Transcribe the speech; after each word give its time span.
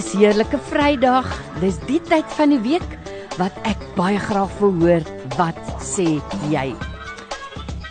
Dis 0.00 0.14
heerlike 0.16 0.56
Vrydag. 0.64 1.26
Dis 1.60 1.76
die 1.84 1.98
tyd 2.08 2.24
van 2.38 2.54
die 2.54 2.60
week 2.64 2.86
wat 3.36 3.52
ek 3.68 3.76
baie 3.98 4.16
graag 4.16 4.48
wil 4.56 4.72
hoor 4.80 5.04
wat 5.36 5.58
sê 5.84 6.16
jy. 6.48 6.72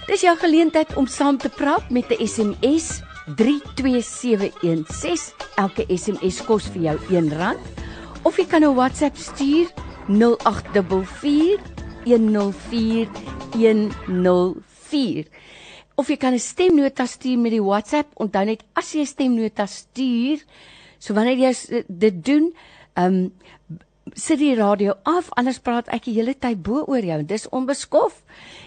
Dis 0.07 0.23
jou 0.25 0.33
geleentheid 0.41 0.89
om 0.97 1.05
saam 1.05 1.37
te 1.37 1.53
praat 1.53 1.85
met 1.93 2.09
'n 2.09 2.17
SMS 2.25 3.05
32716. 3.37 5.37
Elke 5.61 5.85
SMS 5.85 6.41
kos 6.49 6.65
vir 6.73 6.81
jou 6.81 6.97
R1 7.21 7.61
of 8.25 8.33
jy 8.41 8.45
kan 8.49 8.63
'n 8.63 8.73
WhatsApp 8.73 9.17
stuur 9.17 9.69
0844 10.09 11.61
104 12.09 13.07
104 13.53 15.25
of 15.95 16.09
jy 16.09 16.17
kan 16.17 16.33
'n 16.33 16.39
stemnota 16.39 17.05
stuur 17.05 17.37
met 17.37 17.51
die 17.51 17.63
WhatsApp. 17.63 18.07
Onthou 18.17 18.45
net 18.45 18.63
as 18.73 18.93
jy 18.93 19.01
'n 19.01 19.05
stemnota 19.05 19.65
stuur, 19.67 20.39
so 20.99 21.13
wanneer 21.13 21.37
jy 21.37 21.83
dit 21.87 22.25
doen, 22.25 22.53
ehm 22.95 23.15
um, 23.15 23.31
sit 24.17 24.39
die 24.39 24.55
radio 24.57 24.95
af 25.05 25.27
anders 25.37 25.59
praat 25.61 25.89
ek 25.93 26.07
die 26.07 26.15
hele 26.15 26.33
tyd 26.33 26.63
bo 26.65 26.81
oor 26.87 27.05
jou. 27.05 27.19
Dis 27.23 27.49
onbeskof 27.53 28.23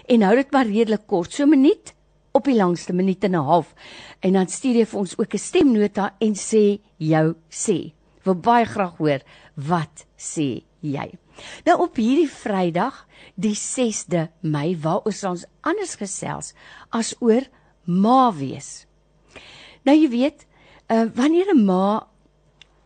en 0.07 0.23
hou 0.23 0.35
dit 0.39 0.51
maar 0.55 0.69
redelik 0.69 1.07
kort. 1.07 1.33
So 1.33 1.43
'n 1.43 1.49
minuut 1.49 1.93
op 2.33 2.45
die 2.45 2.55
langste 2.55 2.93
minuut 2.93 3.23
en 3.23 3.35
'n 3.35 3.45
half. 3.45 3.73
En 4.19 4.33
dan 4.33 4.47
stuur 4.47 4.75
jy 4.75 4.85
vir 4.85 4.99
ons 4.99 5.17
ook 5.17 5.33
'n 5.33 5.37
stemnota 5.37 6.15
en 6.19 6.33
sê 6.35 6.79
jou 6.97 7.35
sê. 7.49 7.93
Wil 8.23 8.35
baie 8.35 8.65
graag 8.65 8.97
hoor 8.97 9.19
wat 9.55 10.05
sê 10.17 10.63
jy. 10.79 11.11
Nou 11.65 11.81
op 11.81 11.95
hierdie 11.95 12.29
Vrydag, 12.29 13.07
die 13.35 13.55
6de 13.55 14.29
Mei, 14.41 14.77
waar 14.77 15.01
ons 15.05 15.45
anders 15.61 15.95
gesels 15.95 16.53
as 16.89 17.15
oor 17.19 17.41
ma 17.83 18.31
wees. 18.33 18.85
Nou 19.83 19.97
jy 19.97 20.09
weet, 20.09 20.45
uh, 20.89 21.05
wanneer 21.15 21.53
'n 21.53 21.65
ma 21.65 22.07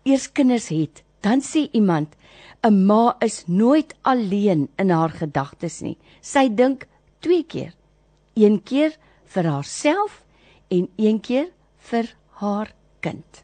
eers 0.08 0.30
kinders 0.32 0.70
het, 0.72 1.04
dan 1.22 1.42
sê 1.44 1.68
iemand 1.76 2.16
'n 2.64 2.86
ma 2.88 3.16
is 3.20 3.44
nooit 3.48 3.94
alleen 4.02 4.70
in 4.78 4.90
haar 4.90 5.10
gedagtes 5.10 5.82
nie. 5.82 5.98
Sy 6.22 6.48
dink 6.50 6.88
twee 7.20 7.44
keer. 7.44 7.74
Een 8.36 8.64
keer 8.64 8.98
vir 9.26 9.44
haarself 9.44 10.24
en 10.70 10.88
een 10.98 11.20
keer 11.20 11.52
vir 11.90 12.16
haar 12.40 12.74
kind. 13.00 13.44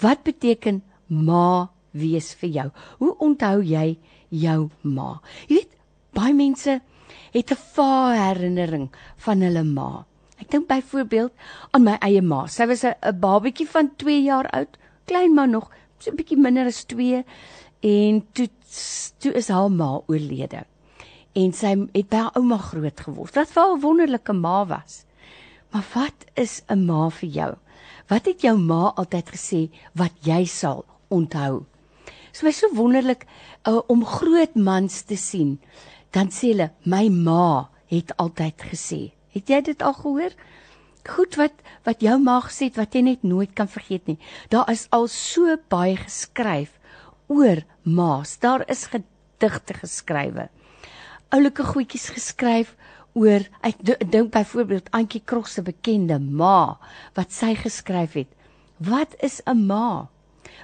Wat 0.00 0.22
beteken 0.22 0.82
ma 1.08 1.70
wees 1.92 2.34
vir 2.34 2.50
jou? 2.50 2.68
Hoe 2.98 3.14
onthou 3.18 3.62
jy 3.62 3.98
jou 4.28 4.70
ma? 4.82 5.20
Jy 5.48 5.54
weet, 5.54 5.72
baie 6.12 6.34
mense 6.34 6.80
het 7.32 7.50
'n 7.50 7.62
vae 7.74 8.16
herinnering 8.16 8.90
van 9.16 9.40
hulle 9.40 9.64
ma. 9.64 10.06
Ek 10.38 10.50
dink 10.50 10.68
byvoorbeeld 10.68 11.32
aan 11.72 11.84
my 11.84 11.96
eie 12.00 12.22
ma. 12.22 12.46
Sy 12.46 12.66
was 12.66 12.84
'n 12.84 13.20
babatjie 13.20 13.68
van 13.68 13.96
2 13.96 14.22
jaar 14.22 14.48
oud, 14.50 14.76
klein 15.06 15.34
maar 15.34 15.48
nog, 15.48 15.70
so 15.98 16.10
'n 16.10 16.16
bietjie 16.16 16.38
minder 16.38 16.66
as 16.66 16.84
2 16.84 17.24
en 17.80 18.24
toe 18.32 18.48
toe 19.18 19.32
is 19.32 19.48
haar 19.48 19.70
ma 19.70 20.00
oorlede. 20.06 20.64
En 21.32 21.52
sy 21.52 21.72
het 21.92 22.08
by 22.08 22.16
haar 22.16 22.36
ouma 22.36 22.58
groot 22.58 23.00
geword. 23.00 23.34
Wat 23.34 23.48
vir 23.48 23.72
'n 23.72 23.80
wonderlike 23.80 24.32
ma 24.32 24.66
was. 24.66 25.04
Maar 25.70 25.86
wat 25.94 26.24
is 26.34 26.62
'n 26.68 26.84
ma 26.86 27.08
vir 27.10 27.28
jou? 27.28 27.54
Wat 28.08 28.26
het 28.26 28.40
jou 28.40 28.58
ma 28.58 28.92
altyd 28.96 29.30
gesê 29.34 29.70
wat 29.94 30.12
jy 30.22 30.44
sal 30.44 30.84
onthou? 31.08 31.64
Dit 32.32 32.42
is 32.42 32.58
so 32.58 32.68
wonderlik 32.74 33.26
uh, 33.64 33.80
om 33.86 34.04
groot 34.04 34.54
mans 34.54 35.02
te 35.02 35.16
sien. 35.16 35.60
Dan 36.10 36.28
sê 36.28 36.52
hulle, 36.52 36.70
"My 36.84 37.08
ma 37.08 37.68
het 37.86 38.16
altyd 38.16 38.62
gesê." 38.72 39.12
Het 39.28 39.48
jy 39.48 39.60
dit 39.60 39.82
al 39.82 39.94
gehoor? 39.94 40.30
Goed 41.06 41.36
wat 41.38 41.62
wat 41.86 42.02
jou 42.02 42.16
ma 42.18 42.40
gesê 42.42 42.66
het 42.68 42.80
wat 42.80 42.94
jy 42.94 43.02
net 43.06 43.22
nooit 43.22 43.52
kan 43.54 43.68
vergeet 43.70 44.06
nie. 44.10 44.18
Daar 44.50 44.70
is 44.72 44.88
al 44.90 45.06
so 45.12 45.56
baie 45.70 45.96
geskryf 45.96 46.72
oor 47.28 47.62
ma's. 47.82 48.36
Daar 48.42 48.64
is 48.70 48.86
gedigte 48.90 49.74
geskrywe. 49.74 50.48
Oulike 51.30 51.64
goedjies 51.66 52.10
geskryf 52.14 52.74
oor 53.16 53.46
ek 53.64 53.80
dink 53.82 54.32
byvoorbeeld 54.34 54.90
Antjie 54.94 55.22
Krog 55.24 55.48
se 55.48 55.62
bekende 55.62 56.18
ma 56.18 56.76
wat 57.16 57.32
sy 57.32 57.54
geskryf 57.54 58.18
het. 58.18 58.30
Wat 58.78 59.14
is 59.22 59.40
'n 59.46 59.66
ma? 59.66 60.08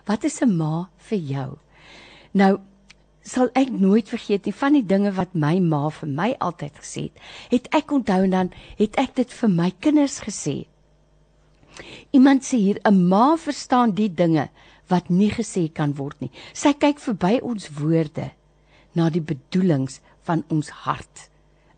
Wat 0.07 0.25
is 0.25 0.43
'n 0.43 0.57
ma 0.57 0.89
vir 0.99 1.19
jou? 1.19 1.59
Nou 2.33 2.61
sal 3.23 3.51
ek 3.55 3.71
nooit 3.71 4.09
vergeet 4.11 4.47
nie 4.47 4.55
van 4.57 4.77
die 4.77 4.87
dinge 4.87 5.13
wat 5.15 5.35
my 5.39 5.55
ma 5.63 5.89
vir 5.95 6.11
my 6.11 6.33
altyd 6.43 6.79
gesê 6.83 7.03
het. 7.07 7.23
Het 7.55 7.69
ek 7.79 7.95
onthou 7.95 8.21
en 8.27 8.35
dan 8.35 8.53
het 8.79 8.99
ek 8.99 9.15
dit 9.21 9.35
vir 9.41 9.51
my 9.51 9.71
kinders 9.81 10.21
gesê. 10.27 10.57
Iemand 12.13 12.45
sê 12.45 12.59
hier 12.59 12.81
'n 12.85 13.09
ma 13.09 13.37
verstaan 13.37 13.95
die 13.95 14.09
dinge 14.09 14.49
wat 14.89 15.09
nie 15.09 15.31
gesê 15.31 15.73
kan 15.73 15.95
word 15.95 16.21
nie. 16.21 16.31
Sy 16.53 16.73
kyk 16.73 16.99
verby 16.99 17.41
ons 17.43 17.69
woorde 17.69 18.33
na 18.95 19.09
die 19.11 19.25
bedoelings 19.25 20.01
van 20.23 20.45
ons 20.49 20.69
hart. 20.69 21.31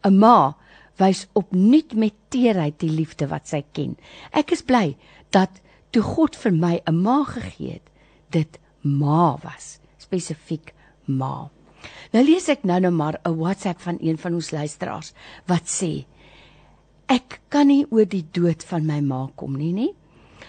'n 0.03 0.19
Ma 0.19 0.55
wys 0.99 1.26
opnuut 1.32 1.94
met 1.94 2.15
teerheid 2.28 2.78
die 2.78 2.91
liefde 2.91 3.26
wat 3.26 3.49
sy 3.49 3.65
ken. 3.72 3.97
Ek 4.32 4.53
is 4.53 4.62
bly 4.62 4.97
dat 5.31 5.50
toe 5.91 6.03
God 6.03 6.37
vir 6.37 6.53
my 6.53 6.82
'n 6.87 7.03
ma 7.03 7.25
gegee 7.25 7.72
het, 7.72 7.91
dit 8.31 8.59
ma 8.82 9.37
was, 9.43 9.78
spesifiek 9.99 10.73
ma. 11.06 11.50
Nou 12.12 12.22
lees 12.25 12.48
ek 12.48 12.65
nou 12.65 12.81
nou 12.81 12.92
maar 12.92 13.20
'n 13.25 13.37
WhatsApp 13.37 13.81
van 13.81 13.98
een 14.00 14.19
van 14.19 14.34
ons 14.34 14.50
luisteraars 14.50 15.12
wat 15.47 15.66
sê 15.69 16.06
ek 17.09 17.41
kan 17.48 17.66
nie 17.66 17.87
oor 17.91 18.06
die 18.06 18.25
dood 18.32 18.65
van 18.65 18.87
my 18.87 19.00
ma 19.00 19.28
kom 19.37 19.56
nie, 19.56 19.72
nie. 19.72 19.94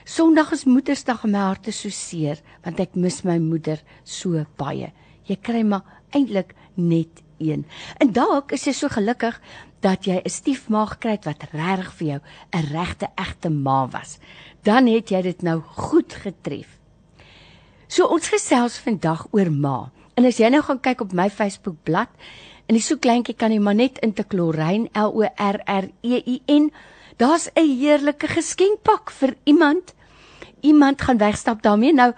Sondag 0.06 0.52
is 0.52 0.66
Moedersdag 0.66 1.24
en 1.24 1.32
my 1.32 1.40
hart 1.40 1.68
is 1.68 1.80
so 1.82 1.90
seer 1.90 2.42
want 2.64 2.80
ek 2.80 2.96
mis 2.96 3.24
my 3.24 3.38
moeder 3.40 3.82
so 4.04 4.46
baie. 4.58 4.92
Jy 5.26 5.36
kry 5.42 5.64
maar 5.64 5.84
eintlik 6.14 6.54
net 6.76 7.24
een. 7.40 7.66
En 8.00 8.12
dalk 8.14 8.54
is 8.56 8.66
jy 8.68 8.74
so 8.74 8.90
gelukkig 8.90 9.40
dat 9.82 10.06
jy 10.06 10.22
'n 10.24 10.30
stiefma 10.30 10.86
gekry 10.86 11.12
het 11.12 11.26
wat 11.26 11.44
regtig 11.52 11.94
vir 11.94 12.08
jou 12.08 12.20
'n 12.54 12.66
regte 12.72 13.08
egte 13.16 13.50
ma 13.50 13.88
was. 13.88 14.20
Dan 14.64 14.88
het 14.88 15.10
jy 15.10 15.22
dit 15.22 15.42
nou 15.42 15.62
goed 15.62 16.14
getref. 16.14 16.80
So 17.88 18.06
ons 18.06 18.30
gesels 18.30 18.78
vandag 18.78 19.28
oor 19.32 19.52
ma. 19.52 19.92
En 20.16 20.26
as 20.26 20.38
jy 20.38 20.50
nou 20.50 20.62
gaan 20.62 20.80
kyk 20.80 21.02
op 21.02 21.14
my 21.14 21.30
Facebook 21.30 21.76
bladsy, 21.84 22.12
in 22.68 22.76
die 22.76 22.82
soeklyntjie 22.82 23.36
kan 23.36 23.52
jy 23.52 23.60
maar 23.60 23.76
net 23.76 24.00
in 24.00 24.14
te 24.14 24.24
kloryn 24.24 24.90
L 24.96 25.12
O 25.14 25.22
R 25.22 25.62
R 25.68 25.90
E 26.02 26.22
I 26.26 26.42
N 26.48 26.72
Daar's 27.18 27.48
'n 27.56 27.80
heerlike 27.80 28.28
geskenkpak 28.28 29.12
vir 29.12 29.36
iemand. 29.44 29.94
Iemand 30.60 31.02
gaan 31.02 31.18
wegstap 31.18 31.62
daarmee. 31.62 31.94
Nou 31.94 32.14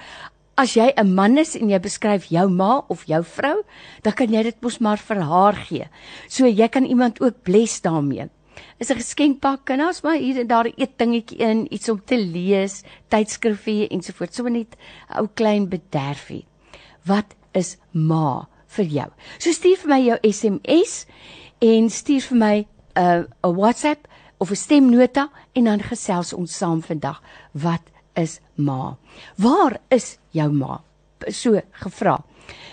as 0.56 0.74
jy 0.74 0.92
'n 0.96 1.14
man 1.14 1.38
is 1.38 1.56
en 1.56 1.70
jy 1.70 1.80
beskryf 1.80 2.26
jou 2.26 2.50
ma 2.50 2.84
of 2.88 3.04
jou 3.06 3.24
vrou, 3.24 3.64
dan 4.02 4.14
kan 4.14 4.34
jy 4.34 4.44
dit 4.44 4.62
mos 4.62 4.78
maar 4.78 4.98
vir 4.98 5.22
haar 5.22 5.54
gee. 5.54 5.88
So 6.28 6.48
jy 6.48 6.68
kan 6.68 6.86
iemand 6.86 7.22
ook 7.22 7.44
bless 7.44 7.82
daarmee. 7.82 8.30
Is 8.80 8.90
'n 8.90 8.96
geskenkpak 8.96 9.70
en 9.70 9.78
daar's 9.78 10.02
maar 10.02 10.18
hier 10.18 10.40
en 10.40 10.48
daar 10.48 10.66
'n 10.66 10.74
eetdingetjie 10.78 11.38
in, 11.38 11.74
iets 11.74 11.90
om 11.90 12.02
te 12.06 12.18
lees, 12.18 12.84
tydskrifie 13.08 13.88
ensovoorts. 13.88 14.36
So 14.36 14.48
net 14.48 14.76
'n 15.10 15.20
ou 15.20 15.28
klein 15.34 15.70
bederfie. 15.70 16.46
Wat 17.06 17.36
is 17.58 17.76
ma 17.92 18.46
vir 18.78 18.86
jou? 18.86 19.10
So 19.42 19.52
stuur 19.56 19.82
vir 19.84 19.94
my 19.94 20.00
jou 20.06 20.18
SMS 20.30 21.06
en 21.66 21.90
stuur 21.90 22.30
vir 22.30 22.38
my 22.38 22.56
'n 22.62 23.02
uh, 23.02 23.24
'n 23.50 23.56
WhatsApp 23.56 24.08
of 24.38 24.52
'n 24.52 24.56
stemnota 24.56 25.30
en 25.54 25.64
dan 25.64 25.82
gesels 25.82 26.34
ons 26.34 26.58
saam 26.58 26.82
vandag. 26.82 27.22
Wat 27.52 27.82
is 28.16 28.40
ma? 28.56 28.98
Waar 29.36 29.80
is 29.90 30.18
jou 30.32 30.52
ma? 30.52 30.82
So 31.28 31.62
gevra. 31.72 32.24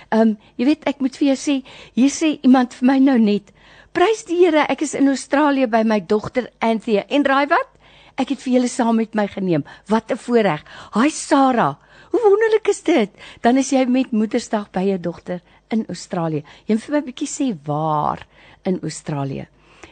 Ehm 0.09 0.21
um, 0.21 0.37
jy 0.57 0.65
weet 0.65 0.85
ek 0.87 1.01
moet 1.01 1.17
vir 1.17 1.29
jou 1.33 1.37
sê, 1.37 1.55
hier 1.95 2.13
sê 2.13 2.39
iemand 2.43 2.75
vir 2.75 2.87
my 2.87 2.99
nou 2.99 3.19
net, 3.19 3.53
prys 3.93 4.25
die 4.29 4.37
Here, 4.45 4.67
ek 4.69 4.83
is 4.83 4.95
in 4.95 5.09
Australië 5.09 5.67
by 5.71 5.83
my 5.83 6.01
dogter 6.01 6.51
Anthea. 6.61 7.05
En 7.09 7.25
raai 7.25 7.47
wat? 7.51 7.71
Ek 8.19 8.31
het 8.31 8.43
vir 8.45 8.53
julle 8.59 8.71
saam 8.71 8.97
met 8.97 9.15
my 9.15 9.27
geneem. 9.27 9.65
Wat 9.89 10.11
'n 10.13 10.17
voorreg. 10.17 10.63
Haai 10.91 11.11
Sarah. 11.11 11.77
Hoe 12.15 12.23
wonderlik 12.23 12.69
is 12.71 12.79
dit? 12.87 13.11
Dan 13.43 13.57
is 13.59 13.73
jy 13.75 13.81
met 13.91 14.13
Moedersdag 14.15 14.69
by 14.71 14.85
jou 14.87 14.99
dogter 15.03 15.41
in 15.75 15.81
Australië. 15.91 16.45
Jy 16.69 16.77
moet 16.77 16.85
vir 16.85 16.95
my 16.95 17.01
'n 17.01 17.09
bietjie 17.09 17.27
sê 17.27 17.47
waar 17.67 18.23
in 18.63 18.79
Australië. 18.83 19.49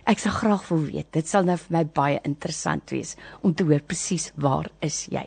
Ek 0.07 0.19
sal 0.19 0.33
graag 0.33 0.69
wil 0.69 0.85
weet. 0.87 1.13
Dit 1.13 1.27
sal 1.27 1.43
nou 1.43 1.57
vir 1.57 1.77
my 1.79 1.85
baie 1.85 2.21
interessant 2.25 2.91
wees 2.91 3.17
om 3.43 3.55
te 3.55 3.65
hoor 3.65 3.81
presies 3.81 4.31
waar 4.37 4.71
is 4.81 5.09
jy. 5.11 5.27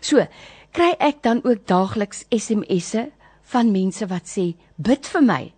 So, 0.00 0.26
kry 0.72 0.94
ek 1.00 1.22
dan 1.22 1.42
ook 1.44 1.66
daagliks 1.66 2.24
SMS'e 2.30 3.10
van 3.42 3.72
mense 3.72 4.06
wat 4.06 4.26
sê 4.26 4.54
bid 4.76 5.06
vir 5.06 5.22
my. 5.22 5.52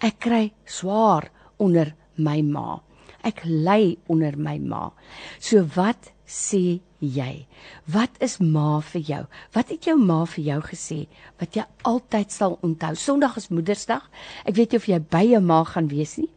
Ek 0.00 0.18
kry 0.18 0.52
swaar 0.66 1.30
onder 1.58 1.94
my 2.16 2.42
ma. 2.42 2.80
Ek 3.26 3.42
ly 3.44 3.96
onder 4.06 4.36
my 4.38 4.58
ma. 4.58 4.92
So 5.40 5.64
wat 5.74 6.12
sê 6.26 6.80
jy? 7.00 7.46
Wat 7.86 8.10
is 8.20 8.38
ma 8.40 8.80
vir 8.92 9.02
jou? 9.02 9.22
Wat 9.54 9.70
het 9.72 9.86
jou 9.86 9.96
ma 9.98 10.24
vir 10.26 10.44
jou 10.44 10.60
gesê 10.70 10.98
wat 11.40 11.56
jy 11.56 11.64
altyd 11.88 12.34
sal 12.34 12.58
onthou? 12.62 12.94
Sondag 12.94 13.36
is 13.36 13.50
Moedersdag. 13.50 14.04
Ek 14.44 14.56
weet 14.58 14.72
nie 14.72 14.82
of 14.82 14.88
jy 14.88 14.98
by 14.98 15.24
jou 15.32 15.40
ma 15.40 15.64
gaan 15.64 15.90
wees 15.90 16.18
nie. 16.18 16.30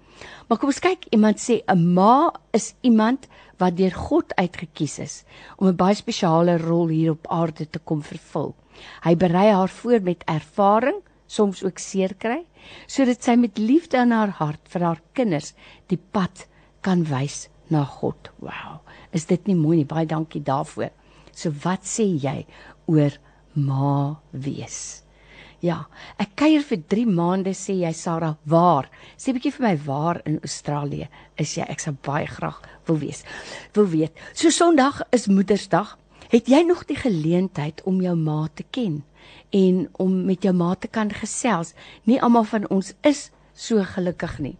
Maar 0.47 0.59
kom 0.61 0.69
ons 0.69 0.81
kyk, 0.83 1.07
iemand 1.15 1.41
sê 1.41 1.61
'n 1.65 1.93
ma 1.93 2.31
is 2.53 2.73
iemand 2.81 3.27
wat 3.57 3.77
deur 3.77 3.93
God 3.93 4.33
uitgekies 4.37 4.99
is 4.99 5.23
om 5.57 5.67
'n 5.67 5.75
baie 5.75 5.95
spesiale 5.95 6.57
rol 6.57 6.87
hier 6.87 7.11
op 7.11 7.27
aarde 7.27 7.65
te 7.69 7.79
kom 7.79 8.01
vervul. 8.03 8.55
Hy 9.03 9.15
berei 9.15 9.49
haar 9.51 9.69
voor 9.69 10.01
met 10.01 10.23
ervaring, 10.25 11.01
soms 11.27 11.63
ook 11.63 11.79
seer 11.79 12.13
kry, 12.13 12.45
sodat 12.87 13.23
sy 13.23 13.35
met 13.35 13.57
liefde 13.57 13.97
in 13.97 14.11
haar 14.11 14.29
hart 14.29 14.67
vir 14.69 14.81
haar 14.81 15.01
kinders 15.13 15.53
die 15.87 15.99
pad 16.11 16.47
kan 16.85 17.05
wys 17.09 17.47
na 17.71 17.83
God. 17.85 18.31
Wow. 18.39 18.81
Is 19.15 19.27
dit 19.29 19.47
nie 19.47 19.55
mooi 19.55 19.81
nie? 19.81 19.87
Baie 19.87 20.07
dankie 20.09 20.43
daarvoor. 20.43 20.91
So 21.31 21.53
wat 21.63 21.87
sê 21.87 22.05
jy 22.19 22.41
oor 22.91 23.15
ma 23.55 24.19
wees? 24.31 25.01
Ja, 25.61 25.83
ek 26.17 26.33
kuier 26.41 26.63
vir 26.65 26.79
3 26.89 27.05
maande 27.13 27.51
sê 27.53 27.75
jy 27.83 27.91
Sarah, 27.93 28.33
waar? 28.49 28.87
Sê 29.13 29.29
bietjie 29.35 29.53
vir 29.53 29.67
my 29.67 29.75
waar 29.85 30.19
in 30.25 30.39
Australië 30.41 31.05
is 31.37 31.53
jy? 31.53 31.67
Ek 31.69 31.83
sou 31.83 31.93
baie 31.93 32.25
graag 32.25 32.57
wil 32.89 32.97
weet. 33.03 33.21
Wil 33.77 33.91
weet. 33.93 34.23
So 34.33 34.49
Sondag 34.49 35.03
is 35.13 35.29
Moedersdag. 35.29 35.97
Het 36.31 36.49
jy 36.49 36.63
nog 36.65 36.85
die 36.89 36.97
geleentheid 36.97 37.83
om 37.85 38.01
jou 38.01 38.15
ma 38.17 38.47
te 38.55 38.65
ken 38.73 39.01
en 39.53 39.85
om 39.99 40.15
met 40.25 40.47
jou 40.47 40.53
ma 40.55 40.73
te 40.73 40.87
kan 40.87 41.11
gesels? 41.13 41.75
Nie 42.09 42.21
almal 42.23 42.47
van 42.49 42.65
ons 42.71 42.93
is 43.05 43.29
so 43.53 43.83
gelukkig 43.85 44.39
nie. 44.39 44.57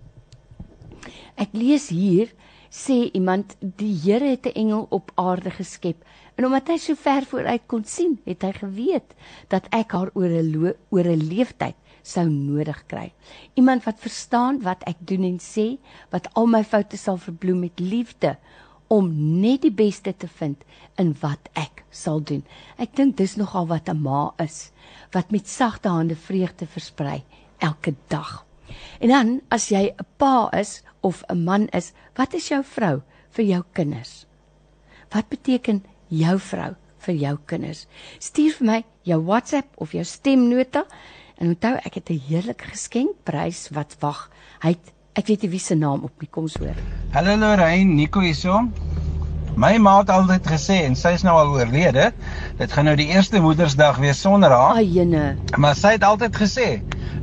Ek 1.36 1.50
lees 1.54 1.90
hier 1.90 2.32
sê 2.72 3.12
iemand 3.14 3.56
die 3.60 3.94
Here 4.04 4.26
het 4.26 4.46
'n 4.46 4.56
engel 4.56 4.88
op 4.90 5.12
aarde 5.16 5.52
geskep 5.52 6.04
En 6.42 6.48
omdat 6.48 6.72
hy 6.72 6.78
so 6.82 6.98
ver 6.98 7.26
vooruit 7.30 7.68
kon 7.70 7.84
sien, 7.86 8.16
het 8.26 8.42
hy 8.42 8.50
geweet 8.56 9.12
dat 9.52 9.68
ek 9.78 9.92
haar 9.94 10.10
oor 10.18 10.32
'n 10.32 10.74
oor 10.90 11.08
'n 11.12 11.28
leeftyd 11.30 11.76
sou 12.02 12.26
nodig 12.30 12.80
kry. 12.88 13.14
Iemand 13.54 13.84
wat 13.86 14.00
verstaan 14.00 14.62
wat 14.62 14.82
ek 14.90 14.98
doen 15.00 15.24
en 15.24 15.38
sê, 15.38 15.78
wat 16.10 16.34
al 16.34 16.48
my 16.48 16.64
foute 16.64 16.98
sal 16.98 17.18
verbloem 17.18 17.60
met 17.60 17.80
liefde 17.80 18.38
om 18.88 19.12
net 19.42 19.62
die 19.62 19.76
beste 19.84 20.14
te 20.18 20.28
vind 20.28 20.64
in 20.98 21.16
wat 21.22 21.50
ek 21.54 21.84
sal 21.92 22.24
doen. 22.24 22.44
Ek 22.78 22.96
dink 22.96 23.18
dis 23.18 23.36
nogal 23.36 23.68
wat 23.68 23.90
'n 23.90 24.02
ma 24.02 24.34
is, 24.40 24.72
wat 25.12 25.32
met 25.32 25.48
sagte 25.48 25.90
hande 25.90 26.16
vreugde 26.16 26.66
versprei 26.66 27.24
elke 27.60 27.94
dag. 28.08 28.46
En 29.00 29.10
dan 29.10 29.42
as 29.50 29.70
jy 29.70 29.94
'n 29.94 30.06
pa 30.18 30.50
is 30.54 30.84
of 31.02 31.24
'n 31.30 31.44
man 31.44 31.68
is, 31.74 31.94
wat 32.16 32.34
is 32.34 32.50
jou 32.50 32.64
vrou 32.64 33.02
vir 33.32 33.46
jou 33.46 33.64
kinders? 33.74 34.26
Wat 35.10 35.30
beteken 35.30 35.84
jou 36.08 36.40
vrou 36.40 36.76
vir 37.06 37.16
jou 37.16 37.38
kinders. 37.46 37.88
Stuur 38.20 38.54
vir 38.60 38.68
my 38.68 38.84
jou 39.08 39.20
WhatsApp 39.26 39.68
of 39.82 39.94
jou 39.94 40.04
stemnota 40.04 40.86
en 41.38 41.56
onthou 41.56 41.76
ek 41.86 41.96
het 41.96 42.10
'n 42.12 42.22
heerlike 42.30 42.66
geskenkprys 42.66 43.70
wat 43.72 43.98
wag. 44.00 44.30
Hy 44.62 44.70
het, 44.70 44.94
ek 45.16 45.28
weet 45.28 45.42
nie 45.42 45.50
wie 45.50 45.60
se 45.60 45.76
naam 45.76 46.04
op 46.04 46.22
nie 46.22 46.30
kom 46.30 46.48
hoor. 46.60 46.76
Hallo 47.14 47.36
Lorraine, 47.36 47.94
Nico 47.94 48.20
hierso. 48.20 48.70
My 49.56 49.76
ma 49.78 49.98
het 50.00 50.10
altyd 50.10 50.48
gesê 50.48 50.78
en 50.86 50.96
sy 50.96 51.12
is 51.18 51.24
nou 51.28 51.34
al 51.36 51.52
oorlede. 51.58 52.12
Dit 52.60 52.72
gaan 52.72 52.88
nou 52.88 52.96
die 52.96 53.10
eerste 53.12 53.42
Moedersdag 53.44 54.00
wees 54.00 54.22
sonder 54.24 54.54
haar. 54.56 54.80
Ayene. 54.80 55.36
Maar 55.60 55.76
sy 55.76 55.96
het 55.98 56.06
altyd 56.08 56.36
gesê 56.40 56.68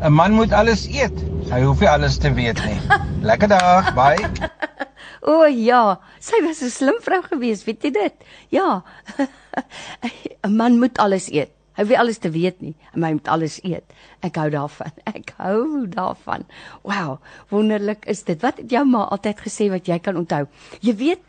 'n 0.02 0.12
man 0.12 0.32
moet 0.36 0.52
alles 0.52 0.86
eet. 0.86 1.16
Hy 1.50 1.62
hoef 1.64 1.80
nie 1.80 1.88
alles 1.88 2.18
te 2.18 2.32
weet 2.32 2.60
nie. 2.64 2.80
Lekker 3.28 3.48
dag, 3.48 3.94
bye. 3.94 4.28
O 5.28 5.44
ja, 5.44 5.98
sy 6.20 6.38
was 6.44 6.62
'n 6.62 6.70
slim 6.70 6.98
vrou 7.02 7.22
gewees, 7.22 7.64
weet 7.64 7.82
jy 7.82 7.90
dit? 7.90 8.14
Ja. 8.48 8.82
'n 10.46 10.56
Man 10.56 10.78
moet 10.78 10.98
alles 10.98 11.30
eet. 11.32 11.50
Hy 11.78 11.84
wil 11.84 11.96
alles 11.96 12.18
te 12.18 12.30
weet 12.30 12.60
nie. 12.60 12.74
Hy 12.92 13.12
moet 13.14 13.28
alles 13.28 13.60
eet. 13.62 13.84
Ek 14.26 14.36
hou 14.36 14.48
daarvan. 14.50 14.92
Ek 15.06 15.30
hou 15.38 15.86
daarvan. 15.86 16.42
Wow, 16.82 17.18
wonderlik 17.50 18.04
is 18.06 18.24
dit. 18.26 18.40
Wat 18.42 18.56
het 18.58 18.70
jou 18.70 18.84
ma 18.84 19.04
altyd 19.14 19.38
gesê 19.40 19.68
wat 19.70 19.86
jy 19.86 19.98
kan 19.98 20.16
onthou? 20.16 20.46
Jy 20.80 20.94
weet, 20.98 21.22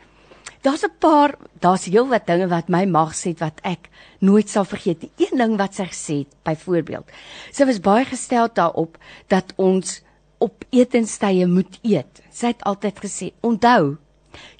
daar's 0.62 0.84
'n 0.84 0.92
paar, 0.98 1.34
daar's 1.60 1.84
heelwat 1.84 2.26
dinge 2.26 2.48
wat 2.48 2.68
my 2.68 2.84
ma 2.84 3.06
gesê 3.06 3.32
het 3.32 3.40
wat 3.40 3.60
ek 3.62 3.88
nooit 4.18 4.48
sal 4.48 4.64
vergeet 4.64 5.02
nie. 5.02 5.10
Een 5.16 5.38
ding 5.38 5.56
wat 5.56 5.74
sy 5.74 5.84
gesê 5.84 6.14
het, 6.18 6.34
byvoorbeeld. 6.42 7.10
Sy 7.52 7.64
was 7.64 7.80
baie 7.80 8.04
gestel 8.04 8.48
daarop 8.52 8.98
dat 9.28 9.52
ons 9.56 10.02
op 10.38 10.64
etenstye 10.70 11.46
moet 11.46 11.78
eet. 11.82 12.22
Sy 12.30 12.46
het 12.46 12.62
altyd 12.62 13.00
gesê, 13.00 13.32
onthou, 13.40 13.96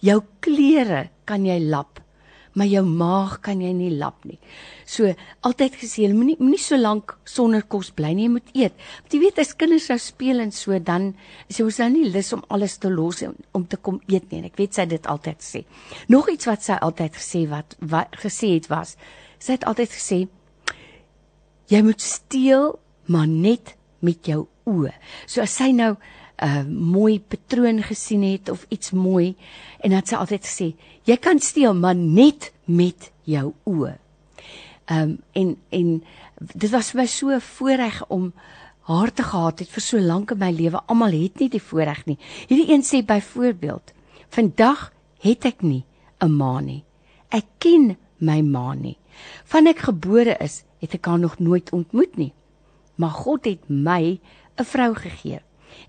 jou 0.00 0.23
klere 0.41 1.08
kan 1.25 1.47
jy 1.47 1.58
lap, 1.61 2.00
maar 2.53 2.67
jou 2.67 2.85
maag 2.85 3.41
kan 3.41 3.61
jy 3.61 3.73
nie 3.73 3.93
lap 3.96 4.25
nie. 4.25 4.38
So 4.90 5.06
altyd 5.46 5.76
gesê, 5.78 6.02
jy 6.02 6.14
moenie 6.16 6.34
moenie 6.40 6.58
so 6.58 6.75
lank 6.78 7.12
sonder 7.28 7.62
kos 7.62 7.92
bly 7.94 8.10
nie, 8.16 8.26
jy 8.26 8.32
moet 8.34 8.48
eet. 8.58 8.75
Want 9.04 9.14
jy 9.14 9.20
weet 9.22 9.38
as 9.38 9.52
kinders 9.58 9.87
sou 9.87 9.96
speel 10.02 10.42
en 10.42 10.50
so 10.54 10.75
dan 10.82 11.12
is 11.46 11.60
jy 11.60 11.66
mos 11.69 11.78
nou 11.82 11.88
nie 11.94 12.08
lus 12.10 12.32
om 12.34 12.42
alles 12.50 12.75
te 12.82 12.90
los 12.90 13.22
om, 13.26 13.37
om 13.54 13.66
te 13.70 13.78
kom 13.78 14.00
eet 14.10 14.26
nie. 14.32 14.40
En 14.42 14.50
ek 14.50 14.58
weet 14.58 14.75
sy 14.75 14.87
het 14.88 14.94
dit 14.96 15.06
altyd 15.12 15.46
sê. 15.46 15.62
Nog 16.10 16.32
iets 16.32 16.50
wat 16.50 16.66
sy 16.66 16.81
altyd 16.82 17.20
gesê 17.20 17.44
wat, 17.52 17.78
wat 17.92 18.19
gesê 18.19 18.56
het 18.56 18.66
was, 18.72 18.96
sy 19.38 19.54
het 19.58 19.69
altyd 19.70 19.94
gesê 19.94 20.20
jy 21.70 21.84
moet 21.86 22.02
steel 22.02 22.72
maar 23.06 23.31
net 23.31 23.76
met 24.02 24.26
jou 24.26 24.43
oë. 24.66 24.93
So 25.31 25.46
as 25.46 25.54
sy 25.54 25.70
nou 25.70 25.94
'n 25.94 26.46
uh, 26.46 26.64
mooi 26.66 27.20
patroon 27.20 27.82
gesien 27.84 28.22
het 28.25 28.48
of 28.48 28.66
iets 28.70 28.90
mooi 28.90 29.36
en 29.84 29.90
dan 29.90 30.06
sy 30.06 30.16
altyd 30.16 30.43
gesê, 30.43 30.75
jy 31.04 31.16
kan 31.16 31.38
steel 31.38 31.75
maar 31.75 31.94
net 31.94 32.52
met 32.64 33.12
jou 33.25 33.52
oë. 33.66 33.98
Ehm 34.90 35.00
um, 35.00 35.19
en 35.32 35.56
en 35.69 35.90
dit 36.37 36.70
was 36.70 36.90
vir 36.90 37.00
my 37.00 37.06
so 37.06 37.38
voorreg 37.38 38.00
om 38.08 38.32
haar 38.90 39.12
te 39.12 39.22
gehad 39.22 39.60
het 39.62 39.70
vir 39.70 39.82
so 39.82 40.00
lank 40.02 40.32
in 40.34 40.38
my 40.38 40.50
lewe. 40.50 40.81
Almal 40.87 41.14
het 41.14 41.38
nie 41.38 41.48
die 41.48 41.62
voorreg 41.62 42.00
nie. 42.08 42.19
Hierdie 42.48 42.72
een 42.75 42.82
sê 42.82 43.04
byvoorbeeld, 43.06 43.92
vandag 44.34 44.90
het 45.22 45.44
ek 45.44 45.62
nie 45.62 45.84
'n 46.20 46.37
ma 46.37 46.60
nie. 46.60 46.84
Ek 47.28 47.46
ken 47.58 47.96
my 48.19 48.40
ma 48.40 48.75
nie. 48.75 48.98
Van 49.44 49.66
ek 49.66 49.78
gebore 49.78 50.37
is, 50.40 50.64
het 50.81 50.94
ek 50.94 51.06
haar 51.06 51.19
nog 51.19 51.38
nooit 51.38 51.72
ontmoet 51.72 52.16
nie. 52.16 52.32
Maar 52.96 53.10
God 53.10 53.44
het 53.44 53.69
my 53.69 54.20
'n 54.58 54.64
vrou 54.64 54.94
gegee 54.94 55.40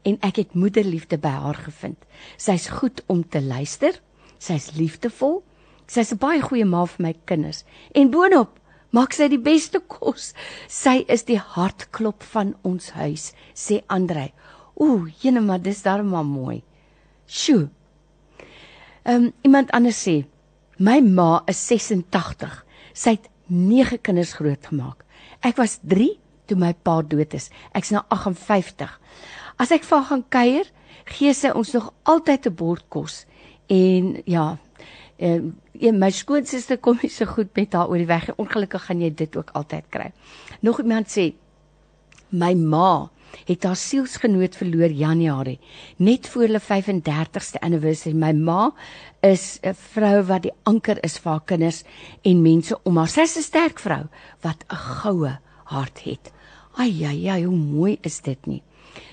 en 0.01 0.17
ek 0.21 0.35
het 0.35 0.53
moederliefde 0.53 1.17
by 1.17 1.29
haar 1.29 1.55
gevind. 1.55 1.97
Sy's 2.37 2.67
goed 2.67 3.03
om 3.07 3.29
te 3.29 3.41
luister, 3.41 4.01
sy's 4.37 4.71
liefdevol, 4.71 5.43
sy's 5.87 6.11
'n 6.11 6.17
baie 6.17 6.41
goeie 6.41 6.65
ma 6.65 6.85
vir 6.85 7.01
my 7.05 7.15
kinders 7.25 7.63
en 7.91 8.11
boonop 8.11 8.60
maak 8.91 9.15
sy 9.15 9.27
die 9.31 9.41
beste 9.41 9.79
kos. 9.79 10.31
Sy 10.67 11.01
is 11.07 11.25
die 11.27 11.39
hartklop 11.39 12.23
van 12.33 12.55
ons 12.67 12.91
huis, 12.97 13.31
sê 13.55 13.81
Andrei. 13.87 14.31
Ooh, 14.81 15.07
jene 15.21 15.41
maar 15.41 15.61
dis 15.61 15.83
darem 15.85 16.11
maar 16.13 16.27
mooi. 16.27 16.61
Sjoe. 17.27 17.69
Ehm 19.05 19.27
um, 19.27 19.31
iemand 19.43 19.71
anders 19.73 20.01
sê, 20.07 20.21
my 20.77 20.99
ma 21.01 21.43
is 21.49 21.61
86. 21.67 22.65
Sy 22.93 23.15
het 23.17 23.29
9 23.47 24.01
kinders 24.01 24.33
grootgemaak. 24.37 25.05
Ek 25.41 25.57
was 25.57 25.79
3 25.81 26.11
toe 26.47 26.57
my 26.59 26.73
pa 26.73 27.01
dood 27.01 27.33
is. 27.33 27.49
Ek's 27.77 27.91
nou 27.95 28.03
58. 28.09 28.91
As 29.61 29.71
ek 29.71 29.85
vir 29.87 29.97
haar 29.97 30.09
gaan 30.09 30.23
kuier, 30.29 30.69
gee 31.11 31.33
sy 31.33 31.51
ons 31.55 31.73
nog 31.73 31.91
altyd 32.03 32.47
'n 32.47 32.55
bord 32.55 32.85
kos. 32.89 33.25
En 33.67 34.21
ja, 34.25 34.57
en 35.17 35.55
ja, 35.81 35.91
my 35.91 36.11
skoonsister 36.13 36.77
kom 36.77 36.99
nie 37.01 37.09
so 37.09 37.25
goed 37.25 37.49
met 37.57 37.73
haar 37.73 37.89
oor 37.89 38.01
die 38.01 38.09
weg. 38.09 38.29
Ongelukkig 38.37 38.85
gaan 38.85 39.01
jy 39.01 39.09
dit 39.17 39.37
ook 39.37 39.49
altyd 39.57 39.87
kry. 39.93 40.11
Nog 40.61 40.81
iemand 40.83 41.09
sê 41.09 41.31
my 42.31 42.53
ma 42.55 43.09
het 43.47 43.63
haar 43.63 43.79
sielsgenoot 43.79 44.57
verloor 44.59 44.91
Januarie 44.91 45.59
net 46.03 46.27
voor 46.29 46.45
hulle 46.49 46.61
35ste 46.61 47.61
anniversary. 47.63 48.13
My 48.15 48.33
ma 48.33 48.71
is 49.21 49.59
'n 49.63 49.73
vrou 49.73 50.23
wat 50.23 50.43
die 50.43 50.53
anker 50.63 50.97
is 51.03 51.17
vir 51.17 51.31
haar 51.31 51.45
kinders 51.45 51.83
en 52.23 52.41
mense 52.41 52.77
om 52.83 52.97
haar. 52.97 53.07
Sy's 53.07 53.37
'n 53.37 53.43
sterk 53.43 53.79
vrou 53.79 54.07
wat 54.41 54.63
'n 54.69 54.75
goue 54.75 55.37
hart 55.65 55.99
het. 56.03 56.31
Ai 56.77 56.91
ja 56.91 57.09
ja, 57.11 57.39
hoe 57.39 57.57
mooi 57.57 57.97
is 58.01 58.21
dit 58.21 58.45
nie. 58.45 58.63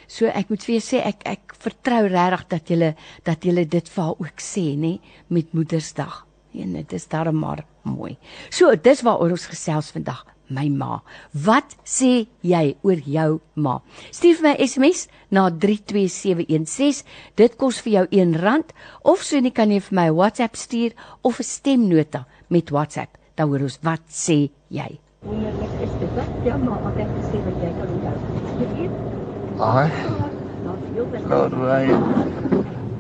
So 0.06 0.26
ek 0.26 0.48
moet 0.48 0.62
vir 0.62 0.74
julle 0.74 0.86
sê 0.86 1.06
ek 1.06 1.22
ek 1.24 1.54
vertrou 1.58 2.06
regtig 2.06 2.48
dat 2.48 2.68
julle 2.68 2.94
dat 3.24 3.44
julle 3.44 3.64
dit 3.64 3.88
vir 3.88 4.04
haar 4.04 4.16
ook 4.18 4.40
sê 4.40 4.76
nê 4.76 4.98
met 5.28 5.52
Moedersdag. 5.52 6.27
En 6.58 6.74
dit 6.74 6.92
is 6.92 7.06
darem 7.08 7.38
maar 7.38 7.64
mooi. 7.86 8.16
So 8.50 8.74
dis 8.74 9.02
waaroor 9.06 9.36
ons 9.36 9.46
gesels 9.46 9.90
vandag, 9.94 10.24
my 10.48 10.66
ma. 10.68 11.00
Wat 11.32 11.76
sê 11.84 12.26
jy 12.42 12.76
oor 12.82 13.00
jou 13.04 13.40
ma? 13.54 13.78
Stuur 14.10 14.42
my 14.42 14.54
SMS 14.64 15.06
na 15.30 15.48
32716. 15.50 17.04
Dit 17.36 17.58
kos 17.60 17.82
vir 17.84 17.92
jou 17.92 18.06
R1 18.24 18.70
of 19.04 19.22
so 19.22 19.40
net 19.40 19.54
kan 19.54 19.70
jy 19.70 19.80
vir 19.88 20.00
my 20.00 20.08
WhatsApp 20.10 20.56
stuur 20.56 20.96
of 21.22 21.40
'n 21.40 21.44
stemnota 21.44 22.26
met 22.48 22.70
WhatsApp. 22.70 23.18
Dan 23.36 23.48
hoor 23.48 23.68
ons 23.68 23.78
wat 23.82 24.02
sê 24.08 24.50
jy 24.68 24.98
wonderlik 25.26 25.70
is 25.82 25.94
dit 26.00 26.12
wat 26.16 26.28
jou 26.46 26.56
ma 26.62 26.76
altyd 26.88 27.08
gesê 27.16 27.38
wat 27.44 27.62
jy 27.62 27.70
kan 27.78 27.88
onthou. 27.94 28.16
Jy 28.58 28.66
weet? 28.74 28.92
Ai. 29.68 29.88
Nou, 30.64 30.74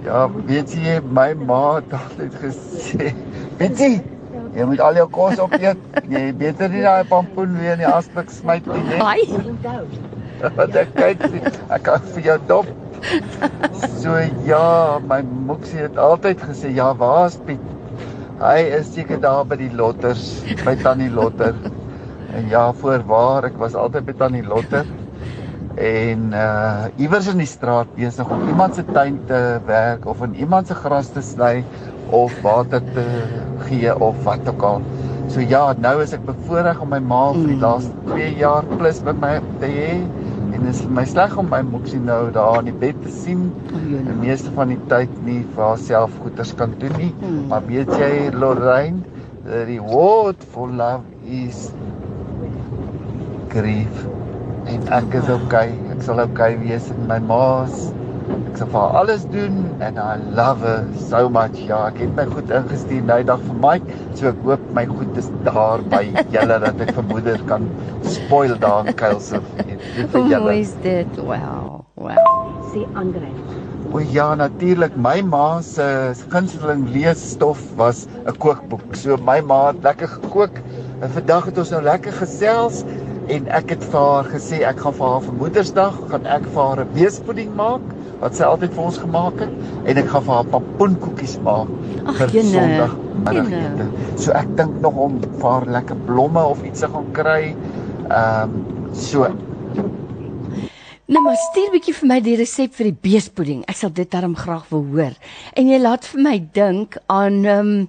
ja, 0.06 0.22
weet 0.48 0.74
jy 0.74 0.96
my 1.18 1.28
ma 1.48 1.60
het 1.76 1.94
altyd 2.00 2.38
gesê, 2.42 3.12
weet 3.58 3.78
jy, 3.82 3.92
moet 4.64 4.80
al 4.80 4.98
jou 5.02 5.08
kos 5.14 5.38
opeet. 5.42 5.78
Jy 6.08 6.24
beter 6.40 6.70
nie 6.72 6.82
daai 6.82 7.04
pampoen 7.08 7.56
weer 7.60 7.76
in 7.76 7.84
die 7.84 7.90
asblik 7.90 8.30
smyt 8.34 8.66
nie, 8.66 8.82
né? 8.88 9.00
Ai. 9.02 9.22
Wat 10.58 10.76
ek 10.78 10.94
kyk, 10.94 11.24
ek 11.68 11.82
kan 11.82 12.04
vir 12.14 12.30
jou 12.32 12.38
dop 12.50 12.68
So 14.02 14.14
ja, 14.46 14.98
my 15.06 15.20
moksie 15.22 15.84
het 15.84 15.98
altyd 15.98 16.40
gesê, 16.42 16.74
"Ja, 16.74 16.94
waar's 16.94 17.36
Piet?" 17.46 17.60
Hy 18.38 18.58
is 18.78 18.92
seker 18.94 19.20
daar 19.20 19.44
by 19.44 19.56
die 19.56 19.70
lotters, 19.74 20.44
by 20.64 20.76
Tannie 20.76 21.10
Lotter. 21.10 21.54
En 22.34 22.48
ja, 22.48 22.72
voorwaar, 22.72 23.44
ek 23.44 23.56
was 23.58 23.74
altyd 23.74 24.04
by 24.06 24.12
Tannie 24.12 24.46
Lotter. 24.46 24.86
En 25.74 26.32
uh 26.34 26.86
iewers 26.96 27.26
in 27.26 27.38
die 27.38 27.46
straat 27.46 27.90
besig 27.94 28.30
om 28.30 28.48
iemand 28.48 28.74
se 28.74 28.84
tuin 28.84 29.18
te 29.26 29.60
werk 29.66 30.06
of 30.06 30.22
in 30.22 30.34
iemand 30.34 30.66
se 30.66 30.74
gras 30.74 31.08
te 31.08 31.22
sny 31.22 31.64
of 32.10 32.34
water 32.42 32.80
te 32.94 33.04
gee 33.66 33.92
of 33.94 34.24
wat 34.24 34.48
ook 34.48 34.62
al. 34.62 34.82
So 35.28 35.40
ja, 35.44 35.74
nou 35.76 35.98
is 36.02 36.14
ek 36.16 36.24
bevoorreg 36.24 36.80
om 36.80 36.92
my 36.94 37.00
ma 37.04 37.22
vir 37.36 37.50
die 37.50 37.60
laaste 37.60 37.92
2 38.08 38.30
jaar 38.40 38.66
plus 38.78 39.02
by 39.04 39.12
my 39.20 39.34
te 39.60 39.68
hê 39.68 39.90
en 39.98 40.64
dit 40.64 40.70
is 40.72 40.80
my 40.90 41.04
sleg 41.06 41.34
om 41.38 41.50
my 41.52 41.60
moksie 41.62 42.00
nou 42.00 42.30
daar 42.34 42.62
in 42.62 42.70
die 42.70 42.78
bed 42.80 42.96
te 43.04 43.12
sien. 43.12 43.44
Die 43.84 44.16
meeste 44.22 44.50
van 44.56 44.72
die 44.72 44.80
tyd 44.90 45.12
nie 45.26 45.42
vir 45.54 45.66
haarself 45.66 46.16
goeders 46.22 46.54
kan 46.58 46.72
doen 46.80 46.96
nie. 46.98 47.10
Hmm. 47.20 47.44
Maar 47.52 47.68
weet 47.68 47.92
jy 48.00 48.12
Lorraine, 48.34 49.04
the 49.44 49.66
reward 49.68 50.48
for 50.54 50.72
love 50.72 51.04
is 51.24 51.68
grief. 53.52 54.02
En 54.68 54.90
ek 54.96 55.20
is 55.20 55.30
okay. 55.32 55.70
Ek 55.92 56.02
sal 56.08 56.24
okay 56.24 56.54
wees 56.64 56.88
in 56.96 57.06
my 57.10 57.20
ma's. 57.20 57.90
Ek 58.28 58.56
sal 58.60 58.68
vir 58.72 58.96
alles 59.00 59.24
doen 59.32 59.58
and 59.80 59.98
I 59.98 60.16
love 60.38 60.60
her 60.66 60.84
so 61.08 61.28
much. 61.28 61.56
Ja, 61.68 61.86
ek 61.88 62.00
het 62.02 62.14
my 62.16 62.24
goed 62.26 62.50
ingestuur 62.50 63.02
nou 63.08 63.20
dag 63.30 63.40
vir 63.46 63.58
Mike, 63.64 63.96
so 64.18 64.28
ek 64.32 64.42
hoop 64.44 64.64
my 64.76 64.84
goed 64.90 65.16
is 65.22 65.30
daar 65.46 65.82
by 65.92 66.02
julle 66.34 66.58
dat 66.64 66.80
ek 66.86 66.92
vir 66.98 67.06
moeder 67.12 67.44
kan 67.48 67.68
spoil 68.04 68.56
daar 68.60 68.86
in 68.88 68.94
Kuilse 68.98 69.40
vir 69.40 69.78
Hoe 70.12 70.20
mooi 70.20 70.30
julle. 70.32 70.56
is 70.60 70.74
dit? 70.84 71.20
Wow. 71.24 71.84
Wow. 71.96 72.16
Sê 72.72 72.84
Andre. 72.94 73.30
O 73.92 74.00
ja, 74.00 74.34
natuurlik. 74.36 74.96
My 75.00 75.22
ma 75.24 75.60
se 75.64 75.84
gunsteling 76.28 76.88
leesstof 76.92 77.60
was 77.80 78.06
'n 78.26 78.36
kookboek. 78.38 78.94
So 78.96 79.16
my 79.16 79.40
ma 79.40 79.68
het 79.72 79.82
lekker 79.82 80.08
gekook 80.08 80.60
en 81.00 81.10
vandag 81.10 81.44
het 81.48 81.58
ons 81.58 81.70
nou 81.70 81.82
lekker 81.82 82.12
gesels 82.12 82.84
en 83.28 83.46
ek 83.48 83.70
het 83.70 83.84
vir 83.84 84.00
haar 84.00 84.24
gesê 84.24 84.60
ek 84.64 84.80
gaan 84.80 84.94
vir 84.98 85.06
haar 85.08 85.22
vir 85.24 85.34
Moedersdag 85.40 85.96
gaan 86.10 86.26
ek 86.26 86.44
vir 86.52 86.62
haar 86.62 86.80
'n 86.84 86.92
beespudding 86.94 87.54
maak 87.56 87.80
wat 88.22 88.38
sy 88.38 88.46
altyd 88.46 88.72
vir 88.74 88.84
ons 88.84 88.98
gemaak 89.02 89.42
het 89.44 89.52
en 89.90 90.00
ek 90.02 90.08
gaan 90.12 90.24
vir 90.26 90.34
haar 90.34 90.48
pampoenkoekies 90.54 91.36
maak 91.46 91.70
Ag, 92.04 92.22
vir 92.22 92.34
jene, 92.38 92.54
Sondagmiddagete. 92.54 93.86
So 94.18 94.34
ek 94.38 94.50
dink 94.58 94.80
nog 94.84 94.98
om 95.06 95.20
vir 95.22 95.46
haar 95.46 95.68
lekker 95.78 96.02
blomme 96.08 96.42
of 96.54 96.64
iets 96.66 96.84
te 96.84 96.90
gaan 96.92 97.12
kry. 97.16 97.42
Ehm 98.08 98.58
um, 98.58 98.92
so 98.96 99.28
Nou 101.08 101.22
maar 101.24 101.38
stuur 101.40 101.70
bietjie 101.72 101.94
vir 101.96 102.08
my 102.10 102.18
die 102.20 102.34
resep 102.36 102.74
vir 102.76 102.90
die 102.90 102.98
beespudding. 103.06 103.62
Ek 103.64 103.78
sal 103.78 103.92
dit 103.96 104.10
darm 104.12 104.34
graag 104.36 104.66
wil 104.68 104.82
hoor. 104.90 105.14
En 105.56 105.70
jy 105.70 105.78
laat 105.80 106.04
vir 106.04 106.20
my 106.26 106.36
dink 106.52 106.98
aan 107.08 107.44
ehm 107.46 107.70
um, 107.70 107.86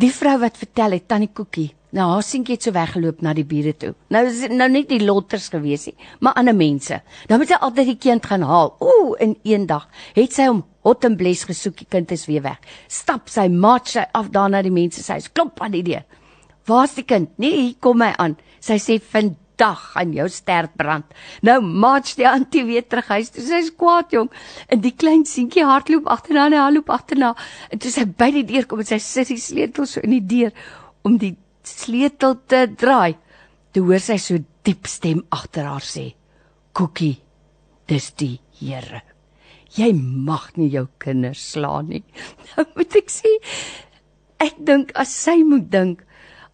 die 0.00 0.12
vrou 0.12 0.38
wat 0.42 0.60
vertel 0.60 0.98
het 0.98 1.08
Tannie 1.08 1.30
Koekie. 1.32 1.70
Nou 1.96 2.06
haar 2.12 2.22
seentjie 2.22 2.54
het 2.54 2.66
so 2.66 2.74
weggeloop 2.74 3.22
na 3.26 3.32
die 3.34 3.46
bure 3.48 3.72
toe. 3.74 3.94
Nou 4.14 4.22
is 4.28 4.44
nou 4.52 4.68
net 4.70 4.86
die 4.92 5.00
lotters 5.02 5.48
gewees 5.50 5.88
nie, 5.88 5.96
maar 6.22 6.36
ander 6.38 6.54
mense. 6.54 7.00
Dan 7.26 7.42
moet 7.42 7.50
sy 7.50 7.58
altyd 7.58 7.90
die 7.90 7.98
kind 7.98 8.28
gaan 8.30 8.46
haal. 8.46 8.76
Ooh, 8.78 9.16
in 9.18 9.34
een 9.42 9.66
dag 9.70 9.88
het 10.14 10.36
sy 10.36 10.46
hom 10.46 10.62
hot 10.86 11.04
en 11.08 11.18
bles 11.18 11.42
gesoek, 11.48 11.80
die 11.82 11.88
kind 11.90 12.14
is 12.14 12.28
weer 12.30 12.44
weg. 12.46 12.60
Stap 12.86 13.28
sy 13.32 13.48
maat 13.50 13.90
sy 13.90 14.06
af 14.14 14.30
daar 14.30 14.52
na 14.52 14.62
die 14.62 14.74
mense 14.74 15.02
se 15.02 15.18
huis. 15.18 15.28
Klop 15.34 15.58
aan 15.64 15.74
die 15.74 15.82
deur. 15.90 16.06
Waar's 16.70 16.94
die 16.94 17.06
kind? 17.08 17.34
Nee, 17.42 17.56
hier 17.56 17.76
kom 17.82 18.06
hy 18.06 18.12
aan. 18.22 18.38
Sy 18.62 18.78
sê 18.78 19.00
vandag 19.02 19.82
gaan 19.96 20.14
jou 20.14 20.28
ster 20.30 20.70
brand. 20.78 21.10
Nou 21.42 21.58
march 21.58 22.14
die 22.20 22.28
antie 22.30 22.62
weer 22.70 22.86
terug 22.86 23.10
huis. 23.16 23.34
Toe 23.34 23.42
sy's 23.50 23.74
kwaad 23.74 24.14
jong. 24.14 24.30
En 24.70 24.86
die 24.86 24.94
klein 24.94 25.26
seentjie 25.26 25.66
hardloop 25.66 26.06
agterna 26.06 26.46
en 26.46 26.54
hy 26.54 26.64
hardloop 26.68 26.94
agterna. 26.94 27.34
En 27.74 27.82
toe 27.82 27.90
sy 27.90 28.06
by 28.06 28.30
die 28.38 28.46
deur 28.46 28.70
kom 28.70 28.86
en 28.86 28.94
sy 28.94 29.02
sit 29.02 29.34
die 29.34 29.42
sleutel 29.42 29.90
so 29.90 30.06
in 30.06 30.20
die 30.20 30.26
deur 30.38 30.54
om 31.02 31.18
die 31.18 31.34
sleutel 31.66 32.38
te 32.46 32.66
draai. 32.76 33.16
Toe 33.72 33.84
hoor 33.86 34.02
sy 34.02 34.18
so 34.18 34.38
diep 34.66 34.88
stem 34.90 35.22
agter 35.30 35.68
haar 35.68 35.84
sê: 35.84 36.14
"Koekie, 36.72 37.20
dis 37.86 38.10
die 38.12 38.40
Here. 38.60 39.02
Jy 39.76 39.92
mag 39.94 40.56
nie 40.56 40.70
jou 40.70 40.88
kinders 40.98 41.52
slaan 41.52 41.88
nie." 41.88 42.04
Nou 42.56 42.66
moet 42.76 42.96
ek 42.96 43.10
sê 43.10 43.30
ek 44.40 44.56
dink 44.58 44.92
as 44.98 45.12
sy 45.14 45.42
moet 45.44 45.70
dink 45.70 46.06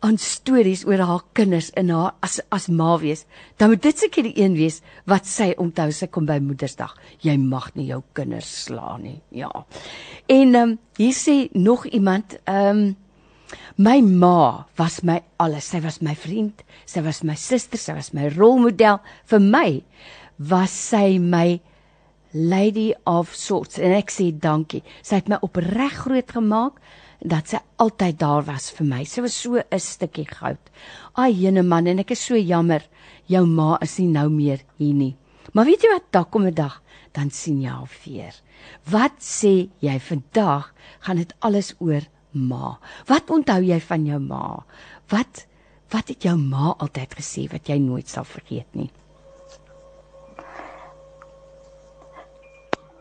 aan 0.05 0.19
stories 0.21 0.85
oor 0.87 1.01
haar 1.09 1.23
kinders 1.33 1.71
in 1.79 1.91
haar 1.91 2.15
as 2.25 2.39
as 2.53 2.69
ma 2.69 2.97
wees, 3.01 3.25
dan 3.57 3.73
moet 3.73 3.83
dit 3.83 3.99
seker 3.99 4.27
die 4.27 4.37
een 4.39 4.55
wees 4.59 4.83
wat 5.09 5.27
sy 5.27 5.53
onthou 5.59 5.89
sy 5.93 6.09
kom 6.13 6.29
by 6.29 6.37
Moedersdag. 6.43 6.93
Jy 7.25 7.37
mag 7.41 7.73
nie 7.75 7.89
jou 7.89 8.03
kinders 8.17 8.51
slaan 8.67 9.07
nie. 9.07 9.19
Ja. 9.31 9.51
En 10.29 10.55
ehm 10.55 10.63
um, 10.63 10.79
hier 10.99 11.17
sê 11.17 11.37
nog 11.55 11.87
iemand 11.87 12.39
ehm 12.45 12.85
um, 12.85 12.95
My 13.77 14.01
ma 14.01 14.65
was 14.79 15.03
my 15.03 15.23
alles. 15.39 15.69
Sy 15.71 15.81
was 15.85 16.01
my 16.03 16.15
vriend, 16.15 16.63
sy 16.87 17.03
was 17.05 17.23
my 17.23 17.35
suster, 17.35 17.79
sy 17.79 17.95
was 17.95 18.13
my 18.17 18.29
rolmodel. 18.29 19.01
Vir 19.31 19.41
my 19.41 19.83
was 20.39 20.73
sy 20.73 21.19
my 21.19 21.61
lady 22.33 22.93
of 23.07 23.35
sorts 23.35 23.79
en 23.79 23.95
ek 23.97 24.11
sê 24.13 24.31
dankie. 24.33 24.83
Sy 25.03 25.21
het 25.21 25.31
my 25.33 25.39
opreg 25.47 25.95
groot 26.05 26.33
gemaak 26.37 26.81
dat 27.25 27.49
sy 27.49 27.61
altyd 27.83 28.19
daar 28.21 28.45
was 28.49 28.69
vir 28.77 28.89
my. 28.91 29.05
Sy 29.05 29.23
was 29.25 29.35
so 29.35 29.57
'n 29.57 29.81
stukkie 29.81 30.27
goud. 30.27 30.61
Ai 31.17 31.33
jene 31.33 31.63
man 31.63 31.87
en 31.87 32.01
ek 32.01 32.11
is 32.11 32.21
so 32.21 32.37
jammer 32.37 32.83
jou 33.27 33.47
ma 33.47 33.79
is 33.81 33.99
nie 33.99 34.09
nou 34.09 34.29
meer 34.29 34.61
hier 34.79 34.95
nie. 34.95 35.17
Maar 35.53 35.65
weet 35.65 35.83
jy 35.83 35.89
wat, 35.93 36.13
daar 36.13 36.25
kom 36.25 36.47
'n 36.47 36.55
dag 36.55 36.83
dan 37.15 37.31
sien 37.31 37.63
jy 37.63 37.71
haar 37.71 37.89
weer. 38.05 38.35
Wat 38.91 39.21
sê 39.21 39.69
jy 39.81 39.99
vandag 39.99 40.73
gaan 41.01 41.17
dit 41.17 41.35
alles 41.41 41.75
oor 41.79 42.03
ma. 42.37 42.77
Wat 43.09 43.31
onthou 43.31 43.61
jy 43.65 43.81
van 43.81 44.07
jou 44.07 44.21
ma? 44.21 44.63
Wat 45.13 45.47
wat 45.95 46.09
het 46.11 46.23
jou 46.27 46.35
ma 46.37 46.75
altyd 46.83 47.15
gesê 47.15 47.47
wat 47.53 47.69
jy 47.71 47.77
nooit 47.79 48.09
sal 48.11 48.25
vergeet 48.27 48.67
nie? 48.75 48.91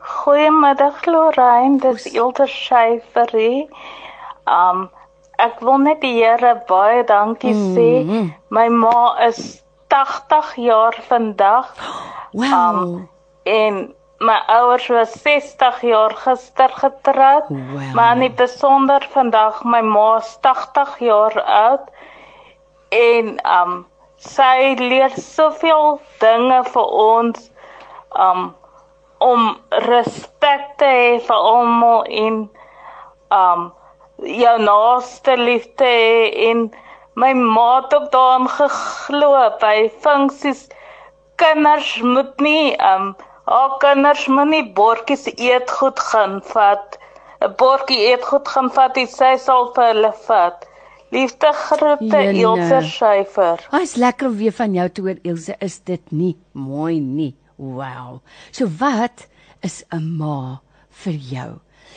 Goeiemiddag 0.05 1.05
Lorraine, 1.05 1.79
dis 1.81 2.05
Ilter 2.13 2.47
Scheiferie. 2.47 3.65
Um 4.45 4.87
ek 5.41 5.59
wil 5.65 5.81
net 5.83 5.99
die 6.01 6.13
Here 6.15 6.53
baie 6.69 7.03
dankie 7.03 7.53
sê. 7.53 7.89
Mhm. 8.05 8.29
My 8.49 8.67
ma 8.69 9.15
is 9.27 9.61
80 9.89 10.55
jaar 10.55 10.95
vandag 11.09 11.73
Wow. 12.35 13.01
en 13.43 13.93
my 14.19 14.41
ouers 14.47 14.87
was 14.87 15.11
60 15.11 15.81
jaar 15.81 16.15
gister 16.15 16.69
getroud. 16.69 17.43
Wow. 17.49 17.93
Maar 17.93 18.13
in 18.13 18.19
die 18.19 18.31
besonder 18.31 19.07
vandag 19.11 19.63
my 19.63 19.81
ma 19.81 20.17
is 20.17 20.37
80 20.41 20.99
jaar 20.99 21.41
oud 21.41 21.89
en 22.89 23.35
um 23.43 23.85
sy 24.17 24.75
leer 24.79 25.11
soveel 25.19 25.99
dinge 26.19 26.61
vir 26.71 26.85
ons 26.85 27.49
um 28.27 28.53
om 29.17 29.57
respek 29.87 30.63
te 30.79 30.85
hê 30.85 31.11
vir 31.27 31.35
almal 31.51 32.03
en 32.23 32.39
um 33.35 33.67
jou 34.23 34.55
naaste 34.63 35.35
lief 35.37 35.67
te 35.75 35.91
hê 35.91 36.49
en 36.49 36.65
my 37.19 37.33
ma 37.33 37.69
het 37.81 37.95
ook 37.99 38.09
daarin 38.15 38.47
geglo 38.57 39.31
by 39.61 39.75
funksies 40.03 40.67
kinders 41.41 41.95
moet 42.01 42.39
nie 42.39 42.75
um 42.93 43.15
haar 43.45 43.77
kinders 43.83 44.27
moet 44.27 44.51
nie 44.51 44.63
bordjies 44.77 45.25
eetgoed 45.35 45.99
gaan 46.11 46.39
vat 46.53 46.97
'n 47.41 47.51
bordjie 47.59 47.99
eetgoed 48.11 48.47
gaan 48.53 48.69
vat 48.77 48.97
sy 49.17 49.35
sal 49.47 49.71
vir 49.75 49.91
hulle 49.91 50.13
vat 50.27 50.65
liefde 51.11 51.51
groete. 51.53 52.21
Ilse 52.43 52.81
Scheifer 52.89 53.61
Hy 53.71 53.81
is 53.87 53.95
lekker 53.95 54.27
om 54.27 54.37
weer 54.37 54.55
van 54.55 54.73
jou 54.73 54.89
te 54.89 55.01
hoor 55.05 55.19
Ilse, 55.23 55.55
is 55.59 55.79
dit 55.79 56.11
nie 56.11 56.35
mooi 56.53 56.99
nie? 56.99 57.35
Wow. 57.57 58.21
So 58.51 58.67
wat 58.79 59.27
is 59.61 59.83
'n 59.91 60.17
ma 60.17 60.61
vir 60.89 61.13
jou? 61.13 61.51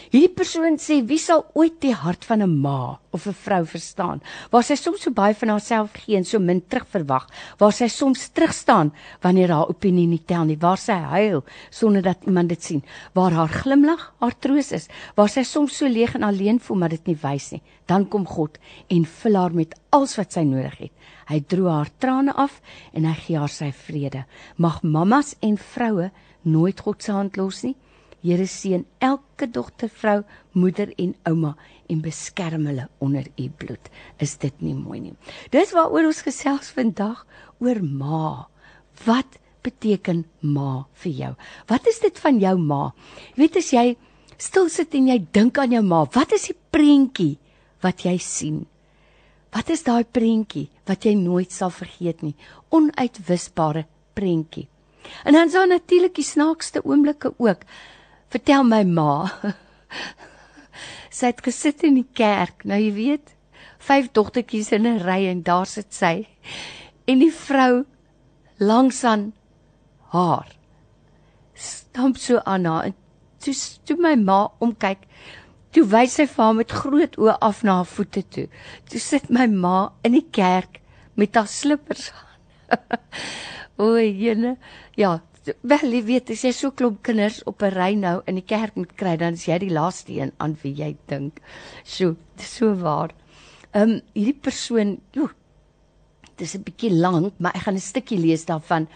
Hierdie 0.08 0.32
persoon 0.32 0.78
sê 0.80 1.02
wie 1.04 1.20
sal 1.20 1.42
ooit 1.52 1.74
die 1.82 1.92
hart 1.92 2.22
van 2.24 2.40
'n 2.40 2.54
ma 2.64 2.96
of 3.12 3.26
'n 3.26 3.36
vrou 3.44 3.64
verstaan 3.68 4.22
waar 4.50 4.64
sy 4.64 4.74
soms 4.74 5.02
so 5.02 5.10
baie 5.10 5.34
van 5.34 5.48
haarself 5.52 5.90
gee 5.92 6.16
en 6.16 6.24
so 6.24 6.38
min 6.38 6.62
terugverwag, 6.62 7.26
waar 7.58 7.72
sy 7.72 7.88
soms 7.88 8.30
terugstaan 8.32 8.92
wanneer 9.20 9.50
haar 9.52 9.68
opinie 9.68 10.06
nie 10.06 10.24
tel 10.24 10.44
nie, 10.44 10.56
waar 10.56 10.78
sy 10.78 10.96
huil 10.96 11.44
sonder 11.70 12.02
dat 12.02 12.24
iemand 12.24 12.48
dit 12.48 12.62
sien, 12.62 12.82
waar 13.12 13.32
haar 13.32 13.48
glimlag 13.48 14.14
haar 14.20 14.38
troos 14.40 14.72
is, 14.72 14.88
waar 15.14 15.28
sy 15.28 15.42
soms 15.42 15.76
so 15.76 15.86
leeg 15.86 16.14
en 16.14 16.22
alleen 16.22 16.58
voel 16.58 16.78
maar 16.78 16.88
dit 16.88 17.06
nie 17.06 17.18
wys 17.22 17.52
nie. 17.52 17.62
Dan 17.86 18.08
kom 18.08 18.24
God 18.26 18.58
en 18.88 19.04
vul 19.04 19.34
haar 19.34 19.52
met 19.52 19.74
alles 19.90 20.16
wat 20.16 20.32
sy 20.32 20.40
nodig 20.40 20.78
het. 20.78 20.92
Hy 21.28 21.40
droog 21.40 21.72
haar 21.72 21.90
trane 21.98 22.32
af 22.32 22.62
en 22.94 23.04
hy 23.04 23.14
gee 23.14 23.36
haar 23.38 23.52
sy 23.52 23.72
vrede. 23.72 24.24
Mag 24.56 24.82
mammas 24.82 25.36
en 25.42 25.58
vroue 25.58 26.10
nooit 26.44 26.80
God 26.80 27.02
se 27.02 27.12
hand 27.12 27.36
los 27.36 27.62
nie. 27.62 27.76
Here 28.22 28.46
seën 28.50 28.84
elke 28.98 29.46
dogter, 29.46 29.88
vrou, 29.88 30.22
moeder 30.52 30.90
en 30.98 31.14
ouma 31.28 31.54
en 31.88 32.00
beskerm 32.02 32.66
hulle 32.66 32.88
onder 32.98 33.26
u 33.38 33.48
bloed. 33.48 33.90
Is 34.18 34.36
dit 34.42 34.54
nie 34.62 34.74
mooi 34.74 35.00
nie? 35.00 35.14
Dis 35.54 35.72
waaroor 35.76 36.10
ons 36.10 36.24
gesels 36.26 36.72
vandag 36.74 37.24
oor 37.62 37.78
ma. 37.82 38.48
Wat 39.06 39.38
beteken 39.62 40.24
ma 40.42 40.84
vir 41.02 41.12
jou? 41.12 41.32
Wat 41.70 41.86
is 41.86 42.00
dit 42.02 42.18
van 42.18 42.40
jou 42.42 42.56
ma? 42.58 42.88
Jy 43.36 43.42
weet 43.44 43.60
as 43.62 43.70
jy 43.72 43.86
stil 44.38 44.68
sit 44.70 44.94
en 44.94 45.10
jy 45.10 45.18
dink 45.34 45.58
aan 45.58 45.74
jou 45.74 45.84
ma, 45.86 46.04
wat 46.14 46.34
is 46.34 46.48
die 46.50 46.56
prentjie 46.72 47.36
wat 47.82 48.02
jy 48.06 48.16
sien? 48.22 48.64
Wat 49.54 49.70
is 49.72 49.84
daai 49.86 50.04
prentjie 50.04 50.68
wat 50.88 51.06
jy 51.06 51.14
nooit 51.18 51.54
sal 51.54 51.70
vergeet 51.74 52.22
nie? 52.26 52.34
Onuitwisbare 52.74 53.86
prentjie. 54.18 54.66
En 55.24 55.32
dan 55.32 55.48
is 55.48 55.54
daar 55.56 55.70
natuurlik 55.70 56.18
die 56.18 56.26
snaakste 56.26 56.82
oomblikke 56.84 57.32
ook. 57.38 57.62
Vertel 58.28 58.64
my 58.64 58.82
ma. 58.84 59.12
sy 61.18 61.32
het 61.32 61.40
gesit 61.42 61.82
in 61.82 61.96
die 61.98 62.08
kerk, 62.14 62.64
nou 62.68 62.78
jy 62.78 62.92
weet, 62.94 63.34
vyf 63.82 64.10
dogtertjies 64.12 64.72
in 64.76 64.86
'n 64.86 65.00
ry 65.02 65.26
en 65.30 65.42
daar 65.42 65.66
sit 65.66 65.94
sy. 65.94 66.28
En 67.08 67.18
die 67.18 67.32
vrou 67.32 67.84
langs 68.58 69.04
aan 69.04 69.32
haar 70.12 70.58
stamp 71.54 72.16
so 72.16 72.40
aan 72.44 72.64
haar 72.64 72.84
en 72.84 72.94
toe 73.38 73.54
toe 73.84 73.96
my 74.02 74.14
ma 74.14 74.38
omkyk 74.64 75.04
toe 75.74 75.84
wys 75.92 76.16
sy 76.18 76.26
vir 76.26 76.44
haar 76.44 76.56
met 76.58 76.74
groot 76.82 77.18
oë 77.18 77.36
af 77.48 77.62
na 77.66 77.80
haar 77.80 77.90
voete 77.92 78.22
toe 78.34 78.46
toe 78.90 79.02
sit 79.02 79.30
my 79.34 79.46
ma 79.46 79.76
in 80.06 80.16
die 80.18 80.26
kerk 80.40 80.80
met 81.18 81.38
haar 81.38 81.50
slippers 81.50 82.10
aan 82.14 82.98
o 83.82 83.94
jene 83.98 84.56
ja 84.98 85.18
wel 85.62 85.92
jy 85.92 86.02
weet 86.04 86.30
as 86.30 86.44
jy 86.44 86.52
so 86.52 86.70
klomp 86.70 87.02
kinders 87.02 87.42
op 87.46 87.62
'n 87.62 87.74
ry 87.74 87.94
nou 87.94 88.22
in 88.26 88.34
die 88.34 88.46
kerk 88.46 88.76
moet 88.76 88.94
kry 88.96 89.16
dan 89.16 89.34
is 89.34 89.46
jy 89.46 89.58
die 89.58 89.70
laaste 89.70 90.12
een 90.12 90.32
aan 90.38 90.56
wie 90.62 90.74
jy 90.74 90.96
dink. 91.06 91.40
So 91.84 92.16
so 92.36 92.74
waar. 92.74 93.10
Ehm 93.74 93.90
um, 93.90 94.00
hierdie 94.14 94.40
persoon 94.40 95.00
joh 95.12 95.30
dis 96.36 96.54
'n 96.54 96.62
bietjie 96.62 96.90
lank 96.90 97.34
maar 97.38 97.54
ek 97.54 97.62
gaan 97.62 97.74
'n 97.74 97.80
stukkie 97.80 98.18
lees 98.18 98.44
daarvan. 98.44 98.88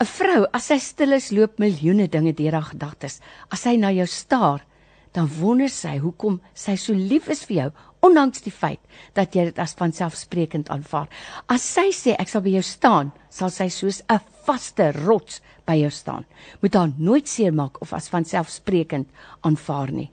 'n 0.00 0.06
vrou 0.06 0.46
as 0.52 0.66
sy 0.66 0.78
stil 0.78 1.12
is 1.12 1.30
loop 1.30 1.58
miljoene 1.58 2.08
dinge 2.08 2.32
deur 2.32 2.52
haar 2.52 2.70
gedagtes. 2.74 3.20
As 3.50 3.62
sy 3.62 3.76
na 3.76 3.90
jou 3.90 4.06
staar 4.06 4.64
dan 5.12 5.28
wonder 5.40 5.68
sy 5.68 5.98
hoekom 5.98 6.40
sy 6.54 6.76
so 6.76 6.92
lief 6.92 7.28
is 7.28 7.44
vir 7.44 7.56
jou 7.56 7.70
ondanks 8.02 8.42
die 8.42 8.52
feit 8.52 8.80
dat 9.16 9.34
jy 9.34 9.46
dit 9.50 9.58
as 9.62 9.76
vanselfsprekend 9.78 10.70
aanvaar. 10.74 11.08
As 11.46 11.62
sy 11.62 11.90
sê 11.94 12.16
ek 12.18 12.28
sal 12.28 12.42
by 12.44 12.56
jou 12.56 12.64
staan, 12.66 13.12
sal 13.30 13.50
sy 13.50 13.68
soos 13.68 14.02
'n 14.08 14.20
vaste 14.46 14.90
rots 15.04 15.40
by 15.66 15.76
jou 15.78 15.90
staan. 15.90 16.24
Moet 16.60 16.74
haar 16.74 16.92
nooit 16.98 17.28
seermaak 17.28 17.80
of 17.80 17.92
as 17.92 18.08
vanselfsprekend 18.08 19.08
aanvaar 19.42 19.92
nie. 19.92 20.10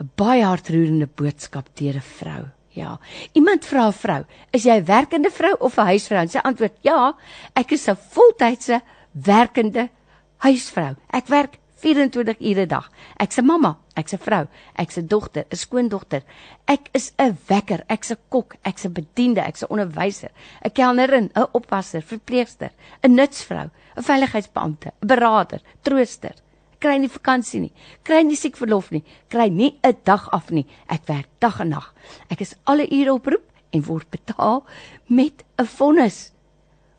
'n 0.00 0.10
Baie 0.16 0.44
hartroerende 0.44 1.06
boodskap 1.06 1.68
deur 1.74 1.96
'n 1.96 2.00
vrou. 2.20 2.44
Ja. 2.74 2.98
Iemand 3.34 3.64
vra 3.64 3.88
'n 3.88 3.92
vrou, 3.92 4.24
"Is 4.52 4.64
jy 4.64 4.76
'n 4.76 4.84
werkende 4.84 5.30
vrou 5.30 5.56
of 5.60 5.78
'n 5.78 5.86
huisvrou?" 5.86 6.20
En 6.20 6.28
sy 6.28 6.38
antwoord, 6.38 6.76
"Ja, 6.82 7.14
ek 7.54 7.72
is 7.72 7.88
'n 7.88 7.96
voltydse 7.96 8.80
werkende 9.12 9.88
huisvrou. 10.36 10.96
Ek 11.12 11.26
werk 11.26 11.58
24 11.78 12.36
ure 12.40 12.62
'n 12.62 12.68
dag. 12.68 12.90
Ek's 13.16 13.38
'n 13.38 13.46
mamma, 13.46 13.78
ek's 13.94 14.12
'n 14.12 14.18
vrou, 14.18 14.46
ek's 14.74 14.98
'n 14.98 15.06
dogter, 15.06 15.44
'n 15.50 15.56
skoondogter. 15.56 16.22
Ek 16.66 16.88
is 16.92 17.12
'n 17.18 17.38
wekker, 17.46 17.84
ek's 17.88 18.10
'n 18.10 18.18
kok, 18.28 18.56
ek's 18.62 18.84
'n 18.84 18.92
bediende, 18.92 19.40
ek's 19.40 19.62
'n 19.62 19.70
onderwyser, 19.70 20.30
'n 20.64 20.70
kelnerin, 20.70 21.30
'n 21.34 21.46
oppasser, 21.52 22.02
verpleegster, 22.02 22.70
'n 23.02 23.14
nutsvrou, 23.14 23.70
'n 23.96 24.02
veiligheidsbeampte, 24.02 24.92
'n 25.00 25.06
beraader, 25.06 25.60
trooster. 25.82 26.34
Kry 26.78 26.96
nie 26.96 27.08
vakansie 27.08 27.60
nie, 27.60 27.72
kry 28.02 28.22
nie 28.22 28.36
siek 28.36 28.56
verlof 28.56 28.90
nie, 28.90 29.04
kry 29.28 29.48
nie 29.48 29.78
'n 29.82 29.96
dag 30.04 30.28
af 30.30 30.50
nie. 30.50 30.66
Ek 30.88 31.06
werk 31.06 31.28
dag 31.38 31.60
en 31.60 31.68
nag. 31.68 31.94
Ek 32.30 32.40
is 32.40 32.54
alle 32.64 32.86
ure 32.90 33.12
op 33.12 33.26
roep 33.26 33.44
en 33.72 33.82
word 33.82 34.10
betaal 34.10 34.64
met 35.06 35.44
'n 35.58 35.64
vonnis. 35.64 36.32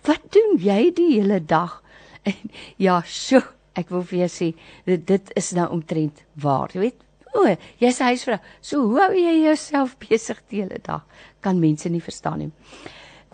Wat 0.03 0.21
doen 0.31 0.57
jy 0.57 0.91
die 0.93 1.19
hele 1.19 1.45
dag? 1.45 1.83
En 2.23 2.33
ja, 2.77 3.01
sjoe 3.01 3.58
ek 3.75 3.89
wil 3.89 4.03
vir 4.03 4.19
jou 4.19 4.27
sê 4.27 4.53
dit, 4.85 5.05
dit 5.07 5.31
is 5.35 5.51
nou 5.53 5.67
omtrent 5.69 6.23
waar, 6.35 6.69
jy 6.73 6.79
weet. 6.79 7.05
O, 7.33 7.45
jy's 7.79 7.99
'n 8.01 8.09
huisvrou. 8.09 8.39
So 8.61 8.81
hoe 8.81 8.99
hou 9.01 9.13
jy 9.13 9.45
jouself 9.45 9.97
besig 9.97 10.41
die 10.49 10.61
hele 10.61 10.79
dag? 10.81 11.05
Kan 11.41 11.59
mense 11.59 11.89
nie 11.89 12.01
verstaan 12.01 12.39
nie. 12.39 12.51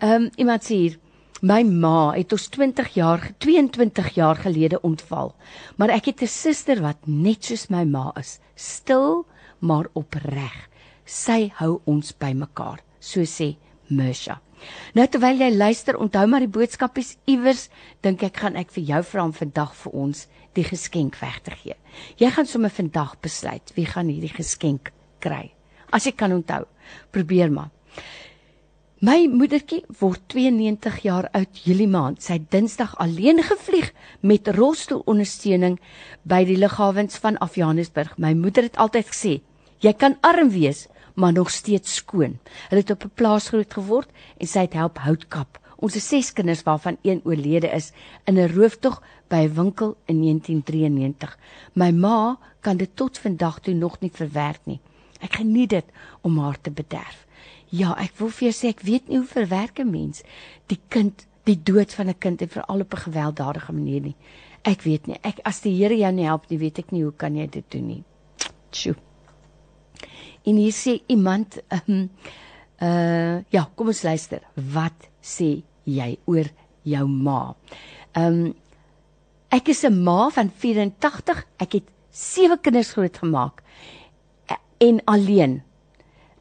Ehm 0.02 0.24
um, 0.24 0.30
iemand 0.36 0.62
sê 0.62 0.74
hier 0.74 0.98
My 1.42 1.62
ma 1.62 2.14
het 2.16 2.32
ons 2.32 2.48
20 2.48 2.94
jaar 2.96 3.20
22 3.38 4.14
jaar 4.16 4.36
gelede 4.40 4.80
ontval. 4.80 5.34
Maar 5.76 5.90
ek 5.90 6.06
het 6.06 6.22
'n 6.22 6.26
suster 6.26 6.80
wat 6.80 7.06
net 7.06 7.44
soos 7.44 7.68
my 7.68 7.84
ma 7.84 8.12
is, 8.16 8.40
stil 8.54 9.26
maar 9.60 9.86
opreg. 9.92 10.68
Sy 11.04 11.52
hou 11.54 11.80
ons 11.84 12.12
bymekaar, 12.12 12.80
so 13.00 13.20
sê 13.20 13.56
Mersha. 13.88 14.45
Nou 14.96 15.06
terwyl 15.08 15.40
jy 15.40 15.50
luister, 15.54 15.98
onthou 16.00 16.26
maar 16.30 16.44
die 16.44 16.52
boodskap 16.52 16.98
is 16.98 17.16
iewers, 17.28 17.68
dink 18.02 18.22
ek 18.26 18.42
gaan 18.42 18.56
ek 18.56 18.72
vir 18.76 18.84
jou 18.92 19.02
vra 19.12 19.26
om 19.28 19.34
vandag 19.36 19.74
vir 19.82 19.96
ons 20.06 20.26
die 20.56 20.64
geskenk 20.64 21.18
weg 21.20 21.40
te 21.44 21.52
gee. 21.56 21.76
Jy 22.20 22.30
gaan 22.32 22.48
sommer 22.48 22.72
vandag 22.72 23.16
besluit 23.24 23.72
wie 23.76 23.86
gaan 23.88 24.08
hierdie 24.12 24.32
geskenk 24.32 24.92
kry. 25.20 25.50
As 25.92 26.06
jy 26.08 26.14
kan 26.16 26.32
onthou, 26.32 26.64
probeer 27.12 27.52
maar. 27.52 27.70
My 29.04 29.26
moedertjie 29.28 29.82
word 30.00 30.22
92 30.32 31.02
jaar 31.04 31.26
oud 31.36 31.58
Julie 31.66 31.88
maand. 31.90 32.22
Sy 32.24 32.38
het 32.38 32.46
Dinsdag 32.50 32.94
alleen 32.96 33.42
gevlieg 33.44 33.90
met 34.24 34.48
rolstoelondersteuning 34.56 35.76
by 36.24 36.38
die 36.48 36.56
lughawens 36.56 37.20
van 37.20 37.36
Afghanistan. 37.44 38.08
My 38.16 38.32
moeder 38.32 38.64
het 38.64 38.80
altyd 38.80 39.12
gesê, 39.12 39.34
jy 39.84 39.92
kan 39.92 40.16
arm 40.24 40.48
wees, 40.54 40.86
maar 41.16 41.32
nog 41.32 41.50
steeds 41.50 41.94
skoon. 41.94 42.38
Hulle 42.68 42.80
het 42.80 42.90
op 42.90 43.04
'n 43.04 43.14
plaas 43.14 43.48
groot 43.48 43.72
geword 43.72 44.10
en 44.36 44.46
sy 44.46 44.60
het 44.68 44.72
help 44.72 44.98
hout 44.98 45.28
kap. 45.28 45.58
Ons 45.76 45.94
het 45.94 46.02
ses 46.02 46.32
kinders 46.32 46.62
waarvan 46.62 46.96
een 47.02 47.20
oorlede 47.24 47.68
is 47.68 47.92
in 48.24 48.38
'n 48.38 48.52
rooftog 48.52 49.02
by 49.28 49.36
'n 49.36 49.54
winkel 49.54 49.96
in 50.04 50.20
1993. 50.20 51.38
My 51.72 51.90
ma 51.90 52.38
kan 52.60 52.76
dit 52.76 52.90
tot 52.94 53.18
vandag 53.18 53.60
toe 53.60 53.74
nog 53.74 54.00
nie 54.00 54.10
verwerk 54.12 54.60
nie. 54.64 54.80
Ek 55.20 55.32
geniet 55.32 55.70
dit 55.70 55.84
om 56.20 56.38
haar 56.38 56.60
te 56.60 56.70
bederf. 56.70 57.26
Ja, 57.66 57.96
ek 57.98 58.12
wil 58.16 58.28
vir 58.28 58.52
sê 58.52 58.68
ek 58.68 58.80
weet 58.80 59.08
nie 59.08 59.16
hoe 59.16 59.26
verwerk 59.26 59.78
'n 59.78 59.90
mens 59.90 60.22
die 60.66 60.80
kind, 60.88 61.26
die 61.44 61.62
dood 61.62 61.94
van 61.94 62.08
'n 62.08 62.18
kind 62.18 62.42
en 62.42 62.48
veral 62.48 62.80
op 62.80 62.92
'n 62.92 63.06
gewelddadige 63.10 63.72
manier 63.72 64.00
nie. 64.00 64.16
Ek 64.62 64.82
weet 64.82 65.06
nie. 65.06 65.18
Ek 65.22 65.38
as 65.42 65.60
die 65.60 65.76
Here 65.76 65.96
jou 65.96 66.12
nie 66.12 66.24
help 66.24 66.48
nie, 66.50 66.58
weet 66.58 66.78
ek 66.78 66.90
nie 66.90 67.02
hoe 67.02 67.12
kan 67.12 67.36
jy 67.36 67.46
dit 67.46 67.64
doen 67.70 67.86
nie. 67.86 68.04
Tjoe. 68.70 69.05
En 70.46 70.58
hier 70.60 70.74
sê 70.74 71.00
iemand 71.10 71.58
um, 71.74 72.06
uh 72.82 73.42
ja, 73.50 73.64
kom 73.74 73.90
ons 73.90 74.02
luister. 74.04 74.44
Wat 74.54 75.08
sê 75.24 75.62
jy 75.88 76.10
oor 76.30 76.50
jou 76.86 77.06
ma? 77.08 77.54
Um 78.16 78.54
ek 79.50 79.70
is 79.72 79.84
'n 79.84 80.02
ma 80.04 80.28
van 80.30 80.50
84. 80.50 81.46
Ek 81.58 81.72
het 81.80 81.88
sewe 82.10 82.58
kinders 82.58 82.92
grootgemaak 82.92 83.62
en 84.78 85.00
alleen. 85.04 85.62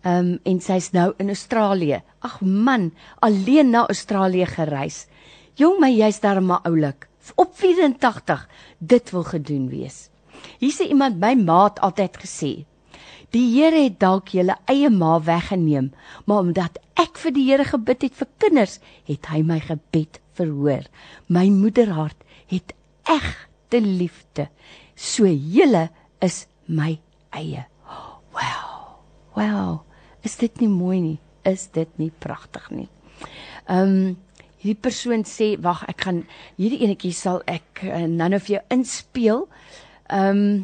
Um 0.04 0.40
en 0.44 0.60
sy's 0.62 0.92
nou 0.92 1.14
in 1.18 1.28
Australië. 1.30 2.04
Ag 2.20 2.42
man, 2.42 2.92
alleen 3.22 3.70
na 3.70 3.88
Australië 3.88 4.46
gereis. 4.46 5.08
Jong 5.56 5.80
my, 5.80 5.90
jy's 5.90 6.20
daar 6.20 6.44
maar 6.44 6.62
oulik. 6.68 7.08
Op 7.36 7.56
84 7.56 8.48
dit 8.80 9.12
wil 9.12 9.24
gedoen 9.24 9.70
wees. 9.70 10.10
Hier 10.60 10.74
sê 10.74 10.90
iemand 10.92 11.18
my 11.20 11.34
maat 11.36 11.80
altyd 11.80 12.18
gesê, 12.18 12.66
Die 13.36 13.50
Here 13.52 13.82
het 13.84 13.98
dalk 14.00 14.32
julle 14.32 14.56
eie 14.72 14.88
ma 14.88 15.18
weggeneem, 15.20 15.90
maar 16.24 16.46
omdat 16.46 16.78
ek 17.02 17.18
vir 17.20 17.34
die 17.36 17.44
Here 17.50 17.66
gebid 17.68 18.06
het 18.08 18.16
vir 18.16 18.30
kinders, 18.40 18.78
het 19.10 19.28
hy 19.28 19.42
my 19.44 19.58
gebed 19.60 20.22
verhoor. 20.40 20.86
My 21.28 21.50
moederhart 21.52 22.22
het 22.48 22.72
egte 23.12 23.82
liefde. 23.84 24.48
So 24.96 25.28
julle 25.28 25.90
is 26.24 26.46
my 26.68 26.94
eie. 27.36 27.66
Wow. 28.36 29.02
Wow. 29.36 29.82
Is 30.24 30.38
dit 30.40 30.62
nie 30.64 30.72
mooi 30.72 31.02
nie? 31.02 31.18
Is 31.44 31.68
dit 31.76 31.92
nie 32.00 32.14
pragtig 32.24 32.70
nie? 32.72 32.88
Ehm 33.68 33.98
um, 33.98 34.16
hierdie 34.66 34.82
persoon 34.82 35.22
sê, 35.30 35.52
wag, 35.62 35.84
ek 35.92 36.08
gaan 36.08 36.24
hierdie 36.56 36.80
enetjie 36.88 37.12
sal 37.14 37.44
ek 37.46 37.84
uh, 37.86 38.08
nou-nou 38.10 38.40
vir 38.48 38.56
jou 38.56 38.64
inspeel. 38.74 39.44
Ehm 40.08 40.40
um, 40.40 40.64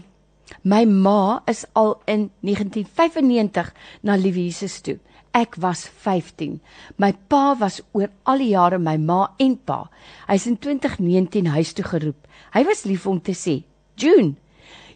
My 0.63 0.85
ma 0.85 1.41
is 1.47 1.65
al 1.73 2.01
in 2.05 2.29
1995 2.41 3.73
na 4.01 4.15
Liewe 4.15 4.43
Jesus 4.45 4.81
toe. 4.81 4.99
Ek 5.31 5.55
was 5.63 5.85
15. 5.87 6.59
My 6.99 7.13
pa 7.31 7.55
was 7.55 7.79
oor 7.95 8.09
al 8.27 8.43
die 8.43 8.51
jare 8.51 8.79
my 8.79 8.97
ma 8.99 9.29
en 9.39 9.55
pa. 9.55 9.85
Hy's 10.27 10.47
in 10.49 10.57
2019 10.59 11.47
huis 11.55 11.71
toe 11.77 11.87
geroep. 11.87 12.27
Hy 12.51 12.65
was 12.67 12.83
lief 12.83 13.07
om 13.07 13.21
te 13.23 13.31
sê: 13.31 13.63
"June, 13.95 14.35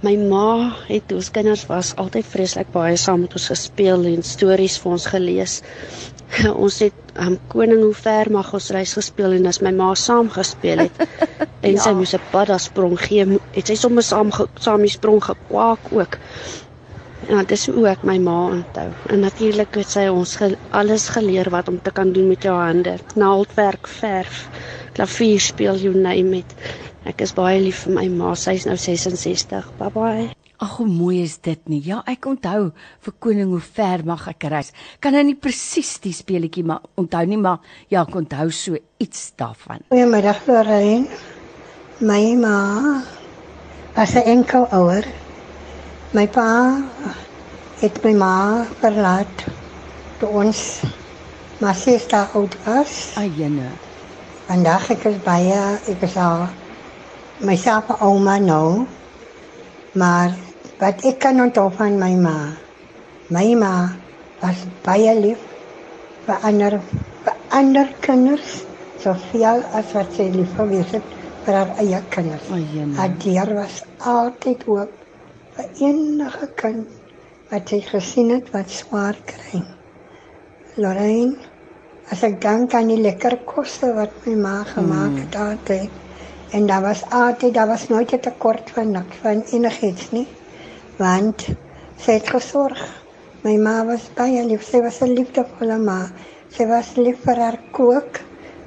My 0.04 0.12
ma 0.20 0.76
het 0.90 1.12
ons 1.16 1.32
kinders 1.32 1.64
was 1.70 1.94
altyd 1.96 2.26
vreeslik 2.28 2.68
baie 2.74 2.96
saam 3.00 3.24
met 3.24 3.32
ons 3.32 3.48
gespeel 3.48 4.04
en 4.12 4.22
stories 4.22 4.76
vir 4.82 4.92
ons 4.92 5.06
gelees. 5.14 5.62
Ons 6.64 6.78
het 6.84 7.16
um, 7.22 7.38
koning 7.52 7.82
hoe 7.82 7.94
ver 7.94 8.30
mag 8.32 8.52
ons 8.56 8.68
reis 8.74 8.92
gespeel 8.98 9.36
en 9.38 9.48
as 9.50 9.62
my 9.64 9.72
ma 9.76 9.92
saam 9.94 10.28
gespeel 10.32 10.86
het 10.86 11.02
en 11.66 11.74
ja. 11.76 11.82
sy 11.82 11.92
moes 11.96 12.14
'n 12.16 12.22
padda 12.32 12.58
sprong 12.62 12.96
gee, 13.00 13.26
het 13.56 13.66
sy 13.66 13.76
sommer 13.78 14.04
saam 14.06 14.32
saam 14.60 14.84
die 14.84 14.92
sprong 14.92 15.22
gekwaak 15.24 15.92
ook. 15.92 16.18
Ja, 17.26 17.42
dis 17.42 17.66
hoe 17.66 17.88
ek 17.90 18.04
my 18.06 18.18
ma 18.22 18.36
onthou. 18.54 18.86
En 19.10 19.24
natuurlik 19.24 19.74
het 19.80 19.90
sy 19.90 20.06
ons 20.12 20.36
ge 20.38 20.52
alles 20.70 21.08
geleer 21.16 21.50
wat 21.50 21.68
om 21.72 21.80
te 21.82 21.90
kan 21.90 22.12
doen 22.12 22.28
met 22.28 22.46
jou 22.46 22.54
hande. 22.54 22.98
Naaldwerk, 23.18 23.90
verf, 23.90 24.46
klavier 24.94 25.40
speel, 25.40 25.76
you 25.76 25.94
name 25.94 26.44
it. 26.44 26.54
Ek 27.06 27.26
is 27.26 27.34
baie 27.34 27.58
lief 27.60 27.82
vir 27.86 27.98
my 27.98 28.08
ma. 28.14 28.34
Sy's 28.38 28.66
nou 28.70 28.78
66. 28.78 29.72
Bye 29.82 29.94
bye. 29.98 30.45
Ag 30.58 30.76
hoe 30.76 30.86
mooi 30.86 31.22
is 31.22 31.38
dit 31.38 31.68
nie. 31.68 31.82
Ja, 31.84 32.02
ek 32.06 32.26
onthou 32.26 32.72
vir 33.00 33.14
koning 33.18 33.50
hoe 33.50 33.60
ver 33.60 34.04
mag 34.04 34.28
ek 34.28 34.48
reis. 34.48 34.72
Kan 35.00 35.12
nou 35.12 35.24
nie 35.24 35.36
presies 35.36 35.98
die 36.00 36.14
speletjie 36.16 36.64
maar 36.64 36.80
onthou 36.96 37.24
nie, 37.26 37.38
maar 37.38 37.60
ja, 37.88 38.02
ek 38.02 38.14
onthou 38.14 38.50
so 38.50 38.76
iets 38.98 39.32
daarvan. 39.36 39.84
Goeiemiddag 39.88 40.46
Lorraine. 40.46 41.06
My 42.00 42.34
ma 42.36 43.02
was 43.96 44.14
'n 44.14 44.24
enkel 44.24 44.68
ouer 44.72 45.04
My 46.16 46.24
pa 46.30 46.80
het 47.82 47.96
my 48.04 48.12
ma 48.16 48.64
verlaat 48.80 49.42
toe 50.20 50.28
ons 50.40 50.60
maar 51.60 51.74
ses 51.76 52.06
dae 52.08 52.22
oud 52.38 52.54
was. 52.64 52.94
Ayene. 53.20 53.72
Vandag 54.46 54.86
ek 54.94 55.04
is 55.10 55.18
baie 55.26 55.58
ek 55.90 56.04
is 56.06 56.16
al 56.16 56.46
myself 57.42 57.90
'n 57.90 58.00
ouma 58.06 58.38
nou. 58.38 58.86
Maar 59.92 60.32
wat 60.80 61.04
ek 61.08 61.18
kan 61.24 61.40
onthou 61.40 61.70
van 61.78 61.98
my 61.98 62.14
ma. 62.20 62.36
My 63.32 63.54
ma 63.54 63.74
was 64.42 64.66
baie 64.84 65.14
lief 65.18 65.40
vir 66.26 66.48
ander 66.50 66.78
vir 67.24 67.36
ander 67.60 67.88
kinders 68.04 68.60
soveel 69.02 69.64
as 69.78 69.94
wat 69.96 70.12
sy 70.18 70.28
lief 70.34 70.52
gewees 70.58 70.92
het 70.96 71.16
vir 71.46 71.58
haar 71.60 71.72
eie 71.82 72.02
kinders. 72.10 72.46
Ayene. 72.52 72.94
Haar 72.98 73.16
deur 73.24 73.54
was 73.62 73.82
altyd 74.12 74.64
oop 74.68 74.92
vir 75.56 75.82
enige 75.88 76.48
kind 76.60 76.86
wat 77.50 77.72
jy 77.72 77.80
gesien 77.86 78.32
het 78.34 78.50
wat 78.54 78.72
swaar 78.74 79.18
kry. 79.30 79.62
Lorraine, 80.76 81.36
as 82.12 82.24
ek 82.26 82.40
dink 82.42 82.74
aan 82.76 82.90
die 82.92 83.00
lekker 83.00 83.38
kosse 83.48 83.94
wat 83.96 84.12
my 84.26 84.34
ma 84.42 84.56
gemaak 84.68 85.14
het 85.22 85.38
mm. 85.38 85.46
altyd 85.46 86.02
en 86.56 86.66
daar 86.68 86.82
was 86.84 87.02
altyd 87.10 87.54
daar 87.54 87.70
was 87.72 87.88
nooit 87.88 88.12
'n 88.12 88.20
tekort 88.20 88.70
van 88.70 88.90
niks 88.90 89.22
van 89.22 89.42
enigiets 89.52 90.10
nie. 90.10 90.26
Want 90.96 91.46
sy 92.00 92.18
het 92.18 92.28
gesorg. 92.32 92.80
My 93.44 93.56
ma 93.60 93.84
was 93.84 94.08
baie 94.16 94.42
lief. 94.44 94.64
Sy 94.64 94.80
was 94.80 95.02
'n 95.02 95.12
liefdevolle 95.14 95.78
ma. 95.78 96.08
Sy 96.56 96.66
was 96.66 96.96
lief 96.96 97.18
vir 97.24 97.36
haar 97.36 97.58
kook, 97.72 98.20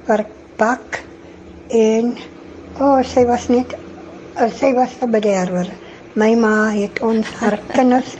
vir 0.06 0.24
bak 0.58 1.02
en 1.70 2.16
o, 2.78 2.84
oh, 2.84 3.02
sy 3.02 3.24
was 3.26 3.48
net 3.48 3.74
sy 4.60 4.72
was 4.74 4.94
'n 5.02 5.10
bederwer. 5.10 5.68
My 6.14 6.34
ma 6.34 6.70
het 6.70 7.02
ons 7.02 7.26
haar 7.40 7.58
kinders 7.76 8.16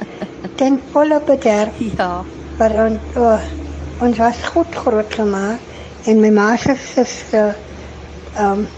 ten 0.56 0.80
volle 0.92 1.20
bederf. 1.26 1.74
Ja. 1.96 2.24
Maar 2.58 2.74
ons 2.86 3.16
oh, 3.16 3.40
ons 4.00 4.18
was 4.18 4.42
goed 4.52 4.74
groot 4.74 5.14
gemaak 5.14 5.60
en 6.08 6.20
my 6.20 6.30
ma 6.30 6.56
se 6.56 6.74
suster 6.76 7.56
ehm 8.36 8.60
um, 8.60 8.68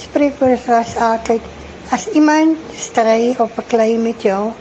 spreekwoord 0.00 0.64
was 0.66 0.96
altyd 0.96 1.42
as 1.92 2.06
iemand 2.16 2.56
stry 2.76 3.34
op 3.38 3.58
'n 3.58 3.66
klei 3.68 3.98
met 3.98 4.22
jou, 4.22 4.52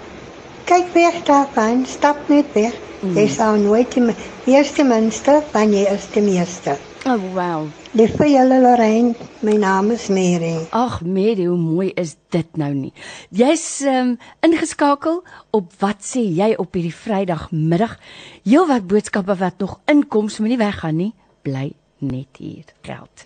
kyk 0.70 0.94
weg 0.94 1.24
daarvan, 1.26 1.86
stap 1.90 2.18
net 2.30 2.46
weg. 2.54 2.76
Mm. 3.02 3.16
Jy 3.18 3.28
sal 3.32 3.58
nooit 3.58 3.96
die 3.96 4.14
eerste 4.54 4.84
minste 4.86 5.40
van 5.54 5.74
jy 5.74 5.86
is 5.90 6.06
die 6.14 6.22
meeste. 6.22 6.76
Oh 7.08 7.18
wow. 7.34 7.70
Lief 7.98 8.18
vir 8.20 8.28
julle 8.30 8.60
Lorraine, 8.62 9.16
my 9.42 9.56
naam 9.58 9.90
is 9.96 10.10
Mary. 10.14 10.68
Ag 10.76 11.00
Mary, 11.02 11.48
hoe 11.48 11.58
mooi 11.58 11.90
is 11.98 12.18
dit 12.30 12.60
nou 12.60 12.70
nie. 12.76 12.92
Jy's 13.34 13.82
um, 13.88 14.18
ingeskakel 14.46 15.24
op 15.56 15.74
wat 15.82 16.06
sê 16.06 16.22
jy 16.22 16.52
op 16.62 16.76
hierdie 16.78 16.94
Vrydagmiddag? 16.94 17.98
Heel 18.44 18.70
wat 18.70 18.86
boodskappe 18.92 19.40
wat 19.42 19.64
nog 19.64 19.80
inkoms, 19.90 20.38
moenie 20.44 20.62
weggaan 20.62 21.00
nie. 21.02 21.14
Bly 21.48 21.72
net 22.04 22.38
hier. 22.38 22.68
Geld. 22.86 23.26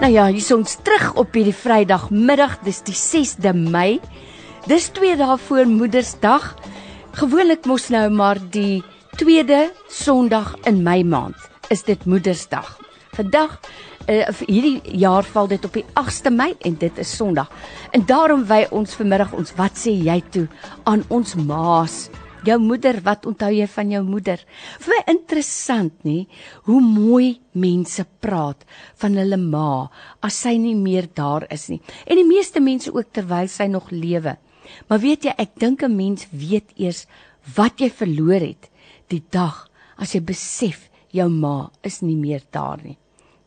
Nou 0.00 0.12
ja, 0.12 0.22
hier 0.30 0.40
is 0.40 0.52
ons 0.54 0.78
terug 0.80 1.10
op 1.20 1.34
hierdie 1.36 1.52
Vrydagmiddag. 1.52 2.54
Dis 2.64 2.78
die 2.86 2.94
6de 2.96 3.50
Mei. 3.52 3.98
Dis 4.64 4.86
twee 4.96 5.12
dae 5.20 5.34
voor 5.36 5.68
Moedersdag. 5.68 6.54
Gewoonlik 7.20 7.68
mos 7.68 7.90
nou 7.92 8.06
maar 8.08 8.40
die 8.54 8.80
tweede 9.20 9.66
Sondag 9.92 10.54
in 10.64 10.80
Mei 10.86 11.04
maand 11.04 11.36
is 11.68 11.84
dit 11.84 12.08
Moedersdag. 12.08 12.78
Vandag 13.12 13.58
uh, 14.08 14.24
hierdie 14.46 14.80
jaar 15.04 15.28
val 15.36 15.52
dit 15.52 15.68
op 15.68 15.76
die 15.76 15.84
8ste 15.92 16.32
Mei 16.32 16.54
en 16.64 16.80
dit 16.80 17.04
is 17.04 17.12
Sondag. 17.16 17.52
En 17.92 18.06
daarom 18.08 18.46
wy 18.48 18.64
ons 18.72 18.96
vanmiddag 18.96 19.36
ons 19.36 19.52
wat 19.60 19.76
sê 19.84 19.92
jy 19.92 20.22
toe 20.32 20.46
aan 20.88 21.04
ons 21.12 21.36
ma's. 21.36 22.06
Jou 22.44 22.56
moeder, 22.62 23.00
wat 23.04 23.26
onthou 23.28 23.50
jy 23.52 23.66
van 23.68 23.90
jou 23.92 24.00
moeder? 24.06 24.40
Vir 24.80 24.94
my 24.94 25.00
interessant 25.12 26.04
nie 26.08 26.22
hoe 26.68 26.80
mooi 26.80 27.40
mense 27.52 28.04
praat 28.24 28.64
van 29.02 29.18
hulle 29.20 29.36
ma 29.36 29.90
as 30.24 30.38
sy 30.46 30.54
nie 30.56 30.76
meer 30.78 31.10
daar 31.14 31.44
is 31.52 31.68
nie. 31.68 31.80
En 32.08 32.16
die 32.16 32.28
meeste 32.28 32.62
mense 32.64 32.92
ook 32.94 33.12
terwyl 33.12 33.50
sy 33.52 33.68
nog 33.68 33.90
lewe. 33.92 34.38
Maar 34.88 35.02
weet 35.02 35.28
jy, 35.28 35.34
ek 35.36 35.58
dink 35.58 35.82
'n 35.82 35.96
mens 35.96 36.26
weet 36.32 36.72
eers 36.76 37.06
wat 37.56 37.80
jy 37.80 37.90
verloor 37.90 38.40
het 38.40 38.70
die 39.08 39.22
dag 39.30 39.68
as 39.98 40.14
jy 40.14 40.20
besef 40.20 40.88
jou 41.12 41.28
ma 41.28 41.70
is 41.82 42.00
nie 42.02 42.16
meer 42.16 42.42
daar 42.50 42.80
nie. 42.82 42.96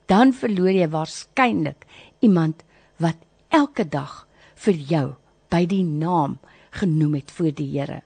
Dan 0.07 0.33
verloor 0.33 0.71
jy 0.71 0.87
waarskynlik 0.87 1.87
iemand 2.21 2.63
wat 2.99 3.17
elke 3.49 3.85
dag 3.85 4.27
vir 4.55 4.73
jou 4.73 5.15
by 5.49 5.65
die 5.65 5.83
naam 5.83 6.37
genoem 6.71 7.15
het 7.15 7.31
voor 7.31 7.51
die 7.51 7.71
Here. 7.79 8.03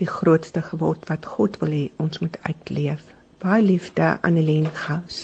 die 0.00 0.08
grootste 0.08 0.62
gebod 0.64 1.08
wat 1.08 1.28
God 1.36 1.56
wil 1.62 1.72
hê 1.76 1.86
ons 2.02 2.20
moet 2.20 2.36
uitleef. 2.48 3.02
Baie 3.40 3.62
liefde 3.64 4.18
aan 4.20 4.36
Helene 4.36 4.68
Gous. 4.76 5.22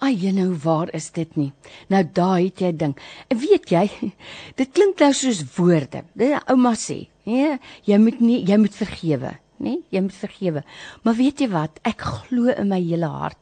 Ai, 0.00 0.14
jy 0.16 0.32
nou 0.32 0.54
waar 0.64 0.88
is 0.96 1.10
dit 1.12 1.34
nie? 1.36 1.50
Nou 1.92 2.00
daai 2.16 2.46
het 2.46 2.62
jy 2.64 2.70
ding. 2.80 2.94
Weet 3.28 3.68
jy, 3.72 3.84
dit 4.60 4.72
klink 4.72 5.02
nou 5.04 5.10
soos 5.12 5.42
woorde. 5.58 6.06
Dit 6.16 6.48
ouma 6.48 6.72
sê, 6.80 7.02
nee, 7.28 7.58
jy 7.84 8.00
moet 8.00 8.24
nie 8.24 8.40
jy 8.48 8.56
moet 8.62 8.76
vergewe, 8.76 9.34
nê? 9.58 9.76
Nee? 9.76 9.82
Jy 9.90 10.00
moet 10.00 10.14
vergewe. 10.14 10.62
Maar 11.02 11.14
weet 11.14 11.40
jy 11.40 11.48
wat? 11.48 11.80
Ek 11.82 12.00
glo 12.00 12.48
in 12.54 12.68
my 12.68 12.80
hele 12.80 13.06
hart 13.06 13.38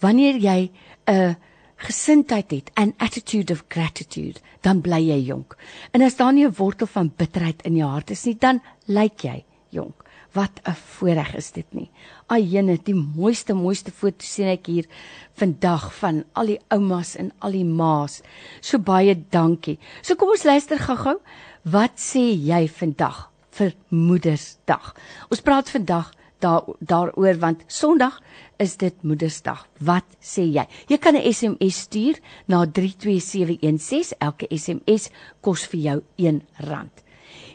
wanneer 0.00 0.36
jy 0.36 0.70
'n 1.06 1.14
uh, 1.14 1.34
gesindheid 1.82 2.50
het, 2.50 2.70
an 2.74 2.94
attitude 3.02 3.52
of 3.52 3.64
gratitude, 3.68 4.40
dan 4.62 4.80
bly 4.84 5.00
jy 5.08 5.18
jonk. 5.26 5.56
En 5.90 6.02
as 6.02 6.16
daar 6.16 6.32
nie 6.32 6.46
'n 6.46 6.54
wortel 6.54 6.86
van 6.86 7.12
bitterheid 7.16 7.62
in 7.62 7.76
jou 7.76 7.88
hart 7.90 8.10
is 8.10 8.24
nie, 8.24 8.38
dan 8.38 8.60
lyk 8.86 9.24
jy 9.24 9.44
jonk. 9.70 10.04
Wat 10.32 10.60
'n 10.64 10.74
voorreg 10.74 11.34
is 11.34 11.50
dit 11.50 11.66
nie. 11.74 11.90
Ayene, 12.26 12.78
die 12.82 12.94
mooiste 12.94 13.54
mooiste 13.54 13.90
foto 13.90 14.24
sien 14.24 14.48
ek 14.48 14.66
hier 14.66 14.86
vandag 15.34 15.94
van 15.94 16.24
al 16.32 16.46
die 16.46 16.60
oumas 16.68 17.16
en 17.16 17.32
al 17.38 17.50
die 17.50 17.64
ma's. 17.64 18.22
So 18.60 18.78
baie 18.78 19.14
dankie. 19.30 19.78
So 20.02 20.14
kom 20.14 20.28
ons 20.28 20.44
luister 20.44 20.78
gou-gou. 20.78 21.20
Wat 21.64 21.92
sê 21.96 22.32
jy 22.34 22.68
vandag 22.68 23.31
vir 23.58 23.74
Moedersdag? 23.88 24.94
Ons 25.30 25.44
praat 25.44 25.70
vandag 25.70 26.12
daar 26.42 26.64
daaroor 26.78 27.38
want 27.38 27.62
Sondag 27.66 28.18
is 28.58 28.76
dit 28.76 28.94
Moedersdag. 29.02 29.66
Wat 29.78 30.06
sê 30.20 30.44
jy? 30.50 30.66
Jy 30.88 30.98
kan 30.98 31.14
'n 31.16 31.32
SMS 31.32 31.80
stuur 31.86 32.18
na 32.46 32.66
32716. 32.66 34.14
Elke 34.18 34.46
SMS 34.50 35.10
kos 35.40 35.66
vir 35.66 35.80
jou 35.80 36.02
R1. 36.16 36.90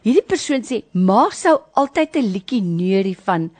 Hierdie 0.03 0.27
persoon 0.27 0.63
sê: 0.63 0.83
"Ma 0.93 1.29
sou 1.29 1.59
altyd 1.73 2.15
'n 2.15 2.31
liedjie 2.31 2.61
neurie 2.61 3.17
van 3.17 3.51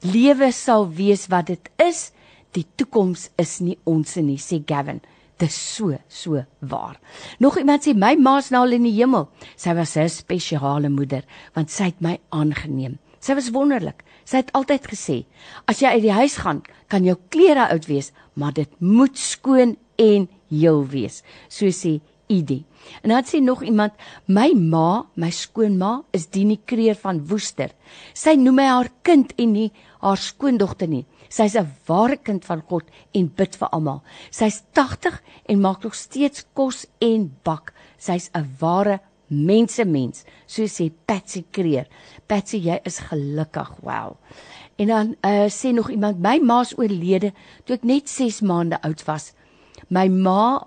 lewe 0.00 0.52
sal 0.52 0.88
wees 0.92 1.26
wat 1.26 1.46
dit 1.46 1.70
is. 1.76 2.12
Die 2.52 2.66
toekoms 2.76 3.30
is 3.36 3.60
nie 3.60 3.78
ons 3.84 4.16
nie," 4.16 4.38
sê 4.38 4.62
Gavin. 4.66 5.00
Dis 5.38 5.54
so, 5.74 5.94
so 6.08 6.44
waar. 6.60 6.98
Nog 7.38 7.58
iemand 7.58 7.86
sê 7.86 7.94
my 7.94 8.16
ma's 8.18 8.50
nou 8.50 8.64
al 8.66 8.72
in 8.72 8.88
die 8.88 8.96
hemel. 8.96 9.28
Sy 9.56 9.74
was 9.74 9.96
'n 9.96 10.08
spesiale 10.08 10.88
moeder 10.88 11.24
want 11.54 11.70
sy 11.70 11.84
het 11.84 12.00
my 12.00 12.18
aangeneem. 12.30 12.98
Sy 13.20 13.34
was 13.34 13.50
wonderlik. 13.50 14.04
Sy 14.24 14.36
het 14.36 14.52
altyd 14.52 14.86
gesê, 14.86 15.24
as 15.66 15.80
jy 15.80 15.86
uit 15.86 16.02
die 16.02 16.12
huis 16.12 16.36
gaan, 16.36 16.62
kan 16.88 17.04
jou 17.04 17.16
klere 17.28 17.68
oud 17.72 17.86
wees, 17.86 18.12
maar 18.34 18.52
dit 18.52 18.68
moet 18.80 19.18
skoon 19.18 19.76
en 19.96 20.28
heel 20.50 20.86
wees, 20.86 21.22
so 21.48 21.66
sê 21.66 22.00
Idi. 22.28 22.64
En 23.02 23.08
dan 23.08 23.24
sê 23.24 23.40
nog 23.40 23.62
iemand, 23.64 23.92
my 24.26 24.52
ma, 24.52 25.06
my 25.16 25.30
skoonma 25.32 26.02
is 26.12 26.28
Dini 26.28 26.58
Kreer 26.64 26.96
van 27.00 27.22
Woester. 27.26 27.72
Sy 28.12 28.36
noem 28.36 28.60
my 28.60 28.66
haar 28.68 28.90
kind 29.02 29.32
en 29.40 29.54
nie 29.54 29.70
haar 30.00 30.16
skoondogter 30.16 30.88
nie. 30.88 31.06
Sy's 31.28 31.56
'n 31.56 31.68
ware 31.86 32.16
kind 32.16 32.44
van 32.44 32.62
God 32.68 32.84
en 33.12 33.28
bid 33.28 33.56
vir 33.56 33.68
almal. 33.68 34.02
Sy's 34.30 34.62
80 34.72 35.22
en 35.48 35.60
maak 35.60 35.82
nog 35.82 35.94
steeds 35.94 36.44
kos 36.54 36.86
en 37.00 37.36
bak. 37.44 37.72
Sy's 37.98 38.30
'n 38.34 38.56
ware 38.60 39.00
mensemens, 39.28 40.24
so 40.46 40.64
sê 40.64 40.90
Patsy 41.06 41.44
Kreer. 41.50 41.86
Patsy, 42.26 42.58
jy 42.64 42.80
is 42.84 42.98
gelukkig. 42.98 43.70
Wow. 43.82 44.16
En 44.78 44.86
dan 44.86 45.14
uh, 45.24 45.48
sê 45.50 45.72
nog 45.74 45.90
iemand, 45.90 46.20
my 46.22 46.38
ma's 46.38 46.72
oorlede 46.78 47.32
toe 47.64 47.76
ek 47.76 47.84
net 47.84 48.08
6 48.08 48.40
maande 48.46 48.80
oud 48.86 49.04
was. 49.04 49.32
My 49.88 50.06
ma, 50.08 50.64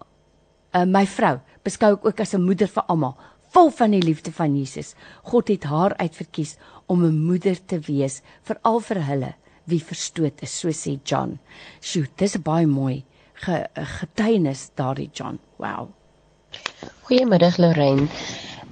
uh, 0.76 0.86
my 0.86 1.06
vrou, 1.08 1.40
beskou 1.64 1.94
ek 1.96 2.06
ook 2.06 2.20
as 2.20 2.34
'n 2.36 2.46
moeder 2.46 2.68
vir 2.68 2.84
almal, 2.88 3.16
vol 3.52 3.72
van 3.72 3.92
die 3.92 4.04
liefde 4.04 4.32
van 4.32 4.56
Jesus. 4.56 4.96
God 5.24 5.48
het 5.48 5.64
haar 5.64 5.96
uitverkies 5.98 6.58
om 6.92 7.06
'n 7.08 7.24
moeder 7.28 7.58
te 7.66 7.80
wees, 7.88 8.22
veral 8.48 8.80
vir 8.90 9.00
hulle 9.10 9.32
wie 9.72 9.80
verstoot 9.92 10.42
is, 10.42 10.60
so 10.60 10.70
sê 10.70 10.98
John. 11.04 11.40
Sjoe, 11.80 12.08
dis 12.18 12.36
'n 12.36 12.44
baie 12.44 12.68
mooi 12.68 13.04
ge, 13.46 13.66
getuienis 13.98 14.70
daardie 14.76 15.10
John. 15.14 15.40
Wow. 15.58 15.90
Goeiemiddag 17.08 17.58
Lorraine. 17.58 18.08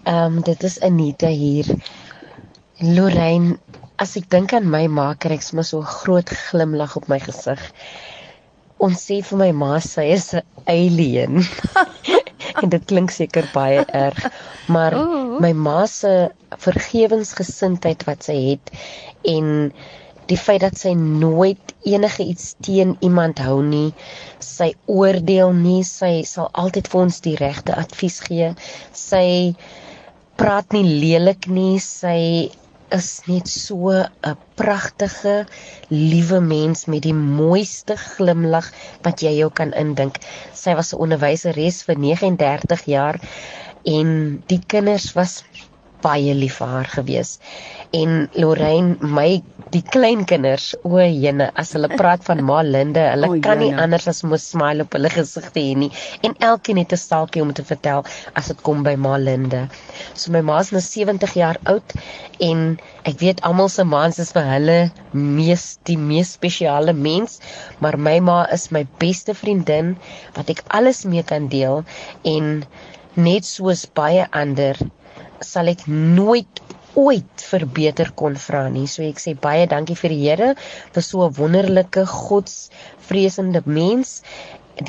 Ehm 0.04 0.38
um, 0.38 0.42
dit 0.42 0.64
is 0.64 0.80
Anita 0.82 1.28
hier. 1.28 1.66
Lorraine, 2.80 3.58
as 4.00 4.16
ek 4.16 4.30
dink 4.32 4.54
aan 4.54 4.70
my 4.72 4.86
ma, 4.88 5.14
kry 5.14 5.36
ek 5.40 5.44
sommer 5.44 5.68
so 5.68 5.80
'n 5.80 5.94
groot 6.04 6.30
glimlag 6.30 6.96
op 6.96 7.08
my 7.08 7.20
gesig. 7.20 7.62
Ons 8.86 9.06
sê 9.10 9.20
vir 9.30 9.40
my 9.44 9.52
ma 9.62 9.74
sy 9.84 10.10
is 10.16 10.34
'n 10.34 10.44
alien. 10.66 11.44
en 12.64 12.70
dit 12.74 12.86
klink 12.92 13.12
seker 13.12 13.48
baie 13.54 13.84
erg, 13.96 14.26
maar 14.68 14.96
my 15.44 15.52
ma 15.54 15.86
se 15.92 16.14
vergewensgesindheid 16.66 18.06
wat 18.08 18.28
sy 18.30 18.38
het 18.50 18.72
en 19.34 19.72
die 20.30 20.38
feit 20.38 20.62
dat 20.62 20.78
sy 20.78 20.94
nooit 20.94 21.74
enige 21.90 22.26
iets 22.32 22.54
teen 22.66 22.96
iemand 23.06 23.40
hou 23.42 23.62
nie, 23.66 23.90
sy 24.44 24.72
oordeel 24.86 25.56
nie, 25.58 25.82
sy 25.88 26.22
sal 26.28 26.52
altyd 26.64 26.90
vir 26.92 27.02
ons 27.02 27.22
die 27.26 27.36
regte 27.40 27.74
advies 27.74 28.20
gee. 28.28 28.52
Sy 28.94 29.56
praat 30.40 30.76
nie 30.76 30.86
lelik 30.86 31.50
nie. 31.50 31.80
Sy 31.82 32.52
is 32.96 33.22
net 33.28 33.48
so 33.48 33.92
'n 33.92 34.38
pragtige, 34.56 35.46
liewe 35.88 36.40
mens 36.42 36.86
met 36.86 37.04
die 37.04 37.14
mooiste 37.14 37.98
glimlag 37.98 38.72
wat 39.06 39.22
jy 39.22 39.38
jou 39.38 39.50
kan 39.52 39.74
indink. 39.74 40.18
Sy 40.54 40.76
was 40.76 40.94
'n 40.94 41.02
onderwyseres 41.06 41.84
vir 41.84 41.96
39 41.98 42.86
jaar 42.86 43.20
en 43.86 44.44
die 44.48 44.62
kinders 44.68 45.14
was 45.14 45.44
baie 46.02 46.34
lief 46.34 46.60
vir 46.62 46.68
haar 46.68 46.86
gewees. 46.86 47.40
En 47.92 48.30
Lorraine, 48.34 48.98
my 49.02 49.42
die 49.74 49.82
kleinkinders, 49.86 50.72
o 50.88 50.98
jene, 51.02 51.50
as 51.62 51.74
hulle 51.76 51.90
praat 52.00 52.24
van 52.26 52.42
Ma 52.46 52.62
Linde, 52.66 53.04
hulle 53.12 53.28
O, 53.30 53.38
kan 53.46 53.60
nie 53.62 53.70
anders 53.84 54.08
as 54.12 54.24
om 54.26 54.34
'n 54.34 54.42
smile 54.42 54.86
op 54.86 54.96
hulle 54.98 55.12
gesigte 55.14 55.62
hê 55.62 55.76
nie 55.82 55.92
en 56.26 56.34
elkeen 56.50 56.80
het 56.82 56.94
'n 56.94 57.02
staaltjie 57.02 57.44
om 57.46 57.54
te 57.54 57.66
vertel 57.72 58.04
as 58.42 58.48
dit 58.52 58.64
kom 58.68 58.84
by 58.88 58.96
Ma 59.06 59.18
Linde. 59.18 59.62
So 60.14 60.32
my 60.32 60.42
ma 60.42 60.60
is 60.60 60.72
nou 60.72 60.82
70 60.82 61.34
jaar 61.42 61.58
oud 61.74 61.94
en 62.50 62.80
ek 63.06 63.20
weet 63.20 63.42
almal 63.42 63.70
se 63.70 63.84
ma's 63.84 64.20
is 64.20 64.32
vir 64.38 64.48
hulle 64.54 64.80
mees 65.14 65.78
die 65.84 65.98
mees 65.98 66.34
spesiale 66.40 66.94
mens, 66.94 67.40
maar 67.80 67.98
my 67.98 68.20
ma 68.20 68.40
is 68.58 68.72
my 68.72 68.86
beste 68.98 69.34
vriendin 69.34 69.98
wat 70.36 70.50
ek 70.50 70.64
alles 70.68 71.06
mee 71.06 71.24
kan 71.24 71.48
deel 71.48 71.84
en 72.24 72.64
net 73.16 73.46
soos 73.46 73.86
baie 73.86 74.26
ander 74.32 74.76
sal 75.42 75.68
ek 75.68 75.86
nooit 75.88 76.62
ooit 77.00 77.46
verbeter 77.52 78.12
kon 78.22 78.36
vra 78.48 78.66
nie. 78.74 78.88
So 78.92 79.06
ek 79.08 79.22
sê 79.24 79.36
baie 79.48 79.66
dankie 79.72 79.98
vir 80.02 80.16
die 80.16 80.22
Here 80.26 80.50
vir 80.96 81.06
so 81.10 81.26
'n 81.26 81.36
wonderlike 81.40 82.06
godsvreesende 82.12 83.64
mens, 83.66 84.22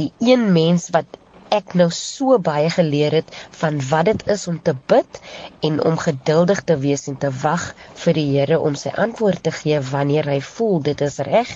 die 0.02 0.12
een 0.20 0.52
mens 0.52 0.90
wat 0.96 1.18
ek 1.50 1.74
nou 1.78 1.88
so 1.94 2.38
baie 2.38 2.70
geleer 2.70 3.16
het 3.18 3.32
van 3.60 3.80
wat 3.90 4.06
dit 4.10 4.22
is 4.34 4.46
om 4.50 4.60
te 4.62 4.74
bid 4.92 5.20
en 5.66 5.80
om 5.90 5.96
geduldig 5.98 6.62
te 6.68 6.76
wees 6.84 7.08
en 7.10 7.18
te 7.24 7.30
wag 7.42 7.64
vir 8.04 8.18
die 8.20 8.28
Here 8.36 8.60
om 8.60 8.78
sy 8.78 8.92
antwoord 9.06 9.42
te 9.46 9.54
gee 9.62 9.80
wanneer 9.90 10.30
hy 10.30 10.38
voel 10.52 10.78
dit 10.90 11.02
is 11.08 11.18
reg 11.30 11.50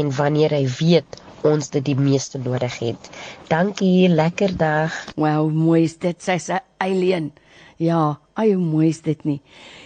en 0.00 0.12
wanneer 0.20 0.56
hy 0.56 0.64
weet 0.80 1.20
ons 1.44 1.68
dit 1.76 1.84
die 1.84 1.98
meeste 1.98 2.40
nodig 2.40 2.78
het. 2.80 3.10
Dankie, 3.52 4.08
lekker 4.08 4.56
dag. 4.56 4.94
Wow, 5.20 5.50
mooi 5.52 5.84
is 5.84 5.98
dit. 6.00 6.16
Sy's 6.22 6.48
'n 6.48 6.60
alien. 6.80 7.32
Ja, 7.76 8.18
ai 8.34 8.54
hoe 8.54 8.62
mooi 8.62 8.88
is 8.88 9.02
dit 9.02 9.24
nie. 9.24 9.40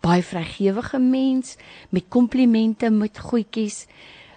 baie 0.00 0.22
vrygewige 0.22 0.98
mens 0.98 1.56
met 1.90 2.08
komplimente, 2.08 2.90
met 2.90 3.18
goedjies. 3.18 3.86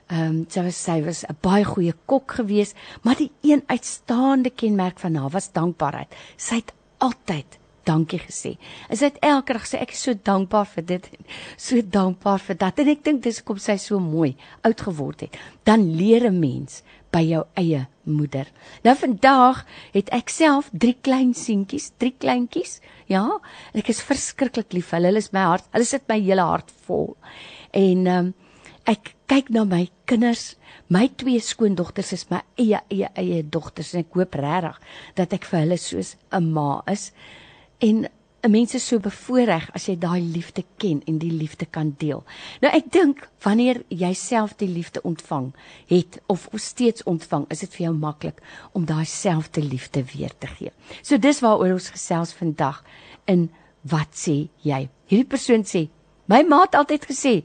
Ehm 0.10 0.22
um, 0.22 0.46
sy 0.50 0.64
was 0.64 0.84
sy 0.84 1.02
was 1.06 1.24
'n 1.24 1.38
baie 1.42 1.64
goeie 1.64 1.94
kok 2.06 2.32
gewees, 2.32 2.74
maar 3.04 3.16
die 3.16 3.32
een 3.42 3.64
uitstaande 3.68 4.50
kenmerk 4.50 5.00
van 5.00 5.16
haar 5.16 5.30
was 5.30 5.52
dankbaarheid. 5.52 6.16
Sy 6.38 6.56
het 6.56 6.74
altyd 6.98 7.60
dankie 7.84 8.20
gesê. 8.20 8.58
En 8.90 8.98
sy 8.98 9.06
het 9.06 9.18
elke 9.22 9.54
dag 9.54 9.64
gesê 9.66 9.80
ek 9.82 9.92
is 9.92 10.02
so 10.02 10.14
dankbaar 10.14 10.66
vir 10.66 10.86
dit 10.86 11.10
en 11.18 11.26
so 11.58 11.82
dankbaar 11.82 12.40
vir 12.40 12.58
dat. 12.58 12.80
En 12.80 12.88
ek 12.88 13.04
dink 13.04 13.24
dis 13.24 13.40
hoekom 13.40 13.58
sy 13.58 13.78
so 13.78 14.00
mooi 14.00 14.36
oud 14.62 14.82
geword 14.82 15.22
het. 15.22 15.38
Dan 15.64 15.96
leer 15.96 16.30
'n 16.30 16.40
mens 16.40 16.84
by 17.12 17.22
jou 17.28 17.44
eie 17.60 17.86
moeder. 18.04 18.48
Nou 18.86 18.96
vandag 18.98 19.66
het 19.94 20.10
ek 20.16 20.32
self 20.32 20.70
drie 20.72 20.96
klein 21.04 21.34
seentjies, 21.38 21.92
drie 22.02 22.14
kleintjies. 22.18 22.80
Ja, 23.12 23.26
en 23.74 23.82
ek 23.82 23.92
is 23.94 24.04
verskriklik 24.06 24.74
lief 24.74 24.92
vir 24.92 25.00
hulle. 25.00 25.12
Hulle 25.12 25.24
is 25.24 25.34
my 25.36 25.44
hart. 25.50 25.68
Hulle 25.76 25.88
sit 25.88 26.08
my 26.10 26.20
hele 26.22 26.46
hart 26.48 26.72
vol. 26.88 27.14
En 27.72 28.08
ehm 28.08 28.32
um, 28.32 28.34
ek 28.90 29.12
kyk 29.30 29.52
na 29.54 29.62
my 29.68 29.84
kinders. 30.10 30.56
My 30.90 31.06
twee 31.22 31.40
skoondogters 31.40 32.14
is 32.16 32.26
my 32.32 32.42
eie 32.60 32.80
eie 32.90 33.12
eie 33.16 33.44
dogters 33.44 33.94
en 33.94 34.02
ek 34.02 34.16
hoop 34.18 34.34
regtig 34.42 34.80
dat 35.20 35.36
ek 35.38 35.46
vir 35.52 35.60
hulle 35.62 35.78
soos 35.78 36.16
'n 36.34 36.50
ma 36.56 36.82
is. 36.90 37.12
En 37.80 38.08
'n 38.42 38.52
mens 38.52 38.74
is 38.74 38.88
so 38.88 39.00
bevoordeel 39.00 39.70
as 39.78 39.86
jy 39.86 39.96
daai 40.02 40.22
liefde 40.22 40.64
ken 40.82 41.02
en 41.06 41.20
die 41.22 41.32
liefde 41.32 41.66
kan 41.66 41.94
deel. 41.98 42.24
Nou 42.62 42.72
ek 42.74 42.90
dink 42.92 43.28
wanneer 43.46 43.84
jy 43.90 44.14
self 44.18 44.56
die 44.58 44.70
liefde 44.70 45.02
ontvang 45.06 45.52
het 45.88 46.18
of 46.26 46.48
steeds 46.56 47.04
ontvang, 47.04 47.46
is 47.54 47.60
dit 47.60 47.76
vir 47.76 47.86
jou 47.86 47.94
maklik 47.94 48.42
om 48.74 48.86
daai 48.86 49.06
selfde 49.06 49.62
liefde 49.62 50.04
weer 50.14 50.34
te 50.40 50.48
gee. 50.48 50.72
So 51.04 51.18
dis 51.18 51.42
waaroor 51.46 51.78
ons 51.78 51.92
gesels 51.94 52.34
vandag 52.34 52.82
in 53.30 53.50
wat 53.82 54.10
sê 54.18 54.50
jy? 54.66 54.90
Hierdie 55.06 55.30
persoon 55.30 55.66
sê, 55.66 55.88
my 56.26 56.42
ma 56.42 56.64
het 56.66 56.76
altyd 56.76 57.06
gesê, 57.06 57.36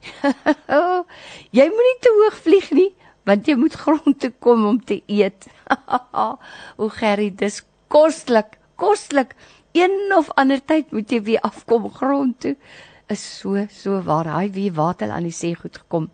jy 1.58 1.68
moenie 1.68 2.00
te 2.00 2.12
hoog 2.16 2.40
vlieg 2.40 2.70
nie, 2.72 2.90
want 3.28 3.48
jy 3.48 3.58
moet 3.60 3.76
grond 3.76 4.16
toe 4.20 4.32
kom 4.40 4.64
om 4.66 4.80
te 4.80 5.02
eet. 5.06 5.48
o 6.80 6.88
Gerry, 6.96 7.28
dis 7.28 7.60
koslik, 7.92 8.56
koslik. 8.80 9.36
Een 9.72 10.14
of 10.16 10.30
ander 10.40 10.62
tyd 10.64 10.90
moet 10.92 11.10
jy 11.10 11.22
weer 11.22 11.40
afkom 11.46 11.90
grond 11.94 12.40
toe. 12.40 12.56
Is 13.10 13.22
so 13.38 13.66
so 13.70 14.02
waar. 14.06 14.30
Hy 14.34 14.50
wie 14.54 14.70
water 14.72 15.10
aan 15.10 15.26
die 15.28 15.34
see 15.34 15.54
goed 15.54 15.78
gekom. 15.78 16.10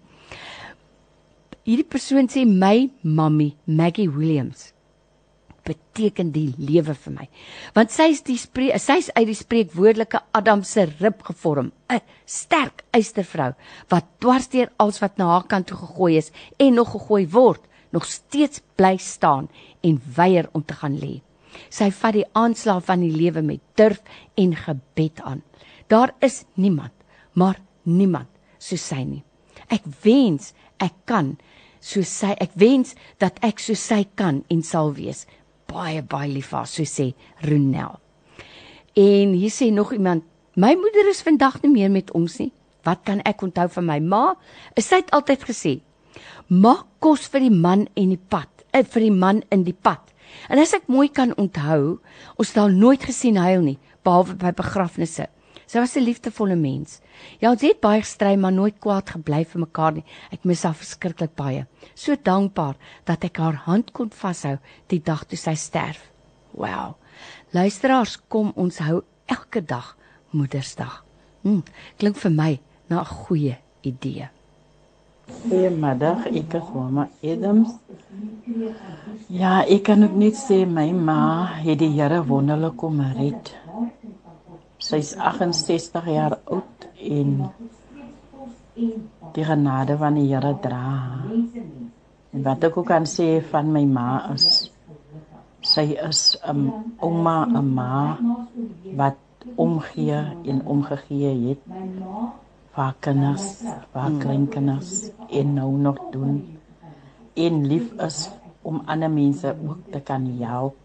Hierdie 1.67 1.89
persoon 1.89 2.29
sê 2.31 2.45
my 2.47 2.91
mammy, 3.03 3.57
Maggie 3.67 4.11
Williams 4.11 4.73
beteken 5.67 6.33
die 6.35 6.53
lewe 6.59 6.95
vir 6.95 7.15
my. 7.15 7.27
Want 7.77 7.93
sy 7.95 8.11
is 8.15 8.23
die 8.27 8.39
sy's 8.39 9.11
uit 9.17 9.27
die 9.29 9.39
spreekwoordelike 9.39 10.23
Adam 10.37 10.63
se 10.63 10.87
rib 11.01 11.23
gevorm, 11.27 11.73
'n 11.91 12.01
sterk 12.25 12.85
eystervrou 12.93 13.55
wat 13.91 14.07
dwarsteer 14.21 14.71
als 14.79 15.01
wat 15.01 15.19
na 15.19 15.27
haar 15.33 15.47
kant 15.47 15.67
toe 15.67 15.77
gegooi 15.77 16.17
is 16.17 16.33
en 16.59 16.75
nog 16.75 16.91
gegooi 16.93 17.27
word, 17.27 17.63
nog 17.91 18.05
steeds 18.05 18.63
bly 18.77 18.97
staan 18.97 19.49
en 19.83 20.03
weier 20.17 20.49
om 20.53 20.65
te 20.65 20.75
gaan 20.75 20.99
lê. 20.99 21.26
Sy 21.71 21.91
vat 21.91 22.17
die 22.17 22.27
aanslag 22.39 22.85
van 22.87 23.03
die 23.05 23.13
lewe 23.15 23.43
met 23.43 23.63
durf 23.79 24.03
en 24.37 24.55
gebed 24.57 25.21
aan. 25.23 25.43
Daar 25.89 26.15
is 26.21 26.45
niemand, 26.55 26.93
maar 27.33 27.61
niemand 27.83 28.31
soos 28.59 28.83
sy 28.89 29.03
nie. 29.05 29.23
Ek 29.71 29.85
wens 30.03 30.53
ek 30.83 30.95
kan 31.09 31.37
soos 31.81 32.11
sy, 32.11 32.33
ek 32.43 32.55
wens 32.59 32.95
dat 33.23 33.39
ek 33.47 33.61
soos 33.63 33.83
sy 33.83 34.03
kan 34.19 34.43
en 34.53 34.63
sal 34.67 34.93
wees. 34.97 35.25
Baie 35.71 36.03
baie 36.03 36.31
lief 36.31 36.51
vir 36.53 36.63
haar, 36.63 36.71
so 36.71 36.87
sê 36.87 37.13
Ronel. 37.47 37.99
En 38.97 39.35
hier 39.37 39.53
sê 39.53 39.71
nog 39.73 39.93
iemand, 39.93 40.25
my 40.57 40.73
moeder 40.79 41.11
is 41.11 41.23
vandag 41.27 41.61
nie 41.63 41.73
meer 41.75 41.93
met 41.93 42.13
ons 42.17 42.39
nie. 42.41 42.53
Wat 42.87 43.03
kan 43.05 43.21
ek 43.27 43.43
onthou 43.45 43.67
van 43.77 43.87
my 43.87 43.99
ma? 44.01 44.25
Sy 44.79 45.03
het 45.03 45.13
altyd 45.17 45.45
gesê, 45.49 45.73
maak 46.49 46.87
kos 47.03 47.27
vir 47.33 47.49
die 47.49 47.55
man 47.55 47.87
en 47.99 48.13
die 48.15 48.21
pad, 48.31 48.49
eh, 48.73 48.85
vir 48.85 49.09
die 49.09 49.15
man 49.15 49.43
in 49.51 49.65
die 49.67 49.75
pad. 49.75 50.01
En 50.49 50.59
as 50.59 50.75
ek 50.75 50.89
mooi 50.89 51.09
kan 51.09 51.35
onthou, 51.37 51.99
ons 52.37 52.49
het 52.49 52.59
al 52.63 52.69
nooit 52.69 53.03
gesien 53.03 53.37
huil 53.37 53.63
nie, 53.63 53.79
behalwe 54.05 54.35
by 54.35 54.53
begrafnisse. 54.57 55.29
Sy 55.67 55.81
was 55.83 55.97
'n 55.97 56.05
liefdevolle 56.07 56.57
mens. 56.57 57.01
Ja, 57.41 57.51
ons 57.51 57.63
het 57.63 57.81
baie 57.81 58.01
gestry, 58.01 58.37
maar 58.37 58.53
nooit 58.53 58.79
kwaad 58.79 59.11
gebly 59.11 59.45
vir 59.45 59.61
mekaar 59.61 59.93
nie. 59.93 60.05
Ek 60.31 60.45
mis 60.45 60.63
haar 60.63 60.75
verskriklik 60.75 61.35
baie. 61.35 61.67
So 61.95 62.15
dankbaar 62.15 62.77
dat 63.05 63.25
ek 63.25 63.37
haar 63.39 63.57
hand 63.67 63.93
kon 63.93 64.11
vashou 64.11 64.59
die 64.87 65.01
dag 65.01 65.25
toe 65.25 65.37
sy 65.37 65.55
sterf. 65.55 66.13
Wow. 66.53 66.95
Luisteraars, 67.53 68.17
kom 68.29 68.53
ons 68.57 68.79
hou 68.79 69.03
elke 69.27 69.61
dag 69.61 69.97
Moedersdag. 70.31 71.05
Hm, 71.43 71.63
klink 71.99 72.17
vir 72.17 72.31
my 72.31 72.61
na 72.89 73.01
'n 73.01 73.05
goeie 73.05 73.59
idee. 73.83 74.29
Goeiemiddag, 75.27 76.29
ek 76.39 76.53
is 76.55 76.67
Mama 76.71 77.09
Adams. 77.19 77.73
Ja, 79.27 79.65
ek 79.67 79.83
kan 79.89 80.07
ook 80.07 80.15
net 80.15 80.39
sê 80.39 80.61
my 80.71 80.87
ma 80.95 81.23
het 81.65 81.81
die 81.81 81.89
Here 81.97 82.21
wonderlik 82.29 82.77
kom 82.79 83.01
red. 83.17 83.51
Sy's 84.79 85.17
68 85.19 86.07
jaar 86.15 86.39
oud 86.47 86.87
en 87.03 87.33
die 89.35 89.47
genade 89.51 89.99
van 89.99 90.21
die 90.21 90.29
Here 90.31 90.55
dra. 90.63 90.95
En 92.31 92.47
wat 92.47 92.71
ek 92.71 92.79
ook 92.79 92.87
kan 92.95 93.11
sê 93.11 93.41
van 93.51 93.75
my 93.75 93.83
ma 93.99 94.09
is 94.37 94.71
sy 95.75 95.89
is 96.07 96.23
'n 96.39 96.51
um, 96.55 96.95
ouma, 97.03 97.39
'n 97.51 97.67
ma 97.75 98.15
wat 98.95 99.19
omgee 99.59 100.23
en 100.51 100.67
omgegee 100.67 101.35
het 101.49 101.63
vir 102.77 102.93
kinders, 103.01 103.47
vir 103.93 104.21
kleinkinders 104.21 105.11
en 105.31 105.55
nou 105.57 105.73
nog 105.81 106.01
doen 106.13 106.37
en 107.37 107.65
lief 107.69 107.93
is 108.01 108.27
om 108.67 108.83
ander 108.91 109.11
mense 109.13 109.53
ook 109.53 109.91
te 109.93 110.01
kan 110.01 110.25
help. 110.41 110.77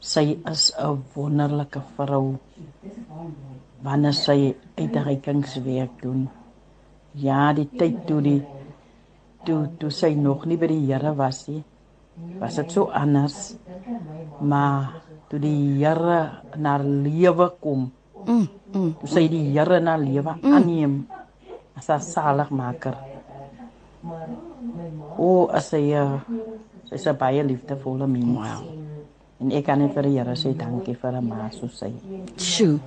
Sy 0.00 0.38
is 0.52 0.72
'n 0.78 1.02
wonderlike 1.14 1.80
vrou. 1.96 2.36
Wanneer 3.82 4.12
sy 4.12 4.54
uitreikingswerk 4.76 6.02
doen. 6.02 6.28
Ja, 7.12 7.52
die 7.52 7.68
tyd 7.78 8.06
toe 8.06 8.20
die 8.22 8.42
toe 9.44 9.68
toe 9.78 9.90
sy 9.90 10.14
nog 10.14 10.46
nie 10.46 10.56
by 10.56 10.66
die 10.66 10.86
Here 10.86 11.14
was 11.14 11.48
nie, 11.48 11.64
was 12.38 12.56
dit 12.56 12.72
so 12.72 12.84
anders. 12.84 13.56
Maar 14.40 15.02
toe 15.28 15.38
die 15.38 15.78
Here 15.78 16.42
na 16.56 16.78
lewe 16.78 17.50
kom. 17.60 17.92
Sy 19.04 19.28
die 19.32 19.52
Here 19.54 19.80
na 19.80 19.96
lewe 19.96 20.34
mm. 20.36 20.52
aanneem 20.52 21.06
as 21.76 21.90
'n 21.90 22.00
saligmaker. 22.00 22.96
O, 25.18 25.46
as 25.46 25.70
sy 25.70 25.92
uh, 25.94 26.20
sy's 26.90 27.06
'n 27.06 27.16
baie 27.16 27.42
liefdevolle 27.42 28.06
mens. 28.06 28.38
Wow. 28.38 28.62
En 29.40 29.52
ek 29.52 29.64
kan 29.66 29.78
net 29.78 29.94
vir 29.94 30.08
die 30.08 30.16
Here 30.18 30.34
sê 30.36 30.54
dankie 30.56 30.94
vir 30.94 31.20
'n 31.20 31.28
ma 31.28 31.50
soos 31.50 31.78
sy. 31.78 31.92
Sjoe. 32.36 32.80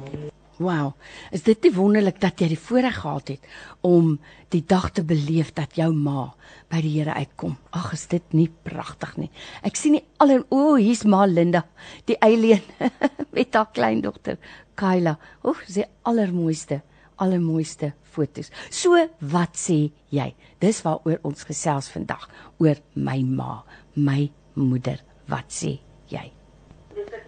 Wow. 0.60 0.94
Is 1.32 1.44
dit 1.44 1.62
nie 1.64 1.72
wonderlik 1.72 2.18
dat 2.20 2.42
jy 2.42 2.50
die 2.52 2.60
voorreg 2.60 2.98
gehad 3.00 3.30
het 3.32 3.46
om 3.88 4.18
die 4.52 4.64
dag 4.68 4.90
te 4.92 5.06
beleef 5.08 5.54
dat 5.56 5.78
jou 5.80 5.94
ma 5.96 6.34
by 6.68 6.82
die 6.84 6.98
Here 6.98 7.16
uitkom? 7.16 7.56
Ag, 7.72 7.94
is 7.96 8.08
dit 8.12 8.34
nie 8.36 8.50
pragtig 8.68 9.16
nie. 9.16 9.30
Ek 9.64 9.80
sien 9.80 9.96
nie 9.96 10.04
al 10.20 10.36
en 10.36 10.44
o, 10.52 10.76
hier's 10.76 11.06
ma 11.08 11.24
Linda, 11.26 11.64
die 12.12 12.18
eileen 12.20 12.60
met 13.36 13.56
haar 13.56 13.72
kleindogter 13.72 14.36
Kyla. 14.80 15.18
O, 15.44 15.54
sy 15.68 15.84
allermooiste, 16.08 16.80
allermooiste 17.20 17.92
fotos. 18.14 18.52
So, 18.72 18.96
wat 19.34 19.60
sê 19.60 19.80
jy? 20.16 20.30
Dis 20.64 20.82
waaroor 20.86 21.20
ons 21.28 21.46
gesels 21.48 21.92
vandag, 21.94 22.30
oor 22.64 22.80
my 22.96 23.20
ma, 23.28 23.62
my 23.96 24.30
moeder. 24.56 25.04
Wat 25.30 25.52
sê 25.54 25.76
jy? 26.12 26.30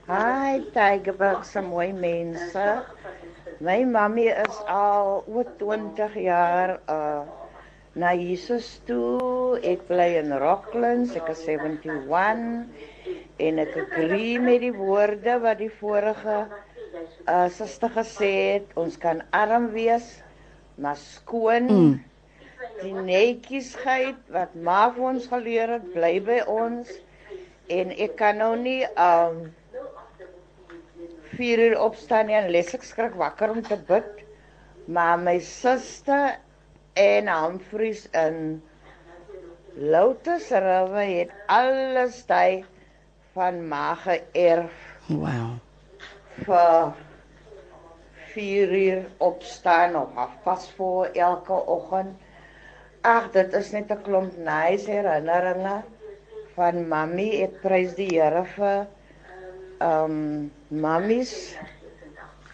Hi, 0.07 0.61
Tigerberg, 0.75 1.43
se 1.47 1.61
mooi 1.63 1.91
mense. 1.95 2.65
My 3.61 3.83
mammy 3.85 4.25
is 4.31 4.57
al 4.71 5.21
oor 5.27 5.53
20 5.59 6.17
jaar 6.23 6.79
uh 6.89 7.39
na 7.93 8.13
Jesus 8.15 8.79
toe. 8.87 9.59
Ek 9.67 9.83
bly 9.89 10.15
in 10.21 10.31
Rocklands, 10.39 11.15
ek 11.19 11.31
is 11.33 11.43
71 11.43 12.07
en 13.41 13.59
ek 13.63 13.73
agree 13.83 14.37
met 14.39 14.61
die 14.63 14.73
woorde 14.75 15.37
wat 15.43 15.59
die 15.59 15.71
vorige 15.81 16.45
uh 17.29 17.47
suster 17.49 17.91
gesê 17.95 18.31
het. 18.53 18.73
Ons 18.79 18.97
kan 18.97 19.21
arm 19.31 19.69
wees, 19.75 20.07
maar 20.75 20.97
skoon. 20.99 21.69
Mm. 21.69 21.93
Die 22.81 22.93
netjiesheid 22.93 24.19
wat 24.33 24.53
ma 24.55 24.89
vir 24.93 25.07
ons 25.13 25.27
geleer 25.29 25.77
het, 25.77 25.87
bly 25.93 26.15
by 26.25 26.39
ons. 26.49 26.89
En 27.71 27.93
ek 27.93 28.17
kan 28.19 28.37
nou 28.41 28.53
nie 28.59 28.83
um 28.99 29.43
4 31.37 31.63
uur 31.67 31.77
opstaan 31.81 32.29
en 32.29 32.49
leslik 32.53 32.83
skrik 32.83 33.15
wakker 33.17 33.53
om 33.53 33.61
te 33.65 33.77
bid. 33.87 34.09
Maar 34.91 35.19
my 35.19 35.37
suster 35.39 36.35
en 36.99 37.29
Humphries 37.31 38.07
in 38.17 38.61
Lotus 39.73 40.49
River 40.49 41.07
het 41.07 41.31
alles 41.47 42.25
daai 42.27 42.65
van 43.33 43.67
ma 43.67 43.95
geërf. 43.95 44.73
Wow. 45.07 45.70
Vir 46.45 46.93
4 48.33 48.71
uur 48.71 49.05
opstaan 49.17 49.95
of 49.95 50.29
pas 50.43 50.71
voor 50.75 51.05
elke 51.05 51.65
oggend. 51.65 52.15
Ag, 53.01 53.31
dit 53.31 53.53
is 53.53 53.71
net 53.71 53.91
'n 53.91 54.01
klomp 54.05 54.37
nice 54.37 54.89
herinneringe 54.91 55.81
van 56.55 56.87
mami. 56.87 57.41
Ek 57.41 57.61
prys 57.61 57.95
die 57.97 58.09
Here 58.13 58.43
vir 58.55 58.87
ehm 59.81 60.11
um, 60.11 60.51
mammies 60.69 61.57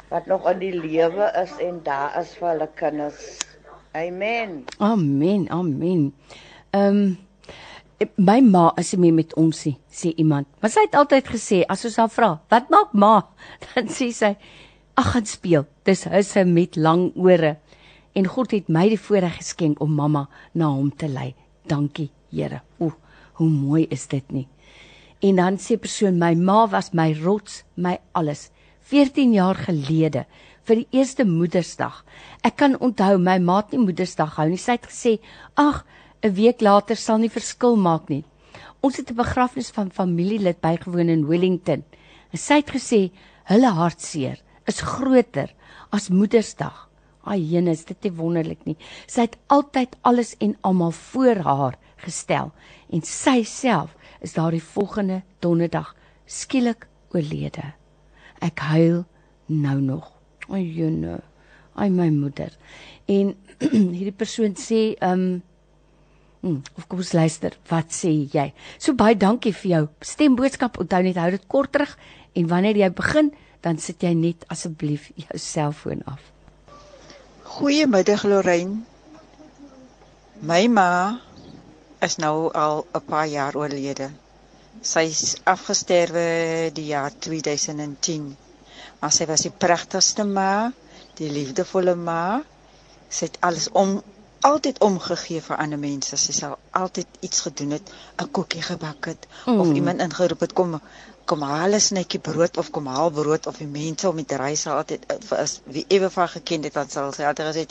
wat 0.10 0.26
nog 0.26 0.48
in 0.52 0.60
die 0.60 0.76
lewe 0.80 1.32
is 1.44 1.58
en 1.60 1.82
daar 1.84 2.16
is 2.20 2.32
vir 2.40 2.50
hulle 2.50 2.70
kinders. 2.80 3.40
Amen. 3.92 4.64
Amen. 4.80 5.50
Amen. 5.50 6.14
Ehm 6.72 6.96
um, 6.96 7.27
my 8.18 8.42
ma 8.42 8.72
is 8.78 8.94
nie 8.94 9.12
met 9.12 9.34
ons 9.40 9.64
nie, 9.66 9.78
sê 9.90 10.14
iemand. 10.22 10.48
Maar 10.62 10.74
sy 10.74 10.84
het 10.86 10.98
altyd 10.98 11.32
gesê 11.34 11.64
as 11.70 11.86
ons 11.86 11.98
haar 11.98 12.10
vra, 12.14 12.30
"Wat 12.50 12.70
maak 12.70 12.94
ma?" 12.94 13.28
dan 13.74 13.88
sê 13.88 14.12
sy, 14.14 14.36
"Ag, 14.96 15.12
gaan 15.12 15.26
speel." 15.26 15.66
Dis 15.84 16.04
hulle 16.04 16.46
met 16.46 16.76
lang 16.76 17.12
ore. 17.16 17.58
En 18.14 18.26
God 18.26 18.52
het 18.52 18.70
my 18.70 18.90
die 18.90 19.00
voorreg 19.00 19.38
geskenk 19.38 19.82
om 19.82 19.92
mamma 19.94 20.28
na 20.54 20.68
hom 20.68 20.92
te 20.96 21.08
lei. 21.08 21.36
Dankie, 21.68 22.12
Here. 22.30 22.62
O, 22.80 22.92
hoe 23.34 23.50
mooi 23.50 23.88
is 23.90 24.08
dit 24.08 24.32
nie? 24.32 24.48
En 25.22 25.36
dan 25.36 25.58
sê 25.58 25.78
persoon 25.78 26.18
my 26.18 26.34
ma 26.36 26.68
was 26.68 26.94
my 26.94 27.14
rots, 27.24 27.64
my 27.76 27.98
alles. 28.14 28.52
14 28.82 29.34
jaar 29.34 29.56
gelede 29.56 30.26
vir 30.68 30.76
die 30.76 30.88
eerste 30.92 31.26
Moedersdag. 31.26 32.04
Ek 32.44 32.58
kan 32.58 32.78
onthou 32.80 33.18
my 33.18 33.38
ma 33.40 33.62
het 33.62 33.72
nie 33.72 33.86
Moedersdag 33.86 34.36
hou 34.38 34.48
nie. 34.50 34.58
Sy 34.58 34.72
het 34.72 34.88
gesê, 34.88 35.20
"Ag, 35.56 35.86
'n 36.24 36.34
week 36.34 36.62
later 36.62 36.96
sal 36.96 37.18
nie 37.18 37.30
verskil 37.30 37.76
maak 37.76 38.10
nie." 38.10 38.24
Ons 38.82 38.98
het 38.98 39.12
'n 39.12 39.16
begrafnis 39.16 39.70
van 39.70 39.92
familielid 39.92 40.60
bygewoon 40.62 41.10
in 41.10 41.28
Wellington. 41.28 41.84
En 42.32 42.38
sy 42.38 42.54
het 42.54 42.72
gesê, 42.72 43.12
"Hulle 43.44 43.70
hartseer 43.70 44.42
is 44.66 44.82
groter 44.82 45.54
as 45.90 46.10
Moedersdag." 46.10 46.90
Ai, 47.24 47.42
jenus, 47.44 47.86
dit 47.86 48.06
is 48.06 48.16
wonderlik 48.16 48.66
nie. 48.66 48.78
Sy 49.08 49.22
het 49.22 49.38
altyd 49.48 49.96
alles 50.02 50.36
en 50.40 50.56
almal 50.62 50.92
voor 50.92 51.36
haar 51.36 51.78
gestel 51.98 52.52
en 52.90 53.02
sy 53.02 53.44
self 53.44 53.96
is 54.22 54.34
daardie 54.34 54.64
volgende 54.64 55.22
donderdag 55.40 55.96
skielik 56.26 56.88
oorlede. 57.16 57.74
Ek 58.40 58.60
huil 58.60 59.04
nou 59.48 59.80
nog. 59.82 60.12
Ai 60.50 60.64
jene. 60.64 61.20
Ai 61.76 61.90
my 61.90 62.10
moeder. 62.10 62.54
En 63.06 63.36
hierdie 63.98 64.16
persoon 64.16 64.56
sê 64.56 64.96
ehm 64.96 65.12
um, 65.12 65.44
of 66.78 66.88
kom 66.88 67.02
ons 67.04 67.14
luister, 67.18 67.56
wat 67.72 67.94
sê 67.96 68.12
jy? 68.34 68.48
So 68.78 68.96
baie 69.00 69.16
dankie 69.16 69.54
vir 69.56 69.72
jou 69.72 69.84
stemboodskap. 70.14 70.80
Onthou 70.82 71.02
net 71.06 71.20
hou 71.22 71.30
dit 71.36 71.46
kort 71.52 71.74
terug 71.76 71.94
en 72.38 72.50
wanneer 72.52 72.80
jy 72.84 72.90
begin, 72.98 73.32
dan 73.66 73.80
sit 73.82 74.04
jy 74.06 74.14
net 74.18 74.46
asseblief 74.54 75.10
jou 75.16 75.40
selfoon 75.42 76.04
af. 76.06 76.22
Goeiemiddag 77.58 78.24
Lorraine. 78.30 78.84
My 80.46 80.68
ma 80.70 80.90
is 82.06 82.18
nou 82.22 82.52
al 82.54 82.86
'n 82.94 83.06
paar 83.10 83.28
jaar 83.28 83.56
oorlede. 83.58 84.12
Sy's 84.82 85.38
afgesterwe 85.44 86.70
die 86.74 86.86
jaar 86.94 87.12
2010. 87.20 88.36
Maar 89.00 89.12
sy 89.12 89.26
was 89.26 89.42
die 89.42 89.56
pragtigste 89.64 90.24
ma, 90.24 90.72
die 91.18 91.30
liefdevolle 91.30 91.96
ma. 91.96 92.44
Sy 93.10 93.26
het 93.26 93.38
alles 93.42 93.70
om 93.72 94.02
altyd 94.48 94.80
omgegee 94.86 95.42
vir 95.46 95.60
ander 95.64 95.80
mense. 95.80 96.18
Sy 96.22 96.34
sal 96.36 96.56
altyd 96.82 97.20
iets 97.28 97.42
gedoen 97.46 97.76
het, 97.76 97.92
'n 98.24 98.32
koekie 98.38 98.62
gebak 98.62 99.10
het 99.12 99.28
mm. 99.46 99.60
of 99.60 99.74
iemand 99.80 100.04
ingeroep 100.06 100.46
het 100.46 100.54
kom 100.60 100.80
kom 101.28 101.42
haal 101.42 101.74
'n 101.76 101.84
snytjie 101.86 102.20
brood 102.28 102.58
of 102.62 102.70
kom 102.76 102.86
haal 102.88 103.10
brood 103.12 103.48
of 103.52 103.58
die 103.58 103.68
mense 103.68 104.10
om 104.10 104.22
die 104.22 104.38
reis 104.42 104.64
altyd 104.74 105.06
eh, 105.12 105.18
vir 105.30 105.40
is 105.44 105.56
wie 105.76 105.86
ewe 105.98 106.10
van 106.10 106.30
geken 106.36 106.64
het 106.64 106.74
dan 106.80 106.90
sal 106.94 107.12
sy 107.18 107.26
altyd 107.30 107.48
gesê 107.50 107.66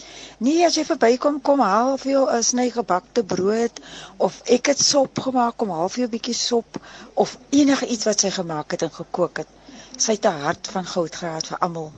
nee 0.48 0.66
as 0.66 0.76
jy 0.76 0.84
verbykom 0.84 1.40
kom 1.48 1.64
haal 1.64 1.96
vir 2.02 2.12
jou 2.12 2.24
'n 2.34 2.42
sny 2.50 2.68
gebakte 2.70 3.24
brood 3.34 3.80
of 4.28 4.40
ek 4.58 4.72
het 4.72 4.80
sop 4.90 5.24
gemaak 5.28 5.56
kom 5.56 5.70
haal 5.76 5.88
vir 5.88 6.02
jou 6.02 6.08
'n 6.08 6.16
bietjie 6.16 6.38
sop 6.40 6.80
of 7.14 7.38
enige 7.50 7.86
iets 7.86 8.04
wat 8.04 8.20
sy 8.20 8.30
gemaak 8.40 8.76
het 8.76 8.82
en 8.82 8.96
gekook 9.00 9.44
het 9.44 9.48
sy 9.96 10.18
het 10.18 10.26
'n 10.32 10.44
hart 10.46 10.74
van 10.76 10.86
goud 10.94 11.22
gehad 11.22 11.46
vir 11.46 11.58
almal 11.58 11.92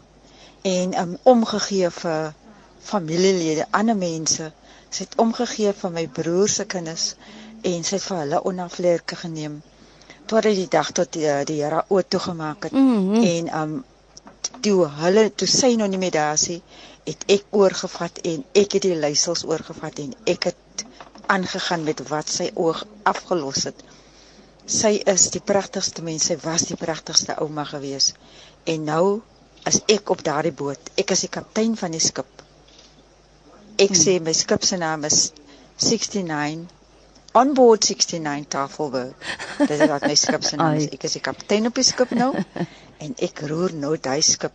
en 0.63 0.99
um 1.03 1.19
omgegee 1.23 1.91
vir 1.91 2.35
familielede, 2.89 3.67
ander 3.71 3.97
mense. 3.97 4.53
Sy 4.91 5.05
het 5.05 5.19
omgegee 5.25 5.73
vir 5.81 5.91
my 5.91 6.07
broer 6.21 6.49
se 6.49 6.65
kinders 6.65 7.15
en 7.63 7.85
sy 7.85 7.97
het 7.97 8.07
vir 8.07 8.23
hulle 8.23 8.45
onafleerke 8.51 9.17
geneem 9.17 9.61
tot 10.29 10.45
die 10.45 10.69
dag 10.69 10.91
tot 10.93 11.13
die, 11.17 11.29
die 11.49 11.63
Here 11.63 11.85
oop 11.89 12.09
toegemaak 12.09 12.69
het 12.69 12.73
Mm 12.73 12.97
-hmm. 12.97 13.25
en 13.25 13.55
um 13.61 13.85
toe 14.61 14.89
hulle 15.01 15.35
toe 15.35 15.49
sy 15.49 15.75
nog 15.75 15.89
nie 15.89 15.99
meer 15.99 16.11
daar 16.11 16.33
is, 16.35 16.49
het 17.05 17.25
ek 17.27 17.45
oorgevat 17.51 18.19
en 18.19 18.45
ek 18.53 18.73
het 18.77 18.83
die 18.83 18.97
leiersels 18.97 19.45
oorgevat 19.45 19.99
en 19.99 20.15
ek 20.25 20.45
het 20.51 20.85
aangegaan 21.27 21.85
met 21.85 22.03
wat 22.09 22.29
sy 22.29 22.51
oog 22.55 22.85
afgelos 23.03 23.65
het. 23.69 23.83
Sy 24.67 25.01
is 25.13 25.31
die 25.31 25.41
pragtigste 25.41 26.03
mens, 26.03 26.29
sy 26.29 26.37
was 26.43 26.67
die 26.69 26.77
pragtigste 26.77 27.37
ouma 27.41 27.65
gewees. 27.65 28.13
En 28.65 28.85
nou 28.85 29.21
is 29.65 29.81
ek 29.87 30.11
op 30.11 30.25
daardie 30.25 30.53
boot. 30.53 30.91
Ek 30.97 31.11
is 31.11 31.25
die 31.25 31.33
kaptein 31.33 31.77
van 31.77 31.97
die 31.97 32.05
skip. 32.05 32.38
Ek 33.79 33.95
sê 33.95 34.19
my 34.25 34.33
skip 34.35 34.65
se 34.67 34.77
naam 34.81 35.05
is 35.09 35.19
69 35.79 36.67
on 37.39 37.53
board 37.55 37.85
69 37.85 38.49
Tafelberg. 38.51 39.15
Dit 39.61 39.71
is 39.77 39.85
wat 39.93 40.07
my 40.09 40.15
skip 40.19 40.43
se 40.45 40.57
naam 40.59 40.79
is. 40.81 40.89
Ek 40.97 41.05
is 41.07 41.15
die 41.19 41.23
kaptein 41.23 41.69
op 41.71 41.77
die 41.79 41.85
skip 41.87 42.11
nou 42.17 42.33
en 43.05 43.13
ek 43.23 43.45
roer 43.47 43.75
nou 43.79 43.93
daai 44.03 44.19
skip 44.27 44.55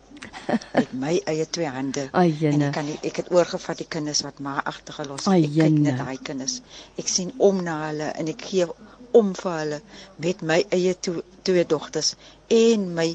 met 0.74 0.90
my 1.00 1.14
eie 1.30 1.46
twee 1.48 1.68
hande. 1.72 2.08
Ai, 2.12 2.28
en 2.50 2.66
ek 2.66 2.74
kan 2.76 2.84
nie, 2.84 2.98
ek 3.08 3.22
het 3.22 3.30
oorgevat 3.32 3.80
die 3.80 3.86
kinders 3.88 4.20
wat 4.26 4.42
ma 4.44 4.58
agtergelos 4.60 5.24
het. 5.24 5.32
Ek 5.38 5.46
kyk 5.46 5.56
jene. 5.62 5.84
net 5.86 6.02
daai 6.02 6.18
kinders. 6.28 6.58
Ek 7.00 7.08
sien 7.08 7.32
om 7.38 7.62
na 7.64 7.78
hulle 7.86 8.10
en 8.20 8.28
ek 8.34 8.44
gee 8.50 8.66
om 9.16 9.30
vir 9.38 9.56
hulle 9.62 9.78
met 10.26 10.42
my 10.44 10.58
eie 10.74 10.92
twee, 11.06 11.22
twee 11.46 11.64
dogters 11.70 12.12
en 12.52 12.90
my 12.98 13.08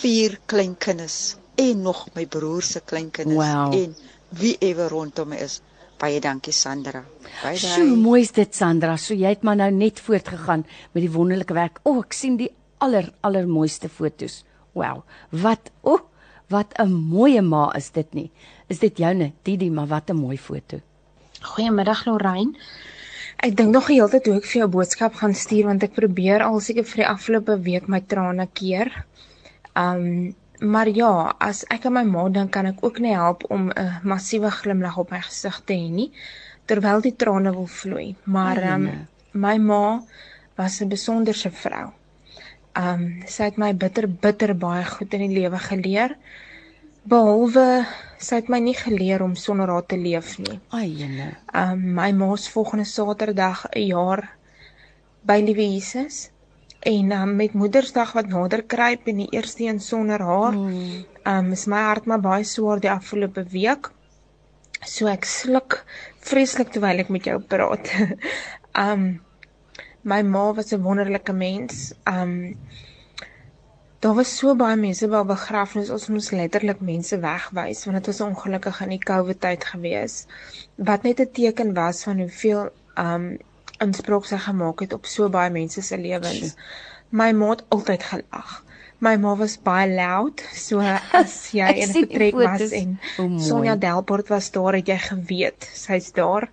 vier 0.00 0.38
kleinkinders 0.48 1.18
en 1.60 1.82
nog 1.84 2.06
my 2.16 2.24
broer 2.30 2.64
se 2.64 2.80
kleinkinders 2.80 3.36
Wow. 3.36 3.74
en 3.76 3.96
wie 4.30 4.56
ewer 4.60 4.88
rondom 4.88 5.28
my 5.28 5.36
is. 5.36 5.60
Baie 6.00 6.20
dankie 6.20 6.52
Sandra. 6.52 7.02
Baie 7.42 7.58
So 7.58 7.84
mooi 7.84 8.22
is 8.22 8.32
dit 8.32 8.54
Sandra. 8.54 8.96
So 8.96 9.14
jy 9.14 9.34
het 9.34 9.42
maar 9.42 9.56
nou 9.56 9.70
net 9.70 10.00
voortgegaan 10.00 10.64
met 10.94 11.02
die 11.02 11.12
wonderlike 11.12 11.54
werk. 11.54 11.80
O, 11.84 11.98
oh, 11.98 12.04
ek 12.04 12.16
sien 12.16 12.38
die 12.40 12.50
aller 12.80 13.10
allermooiste 13.20 13.90
fotos. 13.92 14.44
Wow. 14.72 15.02
Wat 15.30 15.68
o, 15.82 15.98
oh, 15.98 16.06
wat 16.50 16.74
'n 16.78 16.92
mooi 16.92 17.40
ma 17.40 17.70
is 17.76 17.90
dit 17.90 18.14
nie. 18.14 18.30
Is 18.68 18.78
dit 18.78 18.98
joune, 18.98 19.32
Didi, 19.42 19.70
maar 19.70 19.86
wat 19.86 20.10
'n 20.10 20.16
mooi 20.16 20.38
foto. 20.38 20.80
Goeiemiddag 21.40 22.06
Lorraine. 22.06 22.54
Ek 23.36 23.56
dink 23.56 23.72
nog 23.72 23.86
die 23.86 23.96
hele 23.96 24.10
tyd 24.10 24.26
hoe 24.26 24.36
ek 24.36 24.46
vir 24.46 24.58
jou 24.60 24.68
boodskap 24.68 25.14
gaan 25.14 25.34
stuur 25.34 25.64
want 25.64 25.82
ek 25.82 25.94
probeer 25.94 26.42
al 26.42 26.60
seker 26.60 26.84
vir 26.84 26.96
die 26.96 27.08
afgelope 27.08 27.56
week 27.64 27.88
my 27.88 28.00
trane 28.00 28.48
keer. 28.52 29.04
Um 29.74 30.34
maar 30.60 30.88
ja, 30.88 31.34
as 31.38 31.64
ek 31.72 31.86
aan 31.88 31.92
my 31.92 32.04
ma 32.04 32.28
dink 32.28 32.52
kan 32.52 32.66
ek 32.66 32.84
ook 32.84 32.98
nie 32.98 33.14
help 33.14 33.44
om 33.50 33.70
'n 33.70 34.00
massiewe 34.04 34.50
glimlag 34.50 34.98
op 34.98 35.10
my 35.10 35.20
gesig 35.20 35.60
te 35.64 35.74
hê 35.74 35.90
nie 35.90 36.12
terwyl 36.66 37.00
die 37.00 37.16
trane 37.16 37.50
wil 37.52 37.66
vloei. 37.66 38.14
Maar 38.24 38.58
Ai, 38.62 38.74
um 38.74 38.84
my 39.32 39.56
ma 39.58 40.02
was 40.56 40.80
'n 40.80 40.88
besonderse 40.88 41.50
vrou. 41.50 41.92
Um 42.76 43.22
sy 43.26 43.44
het 43.44 43.56
my 43.58 43.74
bitter 43.74 44.08
bitter 44.08 44.54
baie 44.54 44.84
goed 44.84 45.14
in 45.14 45.28
die 45.28 45.40
lewe 45.40 45.58
geleer. 45.58 46.16
Behalwe 47.02 47.86
sy 48.18 48.34
het 48.34 48.48
my 48.48 48.58
nie 48.58 48.76
geleer 48.76 49.22
om 49.22 49.34
sonder 49.34 49.68
haar 49.68 49.86
te 49.86 49.96
leef 49.96 50.38
nie. 50.38 50.60
Ai 50.70 50.86
jene. 50.86 51.36
Um 51.54 51.94
my 51.94 52.12
ma's 52.12 52.48
volgende 52.48 52.84
Saterdag 52.84 53.66
'n 53.74 53.86
jaar 53.86 54.28
by 55.22 55.40
Liewe 55.40 55.72
Jesus. 55.72 56.30
En 56.80 57.12
um, 57.12 57.36
met 57.36 57.52
Moedersdag 57.52 58.12
wat 58.12 58.26
nader 58.28 58.62
kruip 58.64 59.06
en 59.06 59.16
die 59.16 59.28
eerste 59.30 59.64
een 59.64 59.80
sonder 59.80 60.20
haar, 60.22 60.52
Mm. 60.56 61.04
um 61.24 61.52
is 61.52 61.66
my 61.66 61.80
hart 61.80 62.06
maar 62.06 62.20
baie 62.20 62.44
swaar 62.44 62.80
die 62.80 62.90
afgelope 62.90 63.44
week. 63.52 63.90
So 64.86 65.06
ek 65.06 65.24
sluk 65.24 65.84
vreeslik 66.20 66.70
terwyl 66.72 66.98
ek 66.98 67.08
met 67.08 67.24
jou 67.24 67.38
praat. 67.40 67.90
um 68.72 69.20
my 70.10 70.22
ma 70.22 70.52
was 70.52 70.72
'n 70.72 70.82
wonderlike 70.82 71.32
mens. 71.32 71.92
Um 72.06 72.56
Daar 74.00 74.14
was 74.14 74.30
so 74.38 74.54
baie 74.56 74.76
mense 74.76 75.06
by 75.08 75.18
begrafnis, 75.28 75.90
ons 75.90 76.06
moes 76.08 76.30
letterlik 76.30 76.80
mense 76.80 77.18
wegwys 77.20 77.84
want 77.84 77.96
dit 77.98 78.06
was 78.06 78.20
ongelukkig 78.20 78.80
in 78.80 78.88
die 78.88 78.98
COVID 79.04 79.40
tyd 79.40 79.64
gewees. 79.64 80.26
Wat 80.76 81.02
net 81.02 81.20
'n 81.20 81.30
teken 81.32 81.74
was 81.74 82.02
van 82.04 82.18
hoeveel 82.18 82.70
um 82.96 83.36
inspraak 83.84 84.26
sy 84.28 84.38
gemaak 84.38 84.82
het 84.84 84.92
op 84.96 85.06
so 85.06 85.28
baie 85.32 85.50
mense 85.50 85.82
se 85.82 85.98
lewens. 85.98 86.56
My 87.10 87.32
ma 87.32 87.54
het 87.54 87.64
altyd 87.74 88.02
gelag. 88.02 88.60
My 89.00 89.14
ma 89.16 89.32
was 89.34 89.56
baie 89.56 89.88
loud, 89.88 90.42
so 90.52 90.80
as 91.16 91.36
jy 91.56 91.68
in 91.82 91.88
'n 91.88 91.94
vertrek 91.96 92.36
was 92.36 92.74
en 92.76 92.98
mooi. 93.16 93.40
Sonja 93.40 93.76
Delport 93.76 94.28
was 94.28 94.50
daar, 94.52 94.76
het 94.76 94.88
jy 94.92 94.98
geweet 94.98 95.68
sy's 95.72 96.12
daar. 96.12 96.50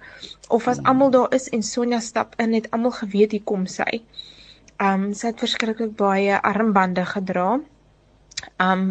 Of 0.48 0.68
as 0.68 0.80
almal 0.84 1.12
daar 1.12 1.34
is 1.36 1.50
en 1.50 1.64
Sonja 1.64 2.00
stap 2.00 2.40
in, 2.40 2.54
het 2.54 2.72
almal 2.72 2.96
geweet 2.96 3.36
hier 3.36 3.44
kom 3.44 3.68
sy. 3.68 4.02
Um 4.80 5.12
sy 5.14 5.34
het 5.34 5.44
verskriklik 5.44 5.96
baie 6.00 6.40
armbande 6.42 7.06
gedra. 7.06 7.60
Um 8.64 8.86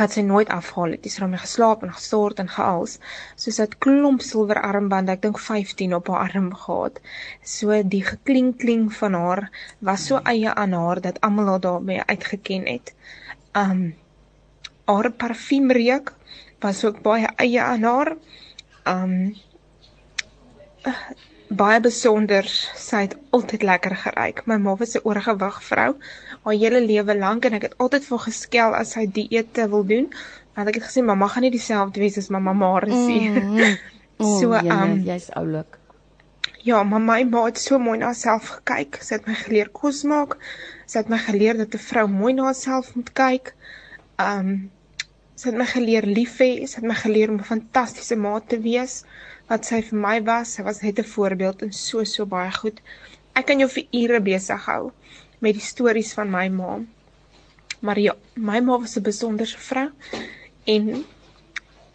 wat 0.00 0.14
sy 0.16 0.22
nooit 0.24 0.48
afhaal 0.48 0.94
het. 0.96 1.04
Sy 1.04 1.18
het 1.18 1.24
daarmee 1.24 1.42
geslaap 1.42 1.82
en 1.84 1.92
gestort 1.92 2.40
en 2.40 2.48
geals. 2.48 2.96
So 3.36 3.52
sy 3.52 3.66
het 3.66 3.76
klomp 3.84 4.24
silwer 4.24 4.60
armbande, 4.64 5.12
ek 5.16 5.24
dink 5.26 5.40
15 5.44 5.96
op 5.98 6.08
haar 6.08 6.30
arm 6.30 6.48
gehad. 6.62 7.00
So 7.44 7.76
die 7.94 8.02
geklinkling 8.06 8.88
van 8.96 9.18
haar 9.18 9.48
was 9.90 10.06
so 10.08 10.22
eie 10.24 10.54
aan 10.54 10.76
haar 10.76 11.02
dat 11.04 11.20
almal 11.26 11.52
haar 11.52 11.64
daarmee 11.66 12.06
uitgeken 12.06 12.66
het. 12.70 12.94
Um 13.56 13.92
haar 14.90 15.10
parfuumreuk 15.12 16.14
was 16.64 16.82
ook 16.84 17.02
baie 17.04 17.28
eie 17.36 17.60
aan 17.62 17.84
haar. 17.84 18.14
Um 18.88 19.36
baie 21.50 21.80
besonder. 21.82 22.46
Sy 22.78 23.04
het 23.04 23.16
altyd 23.36 23.62
lekker 23.66 23.96
geruik. 24.06 24.44
My 24.46 24.56
ma 24.56 24.76
was 24.80 24.96
'n 24.96 25.04
oorgewig 25.04 25.62
vrou 25.62 25.94
haar 26.44 26.56
hele 26.56 26.80
lewe 26.80 27.14
lank 27.18 27.44
en 27.44 27.56
ek 27.58 27.66
het 27.68 27.74
altyd 27.78 28.06
vir 28.08 28.22
geskel 28.26 28.76
as 28.76 28.94
sy 28.96 29.06
dieete 29.18 29.66
wil 29.72 29.84
doen. 29.84 30.08
Want 30.56 30.70
ek 30.70 30.80
het 30.80 30.88
gesê 30.88 31.02
mamma 31.04 31.28
gaan 31.28 31.44
nie 31.46 31.54
dieselfde 31.54 32.00
wees 32.00 32.18
as 32.20 32.30
mamma 32.32 32.56
Marisie. 32.56 33.30
Mm. 33.30 33.76
O, 34.20 34.34
So, 34.36 34.52
jene, 34.52 34.74
um, 34.84 34.98
jy's 35.00 35.30
oulik. 35.32 35.78
Ja, 36.60 36.82
maar 36.84 37.00
my 37.00 37.22
ma 37.24 37.46
het 37.46 37.56
so 37.56 37.78
mooi 37.80 37.94
na 37.96 38.10
haarself 38.10 38.50
gekyk. 38.58 38.98
Sy 39.00 39.14
het 39.16 39.28
my 39.30 39.36
geleer 39.38 39.70
kos 39.72 40.02
maak. 40.04 40.34
Sy 40.84 41.00
het 41.00 41.08
my 41.08 41.16
geleer 41.24 41.56
dat 41.56 41.72
'n 41.72 41.80
vrou 41.86 42.04
mooi 42.12 42.34
na 42.36 42.50
haarself 42.50 42.90
moet 42.96 43.08
kyk. 43.16 43.54
Um 44.20 44.50
sy 45.40 45.48
het 45.48 45.56
my 45.56 45.68
geleer 45.72 46.04
lief 46.04 46.36
hê. 46.44 46.50
Sy 46.68 46.82
het 46.82 46.88
my 46.90 46.98
geleer 47.00 47.32
om 47.32 47.38
'n 47.40 47.48
fantastiese 47.52 48.16
ma 48.16 48.34
te 48.40 48.60
wees 48.60 49.04
wat 49.48 49.64
sy 49.64 49.80
vir 49.88 49.98
my 49.98 50.20
was. 50.28 50.52
Sy 50.52 50.62
was 50.68 50.82
net 50.82 51.00
'n 51.00 51.12
voorbeeld 51.16 51.62
en 51.62 51.72
so 51.72 52.04
so 52.04 52.26
baie 52.26 52.52
goed. 52.52 52.84
Ek 53.32 53.46
kan 53.46 53.58
jou 53.58 53.70
vir 53.78 53.88
ure 54.02 54.20
besig 54.20 54.66
hou 54.68 54.92
met 55.40 55.56
die 55.56 55.64
stories 55.64 56.12
van 56.16 56.30
my 56.30 56.46
ma. 56.52 56.78
Maar 57.80 57.98
ja, 58.00 58.14
my 58.36 58.60
ma 58.60 58.78
was 58.78 58.96
'n 58.96 59.02
besonderse 59.02 59.58
vrou 59.58 59.88
en 60.64 61.04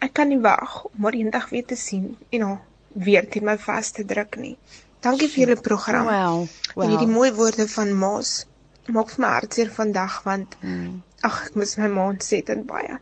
ek 0.00 0.12
kan 0.12 0.28
nie 0.28 0.40
wag 0.40 0.84
om 0.84 1.04
haar 1.04 1.14
eendag 1.14 1.48
weer 1.50 1.64
te 1.64 1.76
sien 1.76 2.16
en 2.30 2.40
haar 2.40 2.60
weer 2.92 3.28
teen 3.28 3.44
my 3.44 3.56
vas 3.58 3.90
te 3.90 4.04
druk 4.04 4.36
nie. 4.36 4.56
Dankie 5.00 5.28
vir 5.28 5.46
julle 5.46 5.60
program. 5.60 6.04
Wow. 6.04 6.48
En 6.82 6.90
hierdie 6.90 7.06
mooi 7.14 7.30
woorde 7.32 7.68
van 7.68 7.92
Maas 7.98 8.46
maak 8.86 9.10
vir 9.10 9.20
my 9.24 9.30
hartseer 9.32 9.70
vandag 9.70 10.22
want 10.24 10.56
Mm. 10.62 11.02
ag, 11.22 11.46
ek 11.46 11.54
mis 11.54 11.76
my 11.76 11.88
ma 11.88 12.06
ontsettend 12.08 12.66
baie. 12.66 12.98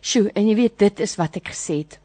Sjoe, 0.00 0.30
en 0.34 0.48
jy 0.48 0.54
weet 0.54 0.78
dit 0.78 1.00
is 1.00 1.16
wat 1.16 1.36
ek 1.36 1.48
gesê 1.52 1.78
het. 1.84 1.98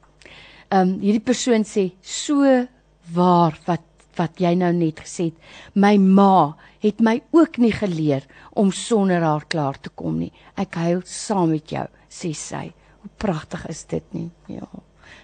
Ehm 0.71 0.81
um, 0.89 0.99
hierdie 0.99 1.23
persoon 1.23 1.63
sê 1.63 1.91
so 2.01 2.67
waar 3.13 3.57
wat 3.65 3.81
wat 4.17 4.39
jy 4.41 4.53
nou 4.55 4.71
net 4.73 5.01
gesê 5.03 5.29
het. 5.29 5.37
My 5.73 5.95
ma 5.97 6.55
het 6.81 7.01
my 7.01 7.21
ook 7.31 7.57
nie 7.61 7.73
geleer 7.75 8.25
om 8.57 8.71
sonder 8.71 9.21
haar 9.21 9.45
klaar 9.47 9.79
te 9.79 9.89
kom 9.89 10.19
nie. 10.19 10.31
Ek 10.57 10.75
huil 10.75 11.01
saam 11.05 11.51
met 11.53 11.71
jou, 11.71 11.85
sê 12.09 12.33
sy. 12.33 12.71
Hoe 13.01 13.11
pragtig 13.17 13.65
is 13.69 13.83
dit 13.89 14.13
nie? 14.13 14.29
Ja. 14.47 14.67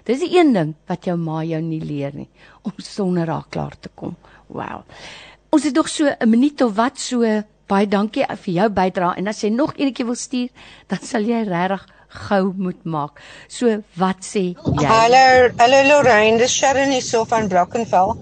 Dis 0.08 0.22
die 0.24 0.38
een 0.38 0.54
ding 0.56 0.74
wat 0.88 1.06
jou 1.06 1.18
ma 1.20 1.44
jou 1.44 1.60
nie 1.62 1.82
leer 1.84 2.16
nie, 2.16 2.30
om 2.64 2.74
sonder 2.78 3.30
haar 3.30 3.48
klaar 3.52 3.76
te 3.80 3.90
kom. 3.96 4.16
Wow. 4.48 4.86
Ons 5.52 5.68
het 5.68 5.76
nog 5.76 5.90
so 5.90 6.08
'n 6.08 6.30
minuut 6.30 6.62
of 6.62 6.76
wat 6.76 7.00
so 7.00 7.24
baie 7.68 7.88
dankie 7.88 8.26
vir 8.26 8.54
jou 8.54 8.70
bydrae 8.70 9.18
en 9.18 9.28
as 9.28 9.44
jy 9.44 9.50
nog 9.50 9.74
enetjie 9.76 10.06
wil 10.06 10.16
stuur, 10.16 10.50
dan 10.88 11.00
sal 11.00 11.22
jy 11.22 11.44
regtig 11.44 11.86
gou 12.08 12.54
moet 12.56 12.84
maak. 12.84 13.20
So 13.48 13.84
wat 14.00 14.24
sê 14.24 14.44
jy? 14.56 14.88
Hallo, 14.88 15.50
hallo 15.60 15.82
Lorraine, 15.88 16.38
dis 16.40 16.54
Sharon 16.54 16.92
hier 16.92 17.26
van 17.28 17.48
Brackenfell. 17.48 18.16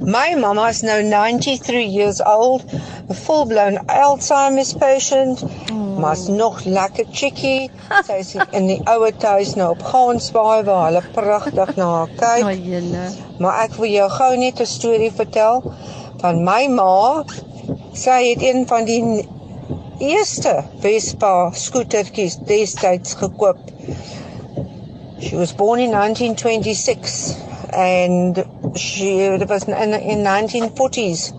My 0.00 0.34
mama 0.34 0.68
is 0.68 0.82
now 0.82 1.00
93 1.00 1.84
years 1.84 2.20
old, 2.20 2.64
a 3.08 3.14
full-blown 3.14 3.78
Alzheimer's 3.88 4.72
patient. 4.74 5.42
Oh. 5.72 5.98
Maar's 5.98 6.28
nog 6.28 6.64
lekker 6.64 7.06
chickie. 7.12 7.70
Sy 8.06 8.20
is 8.22 8.34
in 8.52 8.66
die 8.70 8.80
ouer 8.90 9.14
huis 9.18 9.54
nou 9.58 9.70
op 9.74 9.82
Gansbaai 9.82 10.64
waar 10.66 10.88
hulle 10.88 11.02
pragtig 11.14 11.76
na 11.76 11.90
haar 11.98 12.14
kyk. 12.18 12.46
Oh, 12.46 12.54
jene. 12.54 13.04
Maar 13.42 13.64
ek 13.66 13.78
wil 13.80 13.90
jou 13.90 14.08
gou 14.18 14.32
net 14.38 14.60
'n 14.60 14.66
storie 14.66 15.12
vertel 15.12 15.62
van 16.22 16.42
my 16.44 16.66
ma. 16.68 17.24
Sy 17.94 18.20
het 18.30 18.42
een 18.42 18.66
van 18.66 18.84
die 18.84 19.02
eerste 20.00 20.64
Vespa 20.82 21.50
skootertjies 21.54 22.36
destyds 22.48 23.14
gekoop. 23.20 23.58
She 25.20 25.36
was 25.36 25.52
born 25.52 25.80
in 25.80 25.90
1926 25.90 27.36
and 27.72 28.44
she 28.76 29.20
it 29.20 29.48
was 29.48 29.64
in 29.64 29.94
in 29.94 30.18
1940s. 30.24 31.32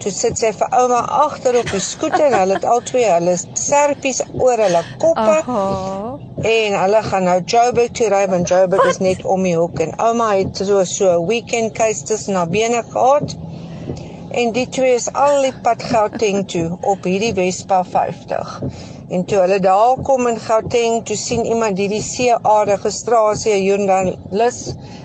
Toe 0.00 0.12
sit 0.12 0.38
sy 0.38 0.50
vir 0.52 0.74
ouma 0.76 1.00
agter 1.24 1.56
op 1.60 1.70
die 1.72 1.80
skooter 1.80 2.26
en 2.28 2.36
hulle 2.38 2.58
het 2.58 2.66
al 2.68 2.82
twee 2.88 3.08
hulle 3.08 3.36
serpies 3.58 4.20
oor 4.32 4.60
hulle 4.60 4.82
koppe. 5.02 5.36
Aha. 5.40 6.18
En 6.44 6.76
hulle 6.80 7.02
gaan 7.08 7.24
nou 7.28 7.38
Joburg 7.54 7.94
toe 7.96 8.10
ry 8.12 8.24
want 8.32 8.48
Joburg 8.52 8.84
is 8.90 9.00
net 9.00 9.24
om 9.24 9.46
die 9.48 9.56
hoek 9.56 9.80
en 9.80 9.96
ouma 10.08 10.34
het 10.34 10.60
so 10.60 10.84
so 10.84 11.10
'n 11.14 11.26
weekend 11.30 11.72
keisters 11.78 12.26
na 12.26 12.46
bene 12.46 12.82
gehad. 12.90 13.36
En 14.34 14.50
die 14.52 14.66
twee 14.68 14.94
is 14.98 15.06
al 15.14 15.44
die 15.44 15.52
pad 15.62 15.82
Gauteng 15.86 16.46
toe 16.50 16.64
op 16.80 17.04
hierdie 17.06 17.34
Vespa 17.36 17.84
50. 17.86 18.54
En 19.14 19.24
toe 19.30 19.38
hulle 19.38 19.60
daar 19.62 20.00
kom 20.02 20.26
in 20.26 20.40
Gauteng, 20.42 21.04
toe 21.06 21.16
sien 21.16 21.44
iemand 21.46 21.78
hierdie 21.78 22.02
CA 22.02 22.54
registrasie 22.66 23.60
joernalis. 23.62 24.58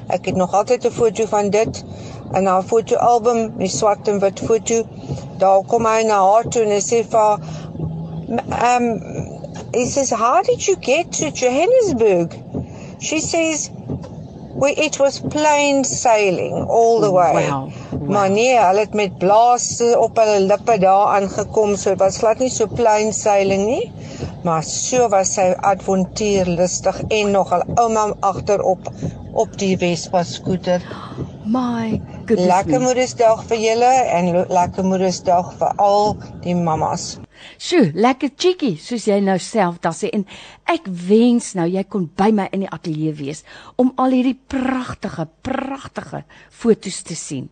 Ek 0.09 0.31
het 0.31 0.39
nog 0.39 0.55
altyd 0.57 0.87
'n 0.89 0.95
foto 0.95 1.25
van 1.33 1.49
dit 1.53 1.83
in 2.33 2.45
haar 2.45 2.63
fotoalbum, 2.63 3.53
die 3.57 3.69
swart 3.69 4.07
en 4.07 4.19
wit 4.19 4.39
foto. 4.39 4.81
Daar 5.37 5.61
kom 5.65 5.85
hy 5.85 6.01
na 6.07 6.17
haar 6.31 6.49
toe 6.49 6.63
en 6.63 6.73
hy 6.73 6.81
sê 6.81 7.03
vir 7.05 7.19
haar, 7.19 7.39
um 8.73 8.85
he 9.73 9.85
says, 9.85 10.09
"How 10.09 10.41
did 10.41 10.65
you 10.67 10.75
get 10.79 11.11
to 11.19 11.29
Johannesburg?" 11.29 12.33
She 12.99 13.19
says, 13.19 13.69
"We 14.55 14.71
it 14.71 14.97
was 14.97 15.19
plain 15.19 15.85
sailing 15.85 16.65
all 16.67 16.99
the 16.99 17.11
way." 17.11 17.47
Wow. 17.49 17.69
Maar 18.09 18.29
nee, 18.33 18.57
hulle 18.57 18.79
het 18.79 18.93
met 18.97 19.17
blaas 19.21 19.67
op 19.93 20.17
hulle 20.17 20.39
lippe 20.41 20.79
daar 20.81 21.11
aangekom, 21.19 21.75
so 21.77 21.93
dit 21.93 22.01
was 22.01 22.17
glad 22.17 22.39
nie 22.41 22.49
so 22.49 22.65
plain 22.65 23.13
sailing 23.13 23.67
nie. 23.67 23.91
Maar 24.43 24.63
so 24.65 25.05
was 25.13 25.35
sy 25.37 25.51
avontuurlustig 25.71 27.03
en 27.19 27.29
nogal 27.35 27.67
ouma 27.75 28.07
agterop 28.25 28.89
op 29.37 29.53
die 29.61 29.75
Vespa 29.77 30.23
skooter. 30.25 30.81
My 31.45 31.99
goodness. 32.25 32.47
Lekker. 32.49 32.81
Moedersdag 32.81 33.43
vir 33.51 33.61
julle 33.61 33.91
en 34.17 34.31
lekker 34.57 34.89
Moedersdag 34.89 35.53
vir 35.61 35.77
al 35.85 36.15
die 36.43 36.57
mammas. 36.57 37.19
Sjoe, 37.61 37.91
lekker 37.93 38.33
cheeky, 38.35 38.73
soos 38.81 39.05
jy 39.07 39.19
nou 39.23 39.37
self 39.41 39.77
daar 39.85 39.95
sê 39.95 40.09
en 40.17 40.25
ek 40.69 40.89
wens 41.07 41.53
nou 41.57 41.69
jy 41.69 41.85
kon 41.85 42.09
by 42.19 42.31
my 42.35 42.49
in 42.55 42.65
die 42.65 42.73
ateljee 42.73 43.13
wees 43.21 43.45
om 43.79 43.93
al 44.01 44.17
hierdie 44.17 44.37
pragtige, 44.49 45.29
pragtige 45.45 46.25
fotos 46.49 47.03
te 47.05 47.15
sien. 47.15 47.47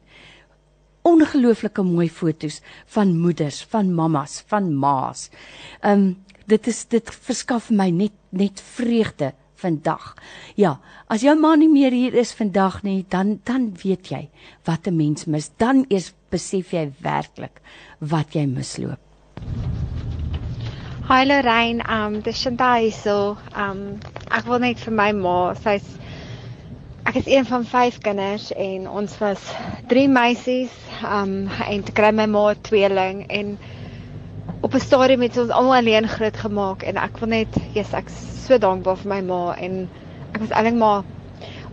Ongelooflike 1.07 1.83
mooi 1.87 2.09
fotos 2.11 2.59
van 2.93 3.13
moeders, 3.15 3.61
van 3.71 3.93
mammas, 3.95 4.41
van 4.51 4.73
ma's. 4.75 5.29
Um 5.81 6.17
dit 6.47 6.67
is 6.67 6.85
dit 6.91 7.09
verskaf 7.27 7.69
my 7.71 7.89
net 7.91 8.15
net 8.31 8.59
vreugde 8.75 9.31
vandag. 9.59 10.13
Ja, 10.55 10.77
as 11.07 11.23
jou 11.23 11.33
ma 11.39 11.55
nie 11.55 11.69
meer 11.71 11.95
hier 11.95 12.15
is 12.15 12.33
vandag 12.35 12.81
nie, 12.83 13.05
dan 13.09 13.39
dan 13.47 13.71
weet 13.83 14.11
jy 14.11 14.29
wat 14.67 14.87
'n 14.87 14.97
mens 14.97 15.25
mis. 15.25 15.51
Dan 15.57 15.85
eers 15.89 16.13
besef 16.29 16.73
jy 16.73 16.91
werklik 17.01 17.61
wat 17.99 18.35
jy 18.35 18.45
misloop. 18.45 18.99
Hi 21.07 21.23
Lorraine, 21.23 21.83
um 21.87 22.21
dis 22.21 22.41
Chantal 22.43 22.83
hierso. 22.83 23.37
Um 23.55 23.99
ek 24.31 24.45
wil 24.45 24.59
net 24.59 24.79
vir 24.79 24.93
my 24.93 25.11
ma, 25.11 25.53
sy's 25.55 25.87
ek 27.07 27.15
is 27.21 27.27
een 27.31 27.45
van 27.47 27.63
5 27.65 27.97
kinders 28.03 28.49
en 28.53 28.89
ons 28.89 29.17
was 29.17 29.39
3 29.87 30.07
meisies. 30.11 30.73
Um 31.07 31.47
en 31.69 31.83
toe 31.87 31.93
kry 31.95 32.11
my 32.11 32.25
ma 32.27 32.49
'n 32.51 32.61
tweeling 32.61 33.25
en 33.27 33.57
op 34.61 34.73
'n 34.73 34.79
stadium 34.79 35.21
het 35.21 35.37
ons 35.37 35.49
almal 35.49 35.77
alleen 35.79 36.07
groot 36.07 36.37
gemaak 36.37 36.83
en 36.83 36.97
ek 36.97 37.17
wil 37.19 37.29
net, 37.29 37.55
yes, 37.73 37.93
ek's 37.93 38.45
so 38.45 38.57
dankbaar 38.57 38.97
vir 38.97 39.09
my 39.13 39.21
ma 39.21 39.55
en 39.55 39.87
ek 40.33 40.39
was 40.39 40.49
eintlik 40.49 40.75
maar 40.75 41.03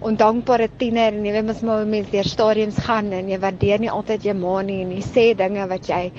ondankbare 0.00 0.68
tiener 0.76 1.12
en 1.12 1.24
jy 1.24 1.32
weet 1.32 1.46
mos 1.46 1.60
maar 1.62 1.86
mense 1.86 2.10
deur 2.10 2.24
stadiums 2.28 2.78
gaan 2.78 3.12
en 3.12 3.28
jy 3.28 3.38
waardeer 3.38 3.80
nie 3.80 3.90
altyd 3.90 4.22
jou 4.22 4.34
ma 4.34 4.62
nie 4.62 4.82
en 4.82 4.90
jy 4.92 5.02
sê 5.02 5.34
dinge 5.36 5.66
wat 5.68 5.86
jy 5.88 6.12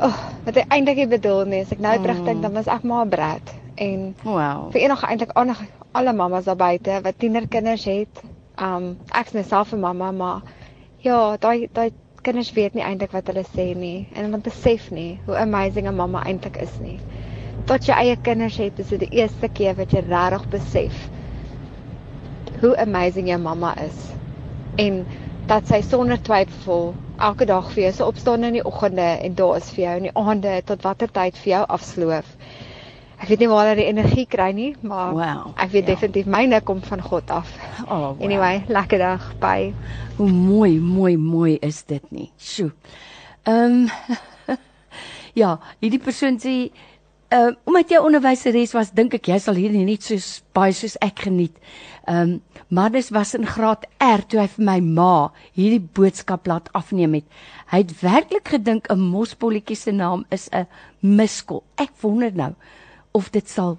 Oh, 0.00 0.14
wat 0.44 0.56
ek 0.56 0.68
eintlik 0.70 0.96
nie 0.96 1.06
bedoel 1.10 1.44
nie. 1.44 1.60
As 1.60 1.72
ek 1.72 1.80
nou 1.82 1.96
Mm. 1.96 2.02
terugdink, 2.04 2.42
dan 2.42 2.52
was 2.54 2.68
ek 2.68 2.84
maar 2.84 3.04
'n 3.04 3.08
brat. 3.08 3.54
En 3.74 4.14
Wow. 4.22 4.70
vir 4.70 4.80
enige 4.80 5.06
eintlik 5.06 5.30
enige 5.34 5.64
alle 5.98 6.12
mammas 6.14 6.44
daar 6.46 6.56
buite 6.56 7.00
wat 7.02 7.18
tienerkinders 7.18 7.84
het. 7.90 8.20
Um 8.62 8.84
ek's 9.20 9.32
myself 9.34 9.72
'n 9.72 9.80
mamma, 9.80 10.10
maar 10.12 10.42
ja, 10.98 11.36
daai 11.36 11.68
daai 11.72 11.90
kinders 12.22 12.52
weet 12.52 12.74
nie 12.74 12.84
eintlik 12.86 13.12
wat 13.16 13.26
hulle 13.30 13.44
sê 13.54 13.64
nie 13.76 14.06
en 14.14 14.24
hulle 14.24 14.38
besef 14.38 14.90
nie 14.90 15.20
hoe 15.26 15.36
amazing 15.36 15.88
'n 15.88 15.94
mamma 15.94 16.22
eintlik 16.24 16.56
is 16.66 16.78
nie. 16.80 16.98
Tot 17.66 17.86
jy 17.86 17.94
eie 17.94 18.16
kinders 18.16 18.56
het, 18.56 18.78
is 18.78 18.88
dit 18.88 19.00
die 19.00 19.18
eerste 19.22 19.48
keer 19.48 19.74
wat 19.74 19.92
jy 19.92 20.04
regtig 20.08 20.48
besef 20.54 21.08
hoe 22.60 22.76
amazing 22.86 23.28
jou 23.28 23.38
mamma 23.38 23.74
is 23.82 23.98
en 24.76 25.06
dat 25.46 25.66
sy 25.66 25.80
sonder 25.82 26.22
twyfel 26.22 26.94
elke 27.18 27.46
dag 27.46 27.70
vir 27.74 27.82
jou 27.82 27.92
se 27.92 28.06
opstaan 28.06 28.44
in 28.44 28.52
die 28.58 28.64
oggende 28.64 29.06
en 29.26 29.34
daar 29.34 29.56
is 29.56 29.70
vir 29.74 29.84
jou 29.84 29.96
in 29.96 30.08
die 30.08 30.16
aande 30.22 30.62
tot 30.70 30.82
watter 30.86 31.10
tyd 31.10 31.36
vir 31.42 31.52
jou 31.52 31.64
afsloof. 31.78 32.36
Ek 33.18 33.28
weet 33.32 33.40
nie 33.42 33.48
waar 33.50 33.66
hy 33.66 33.74
die 33.80 33.88
energie 33.90 34.26
kry 34.30 34.52
nie, 34.54 34.68
maar 34.86 35.12
Wow, 35.16 35.54
ek 35.58 35.72
weet 35.72 35.88
ja. 35.88 35.94
definitief 35.94 36.26
myne 36.30 36.60
kom 36.62 36.80
van 36.86 37.00
God 37.02 37.30
af. 37.34 37.50
Oh, 37.88 37.88
wow. 38.14 38.22
Anyway, 38.22 38.62
lekker 38.68 38.98
dag. 39.02 39.24
Bye. 39.42 39.72
Hoe 40.16 40.28
mooi, 40.30 40.78
mooi, 40.78 41.16
mooi 41.18 41.56
is 41.62 41.82
dit 41.90 42.04
nie. 42.14 42.30
Sjoe. 42.38 42.70
Ehm 43.48 43.88
um, 43.88 44.56
ja, 45.42 45.56
hierdie 45.82 46.02
persoon 46.02 46.38
sê 46.42 46.70
uh 47.34 47.50
omdat 47.68 47.90
jy 47.92 47.98
onderwyseres 48.00 48.72
was, 48.72 48.94
dink 48.96 49.18
ek 49.18 49.28
jy 49.28 49.36
sal 49.42 49.58
hierdie 49.58 49.84
net 49.84 50.06
so 50.06 50.16
baie 50.56 50.72
soos 50.72 50.96
ek 51.04 51.26
geniet. 51.26 51.58
Ehm 52.06 52.38
um, 52.38 52.40
maar 52.70 52.90
dis 52.92 53.10
was 53.10 53.34
in 53.34 53.46
graad 53.48 53.86
R 54.04 54.22
toe 54.28 54.42
hy 54.42 54.46
vir 54.54 54.64
my 54.64 54.78
ma 54.84 55.12
hierdie 55.56 55.80
boodskap 55.80 56.46
laat 56.46 56.68
afneem 56.76 57.14
het. 57.18 57.24
Hy 57.72 57.82
het 57.82 57.94
werklik 58.02 58.48
gedink 58.54 58.88
'n 58.92 59.00
mosbolletjie 59.00 59.76
se 59.76 59.92
naam 59.92 60.24
is 60.30 60.48
'n 60.52 60.66
miskol. 61.00 61.64
Ek 61.76 61.90
wonder 62.00 62.30
nou 62.32 62.54
of 63.12 63.30
dit 63.30 63.48
sal 63.48 63.78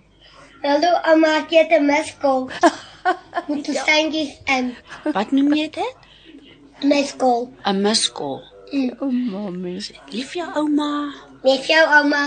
Hallo 0.59 0.89
ouma, 1.07 1.37
ek 1.39 1.53
het 1.55 1.71
'n 1.71 1.85
miskol. 1.87 2.49
Met 3.49 3.63
die 3.63 3.75
steentjies 3.79 4.33
in. 4.43 4.75
Wat 5.15 5.31
noem 5.31 5.53
jy 5.55 5.69
dit? 5.71 5.95
Miskol. 6.83 7.47
'n 7.63 7.79
Miskol. 7.79 8.43
Mm. 8.71 8.91
O, 8.99 9.05
oh, 9.07 9.13
mami. 9.31 9.79
Lief 10.11 10.33
jou 10.35 10.49
ouma. 10.59 11.13
Lief 11.47 11.63
jou 11.71 11.85
ouma. 11.87 12.25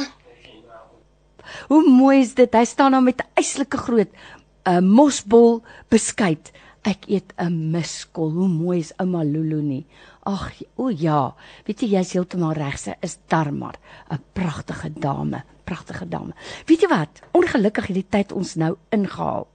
Hoe 1.69 1.83
mooi 1.85 2.23
is 2.23 2.33
dit? 2.35 2.55
Hy 2.55 2.65
staan 2.65 2.97
daar 2.97 3.05
met 3.05 3.21
'n 3.21 3.29
eislike 3.37 3.77
groot 3.77 4.09
'n 4.09 4.71
uh, 4.71 4.81
mosbol 4.81 5.63
beskuit. 5.89 6.53
Ek 6.83 7.05
eet 7.07 7.37
'n 7.37 7.71
miskol. 7.71 8.31
Hoe 8.33 8.49
mooi 8.49 8.79
is 8.79 8.97
ouma 8.97 9.23
Lulu 9.25 9.61
nie? 9.63 9.87
Ag, 10.23 10.63
o 10.79 10.89
ja. 10.89 11.35
Weet 11.67 11.83
jy 11.83 11.89
jy's 11.97 12.13
heeltemal 12.15 12.55
reg. 12.55 12.79
Sy 12.79 12.95
is 13.03 13.19
darmar 13.29 13.79
'n 14.11 14.21
pragtige 14.33 14.91
dame, 14.91 15.45
pragtige 15.65 16.09
dame. 16.09 16.35
Weet 16.67 16.83
jy 16.83 16.89
wat? 16.89 17.23
Ongelukkig 17.33 17.87
het 17.87 17.95
die 17.95 18.09
tyd 18.09 18.33
ons 18.33 18.55
nou 18.55 18.77
ingehaal. 18.91 19.49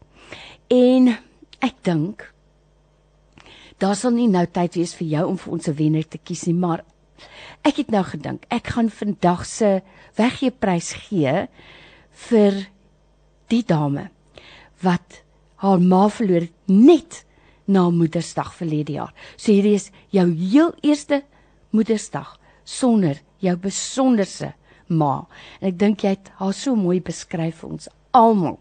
En 0.68 1.18
ek 1.60 1.76
dink 1.84 2.34
daar 3.78 3.96
sal 3.96 4.12
nie 4.12 4.28
nou 4.28 4.46
tyd 4.46 4.76
wees 4.76 4.96
vir 4.98 5.08
jou 5.08 5.26
om 5.28 5.38
vir 5.38 5.54
ons 5.54 5.68
'n 5.68 5.76
wenner 5.76 6.08
te 6.08 6.18
kies 6.18 6.46
nie, 6.48 6.54
maar 6.54 6.84
ek 7.64 7.78
het 7.78 7.92
nou 7.92 8.04
gedink 8.04 8.46
ek 8.50 8.68
gaan 8.68 8.90
vandag 8.90 9.46
se 9.46 9.82
weggeeprys 10.18 10.92
gee 11.08 11.48
vir 12.30 12.68
die 13.50 13.64
dame 13.64 14.10
wat 14.84 15.24
haar 15.56 15.80
ma 15.80 16.08
verloor 16.10 16.42
het 16.42 16.54
net 16.70 17.24
na 17.68 17.90
Moedersdag 17.92 18.54
verlede 18.56 18.98
jaar. 18.98 19.14
So 19.36 19.52
hierdie 19.52 19.76
is 19.78 19.92
jou 20.16 20.28
heel 20.32 20.74
eerste 20.82 21.24
Moedersdag 21.76 22.38
sonder 22.64 23.20
jou 23.44 23.56
besonderse 23.60 24.54
ma. 24.88 25.28
En 25.60 25.70
ek 25.72 25.80
dink 25.80 26.04
jy 26.04 26.16
het 26.16 26.32
haar 26.40 26.56
so 26.56 26.76
mooi 26.80 27.00
beskryf 27.04 27.62
vir 27.62 27.76
ons 27.76 27.90
almal. 28.16 28.58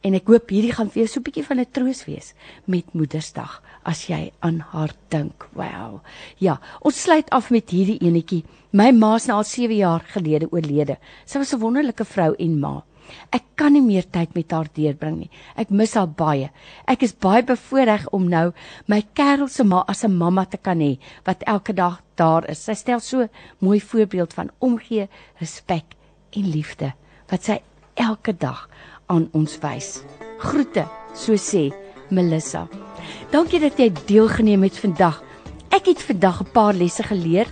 En 0.00 0.16
ek 0.16 0.30
hoop 0.32 0.48
hierdie 0.48 0.72
gaan 0.72 0.88
vir 0.90 1.02
jou 1.02 1.08
so 1.12 1.20
'n 1.20 1.26
bietjie 1.28 1.46
van 1.46 1.60
'n 1.60 1.72
troos 1.72 2.04
wees 2.06 2.34
met 2.66 2.94
Moedersdag 2.94 3.62
as 3.84 4.06
jy 4.08 4.32
aan 4.40 4.60
haar 4.60 4.92
dink. 5.10 5.48
Wow. 5.52 6.00
Ja, 6.38 6.60
ons 6.80 7.02
sluit 7.02 7.30
af 7.30 7.50
met 7.50 7.70
hierdie 7.70 8.00
enetjie. 8.00 8.44
My 8.72 8.90
ma's 8.92 9.26
nou 9.26 9.36
al 9.36 9.44
7 9.44 9.76
jaar 9.76 10.00
gelede 10.00 10.48
oorlede. 10.50 10.96
Sy 11.26 11.38
was 11.38 11.52
'n 11.52 11.60
wonderlike 11.60 12.04
vrou 12.04 12.34
en 12.38 12.58
ma. 12.60 12.82
Ek 13.30 13.44
kan 13.56 13.72
nie 13.72 13.82
meer 13.84 14.06
tyd 14.10 14.34
met 14.34 14.52
haar 14.52 14.68
deurbring 14.74 15.18
nie. 15.18 15.30
Ek 15.56 15.70
mis 15.70 15.94
haar 15.94 16.08
baie. 16.08 16.50
Ek 16.86 17.02
is 17.02 17.12
baie 17.12 17.42
bevoorreg 17.42 18.08
om 18.16 18.28
nou 18.28 18.52
my 18.86 19.02
kerel 19.14 19.48
se 19.48 19.64
ma 19.64 19.84
as 19.88 20.04
'n 20.04 20.16
mamma 20.16 20.44
te 20.44 20.56
kan 20.56 20.80
hê 20.80 20.98
wat 21.24 21.42
elke 21.46 21.72
dag 21.72 22.00
daar 22.16 22.48
is. 22.50 22.64
Sy 22.64 22.74
stel 22.74 23.00
so 23.00 23.28
mooi 23.60 23.80
voorbeeld 23.80 24.32
van 24.34 24.50
omgee, 24.58 25.08
respek 25.40 25.96
en 26.36 26.50
liefde 26.50 26.92
wat 27.30 27.42
sy 27.44 27.60
elke 27.94 28.32
dag 28.32 28.68
aan 29.06 29.28
ons 29.32 29.58
wys. 29.62 30.02
Groete, 30.38 30.86
so 31.14 31.34
sê 31.34 31.70
Melissa. 32.10 32.68
Dankie 33.30 33.60
dat 33.60 33.78
jy 33.78 33.90
deelgeneem 34.06 34.62
het 34.62 34.78
vandag. 34.78 35.22
Ek 35.70 35.86
het 35.86 36.02
vandag 36.02 36.42
'n 36.42 36.52
paar 36.52 36.74
lesse 36.74 37.02
geleer 37.02 37.46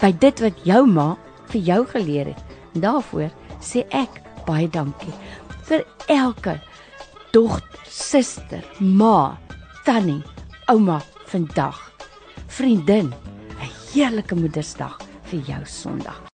by 0.00 0.12
dit 0.12 0.40
wat 0.40 0.64
jou 0.64 0.86
ma 0.86 1.16
vir 1.50 1.60
jou 1.60 1.86
geleer 1.86 2.26
het. 2.26 2.42
En 2.74 2.80
daarvoor 2.80 3.30
sê 3.60 3.84
ek 3.90 4.23
baie 4.46 4.68
dankie 4.68 5.12
vir 5.68 5.84
elke 6.12 6.58
dogter, 7.32 7.80
suster, 7.88 8.62
ma, 8.78 9.36
tannie, 9.84 10.22
ouma 10.70 11.00
vandag. 11.30 11.80
Vriendin, 12.46 13.12
'n 13.60 13.70
heerlike 13.92 14.34
Moedersdag 14.34 15.00
vir 15.30 15.40
jou 15.40 15.64
Sondag. 15.64 16.24